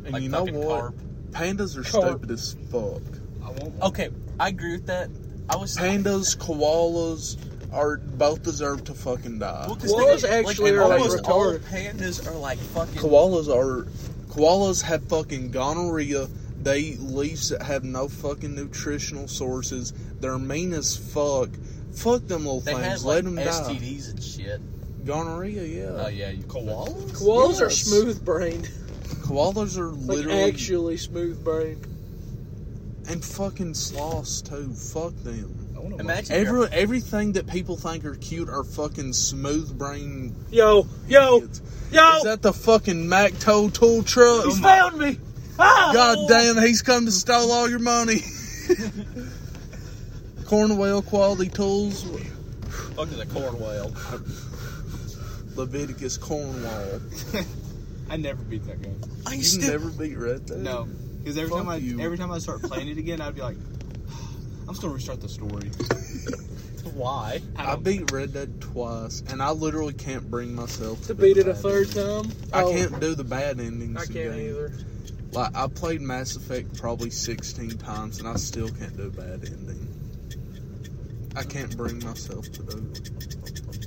and 0.06 0.14
like 0.14 0.24
you 0.24 0.30
know 0.30 0.44
what? 0.46 0.80
carp. 0.80 0.96
Pandas 1.32 1.76
are 1.78 1.84
Carp. 1.84 2.06
stupid 2.20 2.32
as 2.32 2.56
fuck. 2.72 3.02
I 3.44 3.48
want 3.50 3.64
one. 3.74 3.90
Okay, 3.90 4.10
I 4.40 4.50
agree 4.50 4.74
with 4.74 4.86
that. 4.88 5.10
I 5.50 5.58
was 5.58 5.76
Pandas, 5.76 6.38
koalas 6.38 7.38
are 7.74 7.98
both 7.98 8.44
deserve 8.44 8.84
to 8.86 8.94
fucking 8.94 9.40
die. 9.40 9.66
Well, 9.68 9.76
'cause 9.76 9.92
Koalas 9.92 10.22
they- 10.22 10.30
actually 10.30 10.72
like, 10.72 10.80
are, 10.80 10.88
like, 10.88 11.00
almost 11.02 11.26
all 11.26 11.46
retarded. 11.54 11.60
pandas 11.62 12.28
are 12.28 12.38
like 12.38 12.58
fucking. 12.60 13.02
koalas 13.02 13.48
are 13.54 13.86
koalas 14.30 14.82
have 14.84 15.04
fucking 15.08 15.52
gonorrhea. 15.52 16.28
They 16.66 16.80
eat 16.80 17.00
leaves 17.00 17.50
that 17.50 17.62
have 17.62 17.84
no 17.84 18.08
fucking 18.10 18.54
nutritional 18.56 19.28
sources. 19.28 19.94
They're 20.20 20.40
mean 20.40 20.74
as 20.74 20.98
fuck. 20.98 21.50
Fuck 21.94 22.26
them 22.28 22.44
little 22.46 22.60
They 22.60 22.74
things. 22.74 22.86
have 22.86 23.04
Let 23.04 23.16
like 23.16 23.24
them 23.24 23.36
die. 23.36 23.44
STDs 23.44 24.10
and 24.10 24.22
shit. 24.24 25.06
Gonorrhea, 25.06 25.64
yeah. 25.64 26.04
Oh 26.06 26.08
yeah, 26.08 26.32
you 26.32 26.44
Koalas? 26.44 27.12
Koalas 27.12 27.62
are 27.62 27.70
smooth 27.70 28.26
brained. 28.26 28.68
Koalas 29.22 29.78
are 29.78 29.92
Like 29.92 30.08
literally 30.18 30.44
actually 30.44 30.98
smooth 30.98 31.44
brained. 31.44 31.86
and 33.08 33.24
fucking 33.24 33.76
sloths 33.76 34.42
too. 34.42 34.74
Fuck 34.74 35.14
them. 35.24 35.62
I 35.78 36.00
Imagine 36.00 36.36
Every 36.36 36.68
everything 36.72 37.34
that 37.34 37.46
people 37.46 37.78
think 37.78 38.06
are 38.06 38.16
cute 38.16 38.50
are 38.50 38.64
fucking 38.64 39.14
smooth 39.14 39.78
brain. 39.78 40.36
Yo, 40.50 40.88
yo, 41.08 41.42
kids. 41.42 41.62
yo! 41.92 42.18
Is 42.18 42.24
that 42.24 42.42
the 42.42 42.52
fucking 42.54 43.08
Mac 43.08 43.38
tow 43.38 43.70
tool 43.70 44.02
truck? 44.02 44.46
He's 44.46 44.60
found 44.60 44.98
me! 44.98 45.20
God 45.94 46.28
damn, 46.28 46.58
he's 46.58 46.82
come 46.82 47.06
to 47.06 47.12
steal 47.12 47.52
all 47.52 47.70
your 47.70 47.80
money. 47.80 48.22
Cornwell 50.46 51.02
quality 51.02 51.50
tools, 51.50 52.04
fuck 52.96 53.08
is 53.12 53.20
a 53.20 53.26
corn. 53.26 53.56
Leviticus 55.56 56.18
Cornwall. 56.18 57.00
I 58.10 58.18
never 58.18 58.44
beat 58.44 58.66
that 58.68 58.82
game. 58.82 59.00
I 59.26 59.36
You 59.36 59.44
still 59.44 59.72
never 59.72 59.90
beat 59.90 60.16
Red 60.18 60.46
Dead. 60.46 60.60
No, 60.60 60.88
because 61.20 61.38
every 61.38 61.50
Fuck 61.50 61.60
time 61.60 61.70
I 61.70 61.78
you. 61.78 62.00
every 62.02 62.18
time 62.18 62.32
I 62.32 62.38
start 62.40 62.62
playing 62.62 62.90
it 62.90 62.98
again, 62.98 63.22
I'd 63.22 63.34
be 63.36 63.42
like, 63.42 63.56
I'm 64.68 64.68
just 64.68 64.82
gonna 64.82 64.94
restart 64.94 65.22
the 65.22 65.30
story. 65.30 65.70
why? 66.94 67.42
I 67.56 67.72
I 67.74 67.76
beat 67.78 68.12
Red 68.12 68.34
Dead 68.34 68.62
twice, 68.62 69.24
and 69.30 69.42
I 69.42 69.50
literally 69.52 69.94
can't 69.94 70.30
bring 70.30 70.54
myself 70.54 71.02
to, 71.04 71.08
To 71.08 71.16
beat 71.16 71.38
it 71.38 71.48
a 71.48 71.56
third 71.56 71.88
endings. 71.98 72.36
time? 72.36 72.50
I 72.54 72.64
Oh, 72.64 72.72
can't 72.72 73.00
do 73.00 73.16
the 73.16 73.24
bad 73.24 73.60
endings. 73.60 73.98
I 73.98 74.02
can't 74.06 74.14
game. 74.36 74.50
either. 74.50 74.74
Like 75.36 75.56
I 75.56 75.68
played 75.68 76.02
Mass 76.02 76.38
Effect 76.38 76.80
probably 76.80 77.10
16 77.10 77.78
times, 77.78 78.20
and 78.20 78.28
I 78.28 78.36
still 78.36 78.70
can't 78.70 78.96
do 78.96 79.08
a 79.08 79.10
bad 79.10 79.44
ending. 79.46 79.88
I 81.36 81.44
can't 81.44 81.76
bring 81.76 82.02
myself 82.04 82.50
to 82.54 82.64
do. 82.64 82.94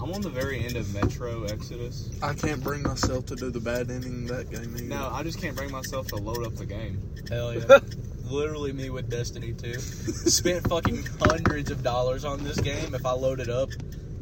I'm 0.03 0.12
on 0.12 0.20
the 0.20 0.28
very 0.28 0.62
end 0.64 0.76
of 0.76 0.92
Metro 0.92 1.44
Exodus. 1.44 2.11
I 2.22 2.34
can't 2.34 2.62
bring 2.62 2.82
myself 2.82 3.24
to 3.26 3.36
do 3.36 3.51
the 3.51 3.61
bad 3.61 3.90
ending 3.90 4.12
in 4.12 4.26
that 4.26 4.51
game 4.51 4.74
either. 4.76 4.84
No, 4.84 5.09
I 5.11 5.22
just 5.22 5.40
can't 5.40 5.57
bring 5.57 5.72
myself 5.72 6.09
to 6.09 6.16
load 6.16 6.44
up 6.46 6.55
the 6.57 6.66
game. 6.66 7.01
Hell 7.28 7.55
yeah. 7.55 7.78
Literally 8.30 8.74
me 8.74 8.90
with 8.90 9.09
Destiny 9.09 9.55
2. 9.55 9.78
Spent 9.78 10.68
fucking 10.68 11.03
hundreds 11.18 11.70
of 11.70 11.82
dollars 11.82 12.26
on 12.26 12.44
this 12.44 12.61
game 12.61 12.94
if 12.94 13.07
I 13.07 13.12
load 13.12 13.40
it 13.40 13.49
up. 13.49 13.70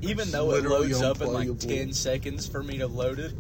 Even 0.00 0.30
though 0.30 0.52
it 0.52 0.62
Literally 0.62 0.92
loads 0.92 1.02
up 1.02 1.20
in 1.20 1.32
like 1.32 1.48
unplayable. 1.48 1.76
10 1.76 1.92
seconds 1.92 2.46
for 2.46 2.62
me 2.62 2.78
to 2.78 2.86
load 2.86 3.18
it, 3.18 3.32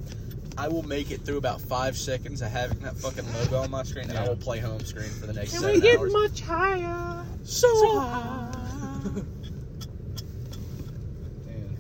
I 0.58 0.68
will 0.68 0.82
make 0.82 1.10
it 1.10 1.20
through 1.22 1.36
about 1.36 1.60
5 1.60 1.96
seconds 1.96 2.40
of 2.40 2.50
having 2.50 2.78
that 2.80 2.96
fucking 2.96 3.24
logo 3.34 3.58
on 3.58 3.70
my 3.70 3.82
screen 3.82 4.08
and 4.08 4.18
I 4.18 4.26
will 4.26 4.36
play 4.36 4.58
home 4.58 4.80
screen 4.80 5.10
for 5.10 5.26
the 5.26 5.34
next 5.34 5.50
Can 5.52 5.60
7 5.60 5.74
we 5.74 5.80
get 5.80 5.98
hours. 5.98 6.12
much 6.12 6.40
higher? 6.40 7.24
So 7.44 7.68
high. 8.00 8.50
Man, 11.44 11.76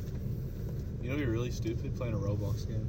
you 1.02 1.10
know, 1.10 1.16
you're 1.16 1.30
really 1.30 1.50
stupid 1.50 1.96
playing 1.96 2.14
a 2.14 2.18
Roblox 2.18 2.68
game. 2.68 2.86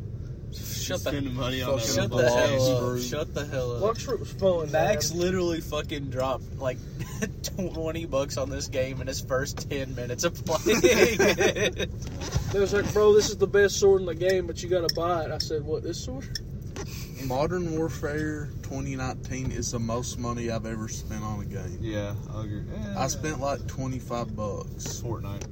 Shut 0.53 1.03
the, 1.03 1.09
Spending 1.11 1.35
money 1.35 1.61
on 1.61 1.75
that 1.77 1.85
shut 1.85 2.09
the 2.09 2.29
hell 2.29 2.79
bro. 2.79 2.95
up. 2.95 3.01
Shut 3.01 3.33
the 3.33 3.45
hell 3.45 3.83
up. 3.83 3.97
Luxford 3.97 4.19
was 4.19 4.31
fun. 4.31 4.71
Max 4.71 5.11
man. 5.11 5.19
literally 5.19 5.59
fucking 5.61 6.09
dropped 6.09 6.57
like 6.57 6.77
20 7.57 8.05
bucks 8.05 8.37
on 8.37 8.49
this 8.49 8.67
game 8.67 9.01
in 9.01 9.07
his 9.07 9.19
first 9.19 9.69
10 9.69 9.95
minutes 9.95 10.23
of 10.23 10.33
playing 10.45 10.79
it. 10.83 11.89
They 12.53 12.61
was 12.61 12.71
like, 12.73 12.91
bro, 12.93 13.13
this 13.13 13.29
is 13.29 13.35
the 13.35 13.45
best 13.47 13.77
sword 13.77 13.99
in 13.99 14.05
the 14.07 14.15
game, 14.15 14.47
but 14.47 14.63
you 14.63 14.69
gotta 14.69 14.87
buy 14.95 15.25
it. 15.25 15.31
I 15.31 15.37
said, 15.37 15.65
what, 15.65 15.83
this 15.83 16.01
sword? 16.01 16.39
Modern 17.25 17.75
Warfare 17.77 18.45
2019 18.63 19.51
is 19.51 19.71
the 19.71 19.79
most 19.79 20.17
money 20.17 20.49
I've 20.49 20.65
ever 20.65 20.87
spent 20.87 21.23
on 21.23 21.41
a 21.41 21.45
game. 21.45 21.77
Yeah, 21.81 22.15
I 22.33 22.43
agree. 22.45 22.61
Eh, 22.73 22.93
I 22.97 23.07
spent 23.07 23.41
like 23.41 23.67
25 23.67 24.33
bucks. 24.33 25.01
Fortnite 25.01 25.45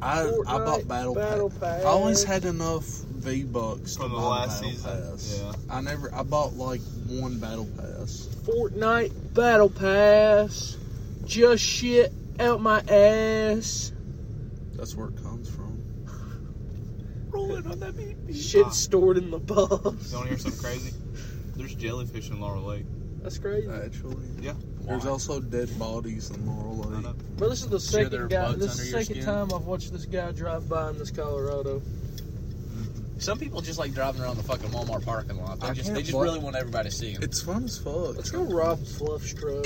I 0.00 0.22
I 0.46 0.58
bought 0.58 0.86
Battle, 0.88 1.14
Battle 1.14 1.50
Pass. 1.50 1.58
Pass. 1.60 1.84
I 1.84 1.88
always 1.88 2.24
had 2.24 2.44
enough 2.44 2.86
V 3.18 3.44
bucks 3.44 3.94
to 3.94 4.02
from 4.02 4.12
the 4.12 4.16
buy 4.18 4.22
last 4.24 4.60
season. 4.60 4.90
Pass. 4.90 5.40
Yeah, 5.42 5.52
I 5.74 5.80
never. 5.80 6.14
I 6.14 6.22
bought 6.22 6.54
like 6.54 6.80
one 7.08 7.38
Battle 7.38 7.68
Pass. 7.76 8.28
Fortnite 8.44 9.34
Battle 9.34 9.68
Pass. 9.70 10.76
Just 11.24 11.62
shit 11.62 12.12
out 12.40 12.60
my 12.60 12.80
ass. 12.88 13.92
That's 14.74 14.94
where 14.94 15.08
it 15.08 15.16
comes 15.22 15.50
from. 15.50 15.82
Rolling 17.30 17.66
on 17.66 17.80
that 17.80 17.96
beat. 17.96 18.34
Shit 18.34 18.66
Ah. 18.66 18.70
stored 18.70 19.18
in 19.18 19.30
the 19.30 19.38
box. 19.38 20.10
you 20.10 20.16
want 20.16 20.28
to 20.28 20.28
hear 20.28 20.38
something 20.38 20.60
crazy? 20.60 20.94
There's 21.56 21.74
jellyfish 21.74 22.30
in 22.30 22.40
Laurel 22.40 22.62
Lake. 22.62 22.86
That's 23.22 23.38
crazy. 23.38 23.68
Actually, 23.68 24.16
Yeah. 24.40 24.54
There's 24.82 25.04
Why? 25.04 25.10
also 25.10 25.40
dead 25.40 25.76
bodies 25.78 26.30
in 26.30 26.46
Laurel 26.46 26.76
Lake. 26.76 27.02
know. 27.02 27.14
Bro, 27.36 27.50
this 27.50 27.60
is 27.62 27.68
the 27.68 27.78
Sure 27.80 28.08
there 28.08 28.24
are 28.24 28.30
second 28.30 28.52
guy. 28.52 28.52
This 28.54 28.72
is 28.72 28.78
the 28.78 28.84
second 29.02 29.04
skin? 29.16 29.24
time 29.24 29.52
I've 29.52 29.66
watched 29.66 29.92
this 29.92 30.06
guy 30.06 30.30
drive 30.32 30.66
by 30.68 30.88
in 30.90 30.98
this 30.98 31.10
Colorado. 31.10 31.82
Some 33.18 33.38
people 33.38 33.60
just 33.60 33.78
like 33.78 33.92
driving 33.92 34.22
around 34.22 34.36
the 34.36 34.42
fucking 34.44 34.70
Walmart 34.70 35.04
parking 35.04 35.42
lot. 35.42 35.60
They 35.60 35.68
I 35.68 35.74
just 35.74 35.86
can't 35.86 35.96
they 35.96 36.02
just 36.02 36.12
bl- 36.12 36.22
really 36.22 36.38
want 36.38 36.56
everybody 36.56 36.88
to 36.88 36.94
see 36.94 37.14
them. 37.14 37.22
It's 37.22 37.42
fun 37.42 37.64
as 37.64 37.76
fuck. 37.78 38.16
Let's 38.16 38.30
go 38.30 38.42
rob 38.44 38.78
Fluff's 38.84 39.34
truck. 39.34 39.64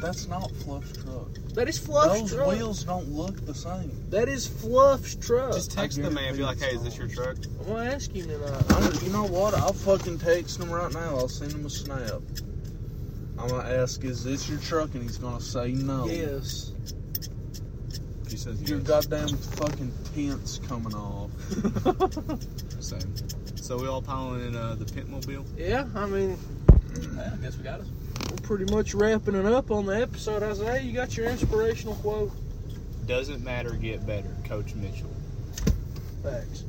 That's 0.00 0.28
not 0.28 0.50
Fluff's 0.52 0.92
truck. 1.02 1.28
That 1.54 1.68
is 1.68 1.78
Fluff's 1.78 2.20
Those 2.20 2.34
truck. 2.34 2.48
wheels 2.48 2.84
don't 2.84 3.08
look 3.08 3.44
the 3.46 3.54
same. 3.54 3.90
That 4.10 4.28
is 4.28 4.46
Fluff's 4.46 5.16
truck. 5.16 5.52
Just 5.54 5.72
text 5.72 6.00
the 6.00 6.10
man 6.10 6.24
and 6.28 6.36
be 6.36 6.44
like, 6.44 6.60
hey, 6.60 6.74
is 6.76 6.84
this 6.84 6.96
your 6.96 7.08
truck? 7.08 7.36
I'm 7.60 7.66
gonna 7.66 7.90
ask 7.90 8.10
him 8.12 8.28
tonight. 8.28 8.64
I, 8.70 9.04
you 9.04 9.10
know 9.10 9.24
what? 9.24 9.54
I'll 9.54 9.72
fucking 9.72 10.18
text 10.18 10.60
him 10.60 10.70
right 10.70 10.92
now. 10.92 11.16
I'll 11.16 11.28
send 11.28 11.52
him 11.52 11.64
a 11.66 11.70
snap. 11.70 12.20
I'm 13.38 13.48
gonna 13.48 13.68
ask, 13.68 14.02
"Is 14.02 14.24
this 14.24 14.48
your 14.48 14.58
truck?" 14.60 14.94
And 14.94 15.02
he's 15.02 15.18
gonna 15.18 15.42
say 15.42 15.72
no. 15.72 16.06
Yes. 16.06 16.72
He 18.28 18.36
says 18.36 18.60
Your 18.68 18.78
yes. 18.78 18.88
goddamn 19.06 19.28
fucking 19.36 19.92
tent's 20.14 20.58
coming 20.60 20.94
off. 20.94 21.30
Same. 22.86 23.00
So 23.56 23.76
we 23.78 23.88
all 23.88 24.00
piling 24.00 24.46
in 24.46 24.54
uh, 24.54 24.76
the 24.76 24.84
Pitmobile? 24.84 25.44
Yeah, 25.58 25.86
I 25.96 26.06
mean, 26.06 26.38
Yeah, 27.16 27.32
I 27.32 27.36
guess 27.42 27.56
we 27.58 27.64
got 27.64 27.80
it. 27.80 27.86
we're 28.30 28.36
pretty 28.46 28.72
much 28.72 28.94
wrapping 28.94 29.34
it 29.34 29.44
up 29.44 29.72
on 29.72 29.86
the 29.86 30.00
episode. 30.00 30.44
Isaiah, 30.44 30.80
you 30.80 30.92
got 30.92 31.16
your 31.16 31.26
inspirational 31.26 31.96
quote? 31.96 32.30
Doesn't 33.06 33.42
matter, 33.42 33.70
get 33.72 34.06
better. 34.06 34.28
Coach 34.44 34.74
Mitchell. 34.76 35.10
Thanks. 36.22 36.62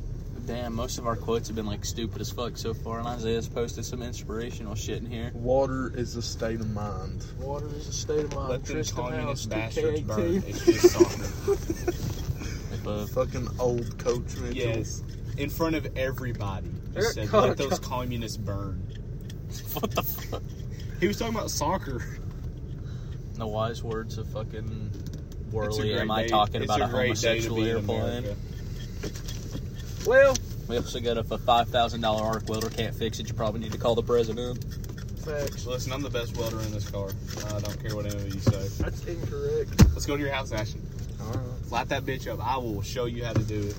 Damn, 0.46 0.74
most 0.74 0.98
of 0.98 1.06
our 1.06 1.14
quotes 1.14 1.46
have 1.48 1.54
been 1.56 1.66
like 1.66 1.84
stupid 1.84 2.20
as 2.20 2.30
fuck 2.30 2.56
so 2.56 2.74
far, 2.74 2.98
and 2.98 3.06
Isaiah's 3.06 3.46
posted 3.48 3.84
some 3.84 4.02
inspirational 4.02 4.74
shit 4.74 4.98
in 4.98 5.06
here. 5.06 5.30
Water 5.34 5.92
is 5.94 6.16
a 6.16 6.22
state 6.22 6.60
of 6.60 6.70
mind. 6.74 7.24
Water 7.38 7.68
is 7.76 7.86
a 7.86 7.92
state 7.92 8.24
of 8.24 8.34
mind. 8.34 8.48
Let 8.48 8.64
them 8.64 8.74
Tristan 8.74 9.04
House, 9.04 9.46
communist 9.46 9.50
bastards 9.50 10.00
2K18. 10.00 10.06
burn. 10.06 10.42
It's 10.48 10.64
just 10.64 10.90
soccer. 10.90 11.94
If, 12.90 13.10
Fucking 13.10 13.48
old 13.58 13.98
Coach 13.98 14.36
Mitchell. 14.40 14.54
yes. 14.54 15.02
In 15.38 15.50
front 15.50 15.76
of 15.76 15.96
everybody. 15.96 16.68
Just 16.94 17.14
said, 17.14 17.32
let 17.32 17.56
those 17.56 17.78
communists 17.78 18.36
burn. 18.36 18.82
what 19.74 19.90
the 19.92 20.02
fuck? 20.02 20.42
He 21.00 21.06
was 21.06 21.16
talking 21.18 21.34
about 21.34 21.50
soccer. 21.50 22.02
The 23.34 23.46
wise 23.46 23.82
words 23.84 24.18
of 24.18 24.26
fucking 24.32 24.90
It's 24.92 25.52
Worley. 25.52 25.90
great 25.92 26.00
Am 26.00 26.10
I 26.10 26.22
day- 26.22 26.28
talking 26.28 26.62
it's 26.62 26.64
about 26.74 26.88
a, 26.88 26.92
great 26.92 27.16
day 27.16 27.40
to 27.40 27.48
homosexual 27.48 27.64
airplane? 27.64 28.36
Well, 30.06 30.36
We 30.66 30.76
also 30.76 30.98
got 31.00 31.18
if 31.18 31.30
a 31.30 31.38
five 31.38 31.68
thousand 31.68 32.00
dollar 32.00 32.22
arc 32.24 32.48
welder 32.48 32.68
can't 32.68 32.94
fix 32.94 33.20
it, 33.20 33.28
you 33.28 33.34
probably 33.34 33.60
need 33.60 33.72
to 33.72 33.78
call 33.78 33.94
the 33.94 34.02
president. 34.02 34.64
facts. 35.24 35.66
Listen, 35.66 35.92
I'm 35.92 36.02
the 36.02 36.10
best 36.10 36.36
welder 36.36 36.60
in 36.62 36.72
this 36.72 36.90
car. 36.90 37.10
I 37.46 37.60
don't 37.60 37.80
care 37.80 37.94
what 37.94 38.06
any 38.06 38.16
of 38.16 38.34
you 38.34 38.40
say. 38.40 38.66
That's 38.82 39.04
incorrect. 39.06 39.84
Let's 39.92 40.04
go 40.06 40.16
to 40.16 40.22
your 40.22 40.32
house, 40.32 40.50
Ashton. 40.50 40.84
Alright. 41.20 41.70
Light 41.70 41.88
that 41.90 42.04
bitch 42.04 42.26
up. 42.26 42.44
I 42.44 42.56
will 42.56 42.82
show 42.82 43.04
you 43.04 43.24
how 43.24 43.34
to 43.34 43.42
do 43.44 43.60
it. 43.68 43.76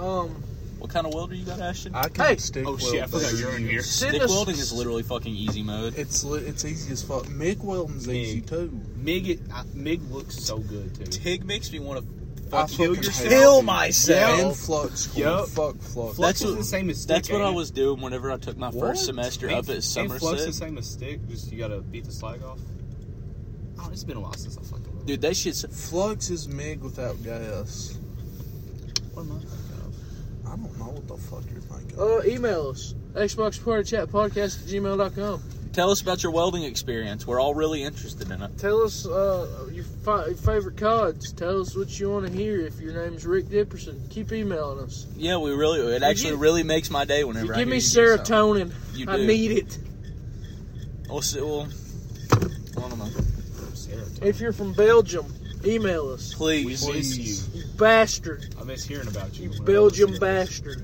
Um, 0.00 0.42
What 0.78 0.90
kind 0.90 1.06
of 1.06 1.12
welder 1.14 1.34
you 1.34 1.44
got, 1.44 1.60
Ashton? 1.60 1.94
I 1.94 2.08
can 2.08 2.24
Hey! 2.24 2.36
stick 2.36 2.66
Oh, 2.66 2.76
shit, 2.76 2.94
I 2.94 2.96
weld 2.98 3.10
forgot 3.10 3.22
better 3.24 3.36
you're 3.36 3.48
in 3.56 3.62
than 3.62 3.70
here. 3.70 3.82
send 3.82 4.10
Stick 4.12 4.22
us- 4.22 4.30
welding 4.30 4.56
is 4.58 4.72
literally 4.72 5.02
fucking 5.02 5.34
easy 5.34 5.62
mode. 5.62 5.98
It's 5.98 6.22
li- 6.24 6.40
it's 6.40 6.64
easy 6.64 6.92
as 6.92 7.02
fuck. 7.02 7.28
MIG 7.28 7.60
welding's 7.62 8.06
MIG. 8.06 8.16
easy 8.16 8.40
too. 8.42 8.80
Mig, 8.96 9.28
it, 9.28 9.40
I, 9.52 9.64
Mig 9.74 10.00
looks 10.10 10.36
so 10.36 10.58
good 10.58 10.94
too. 10.94 11.04
TIG 11.04 11.44
makes 11.44 11.72
me 11.72 11.80
want 11.80 12.00
to 12.00 12.14
I 12.48 12.62
Fuck, 12.62 12.70
kill 12.70 12.94
fucking 12.94 13.02
yourself. 13.02 13.28
hate 13.28 13.28
Kill 13.28 13.58
it. 13.58 13.62
myself. 13.64 14.40
And 14.40 14.56
flux 14.56 15.06
core. 15.08 15.22
Yup. 15.22 15.48
Fuck 15.48 15.76
flux. 15.82 16.16
Flux 16.16 16.18
That's 16.18 16.40
is 16.40 16.46
what- 16.52 16.58
the 16.58 16.64
same 16.64 16.88
as 16.90 16.96
stick. 17.02 17.08
That's 17.16 17.30
what 17.30 17.42
I 17.42 17.50
it? 17.50 17.54
was 17.54 17.70
doing 17.70 18.00
whenever 18.00 18.30
I 18.32 18.38
took 18.38 18.56
my 18.56 18.70
What? 18.70 18.80
first 18.80 19.04
semester 19.04 19.48
Ain't- 19.50 19.58
up 19.58 19.64
at 19.68 19.74
ain't 19.74 19.84
flux 19.84 20.20
the 20.20 20.28
Somerset. 20.38 20.54
same 20.54 20.78
as 20.78 20.86
stick? 20.88 21.28
Just 21.28 21.52
you 21.52 21.58
gotta 21.58 21.80
beat 21.82 22.04
the 22.06 22.12
slag 22.12 22.42
off. 22.44 22.58
Oh, 23.80 23.90
it's 23.92 24.02
been 24.04 24.16
a 24.16 24.20
while 24.20 24.32
since 24.32 24.56
I 24.56 24.62
fucking. 24.62 24.86
Wrote. 24.94 25.06
Dude, 25.06 25.20
that 25.20 25.36
shit's. 25.36 25.66
Flux 25.90 26.30
is 26.30 26.48
MIG 26.48 26.80
without 26.82 27.22
gas. 27.22 27.98
what 29.12 29.22
am 29.26 29.32
I 29.32 29.34
thinking 29.40 29.50
of? 29.50 29.77
I 30.50 30.56
don't 30.56 30.78
know 30.78 30.86
what 30.86 31.06
the 31.08 31.16
fuck 31.16 31.42
you're 31.50 31.60
thinking. 31.60 31.98
Uh, 31.98 32.22
email 32.24 32.68
us. 32.68 32.94
Xbox 33.14 33.62
Party 33.62 33.84
Chat 33.90 34.08
Podcast 34.08 34.62
at 34.62 34.68
gmail.com. 34.68 35.42
Tell 35.72 35.90
us 35.90 36.00
about 36.00 36.22
your 36.22 36.32
welding 36.32 36.64
experience. 36.64 37.26
We're 37.26 37.40
all 37.40 37.54
really 37.54 37.82
interested 37.82 38.30
in 38.30 38.42
it. 38.42 38.58
Tell 38.58 38.82
us 38.82 39.06
uh, 39.06 39.68
your, 39.72 39.84
fi- 39.84 40.26
your 40.26 40.34
favorite 40.36 40.76
CODs. 40.76 41.32
Tell 41.32 41.60
us 41.60 41.76
what 41.76 42.00
you 42.00 42.10
want 42.10 42.26
to 42.26 42.32
hear. 42.32 42.60
If 42.66 42.80
your 42.80 42.94
name's 42.94 43.24
Rick 43.26 43.46
Dipperson, 43.46 44.08
keep 44.10 44.32
emailing 44.32 44.80
us. 44.84 45.06
Yeah, 45.16 45.36
we 45.36 45.52
really. 45.52 45.80
It 45.94 46.02
actually 46.02 46.30
give- 46.30 46.40
really 46.40 46.62
makes 46.64 46.90
my 46.90 47.04
day 47.04 47.22
whenever 47.22 47.46
You 47.46 47.52
I 47.52 47.56
give 47.58 47.68
hear 47.68 47.70
me 47.70 47.76
you 47.76 47.82
do 47.82 48.22
serotonin. 48.22 48.72
I 49.08 49.16
need 49.24 49.50
it. 49.52 49.78
We'll 51.08 51.22
see. 51.22 51.40
Well, 51.40 51.68
I 52.32 52.80
don't 52.80 52.98
know. 52.98 53.08
If 54.22 54.40
you're 54.40 54.52
from 54.52 54.72
Belgium, 54.72 55.26
email 55.64 56.08
us. 56.10 56.34
Please. 56.34 56.84
We 56.86 56.92
miss 56.94 57.16
you. 57.16 57.57
You 57.57 57.57
bastard. 57.78 58.54
I 58.60 58.64
miss 58.64 58.84
hearing 58.84 59.08
about 59.08 59.36
you. 59.38 59.44
You 59.44 59.48
whenever 59.50 59.64
Belgium 59.64 60.08
I 60.10 60.12
see 60.12 60.16
it. 60.16 60.20
bastard. 60.20 60.82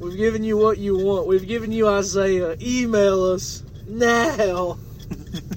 We've 0.00 0.16
given 0.16 0.42
you 0.44 0.56
what 0.56 0.78
you 0.78 0.96
want. 0.98 1.26
We've 1.26 1.46
given 1.46 1.70
you 1.72 1.88
Isaiah. 1.88 2.56
Email 2.60 3.22
us 3.24 3.62
now. 3.86 4.78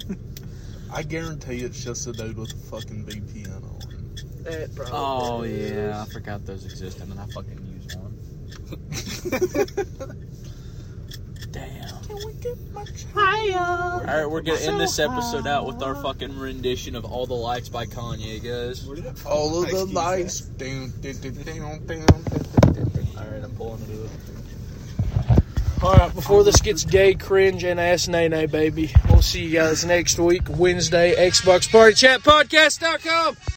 I 0.94 1.04
guarantee 1.04 1.62
it's 1.62 1.82
just 1.84 2.08
a 2.08 2.12
dude 2.14 2.38
with 2.38 2.52
a 2.52 2.56
fucking 2.58 3.06
VPN 3.06 3.64
on. 3.64 3.80
That 4.44 4.76
probably 4.76 4.94
Oh 4.94 5.42
is. 5.44 5.72
yeah, 5.72 6.02
I 6.02 6.06
forgot 6.12 6.46
those 6.46 6.66
existed, 6.66 7.04
and 7.10 7.20
I 7.20 7.26
fucking 7.28 7.66
used 7.74 7.96
one. 8.00 8.18
Damn. 11.52 12.01
Can 12.12 12.28
we 12.28 12.34
get 12.42 12.58
my 12.74 12.84
Hiya. 13.14 13.58
All 13.58 14.04
right, 14.04 14.26
we're 14.26 14.42
gonna 14.42 14.60
end 14.60 14.82
this 14.82 15.00
episode 15.00 15.48
out 15.48 15.66
with 15.66 15.82
our 15.82 15.96
fucking 15.96 16.38
rendition 16.38 16.96
of 16.96 17.06
"All 17.06 17.26
the 17.26 17.34
Lights" 17.34 17.70
by 17.70 17.86
Kanye, 17.86 18.44
guys. 18.44 18.86
Where 18.86 18.98
did 18.98 19.06
that 19.06 19.26
All 19.26 19.64
of 19.64 19.70
the 19.70 19.86
lights. 19.86 20.42
All 23.18 23.26
right, 23.26 23.44
I'm 23.44 23.52
pulling 23.56 23.82
it 23.84 24.06
up. 24.06 25.84
All 25.84 25.94
right, 25.94 26.14
before 26.14 26.44
this 26.44 26.60
gets 26.60 26.84
gay, 26.84 27.16
cringe, 27.16 27.64
and 27.64 27.80
ass 27.80 28.10
nay 28.10 28.28
nay, 28.28 28.46
baby, 28.46 28.92
we'll 29.10 29.22
see 29.22 29.46
you 29.46 29.60
guys 29.60 29.86
next 29.86 30.20
week, 30.20 30.44
Wednesday, 30.50 31.16
Xbox 31.16 31.72
Party 31.72 31.96
Chat 31.96 32.22
Podcast.com. 32.22 33.38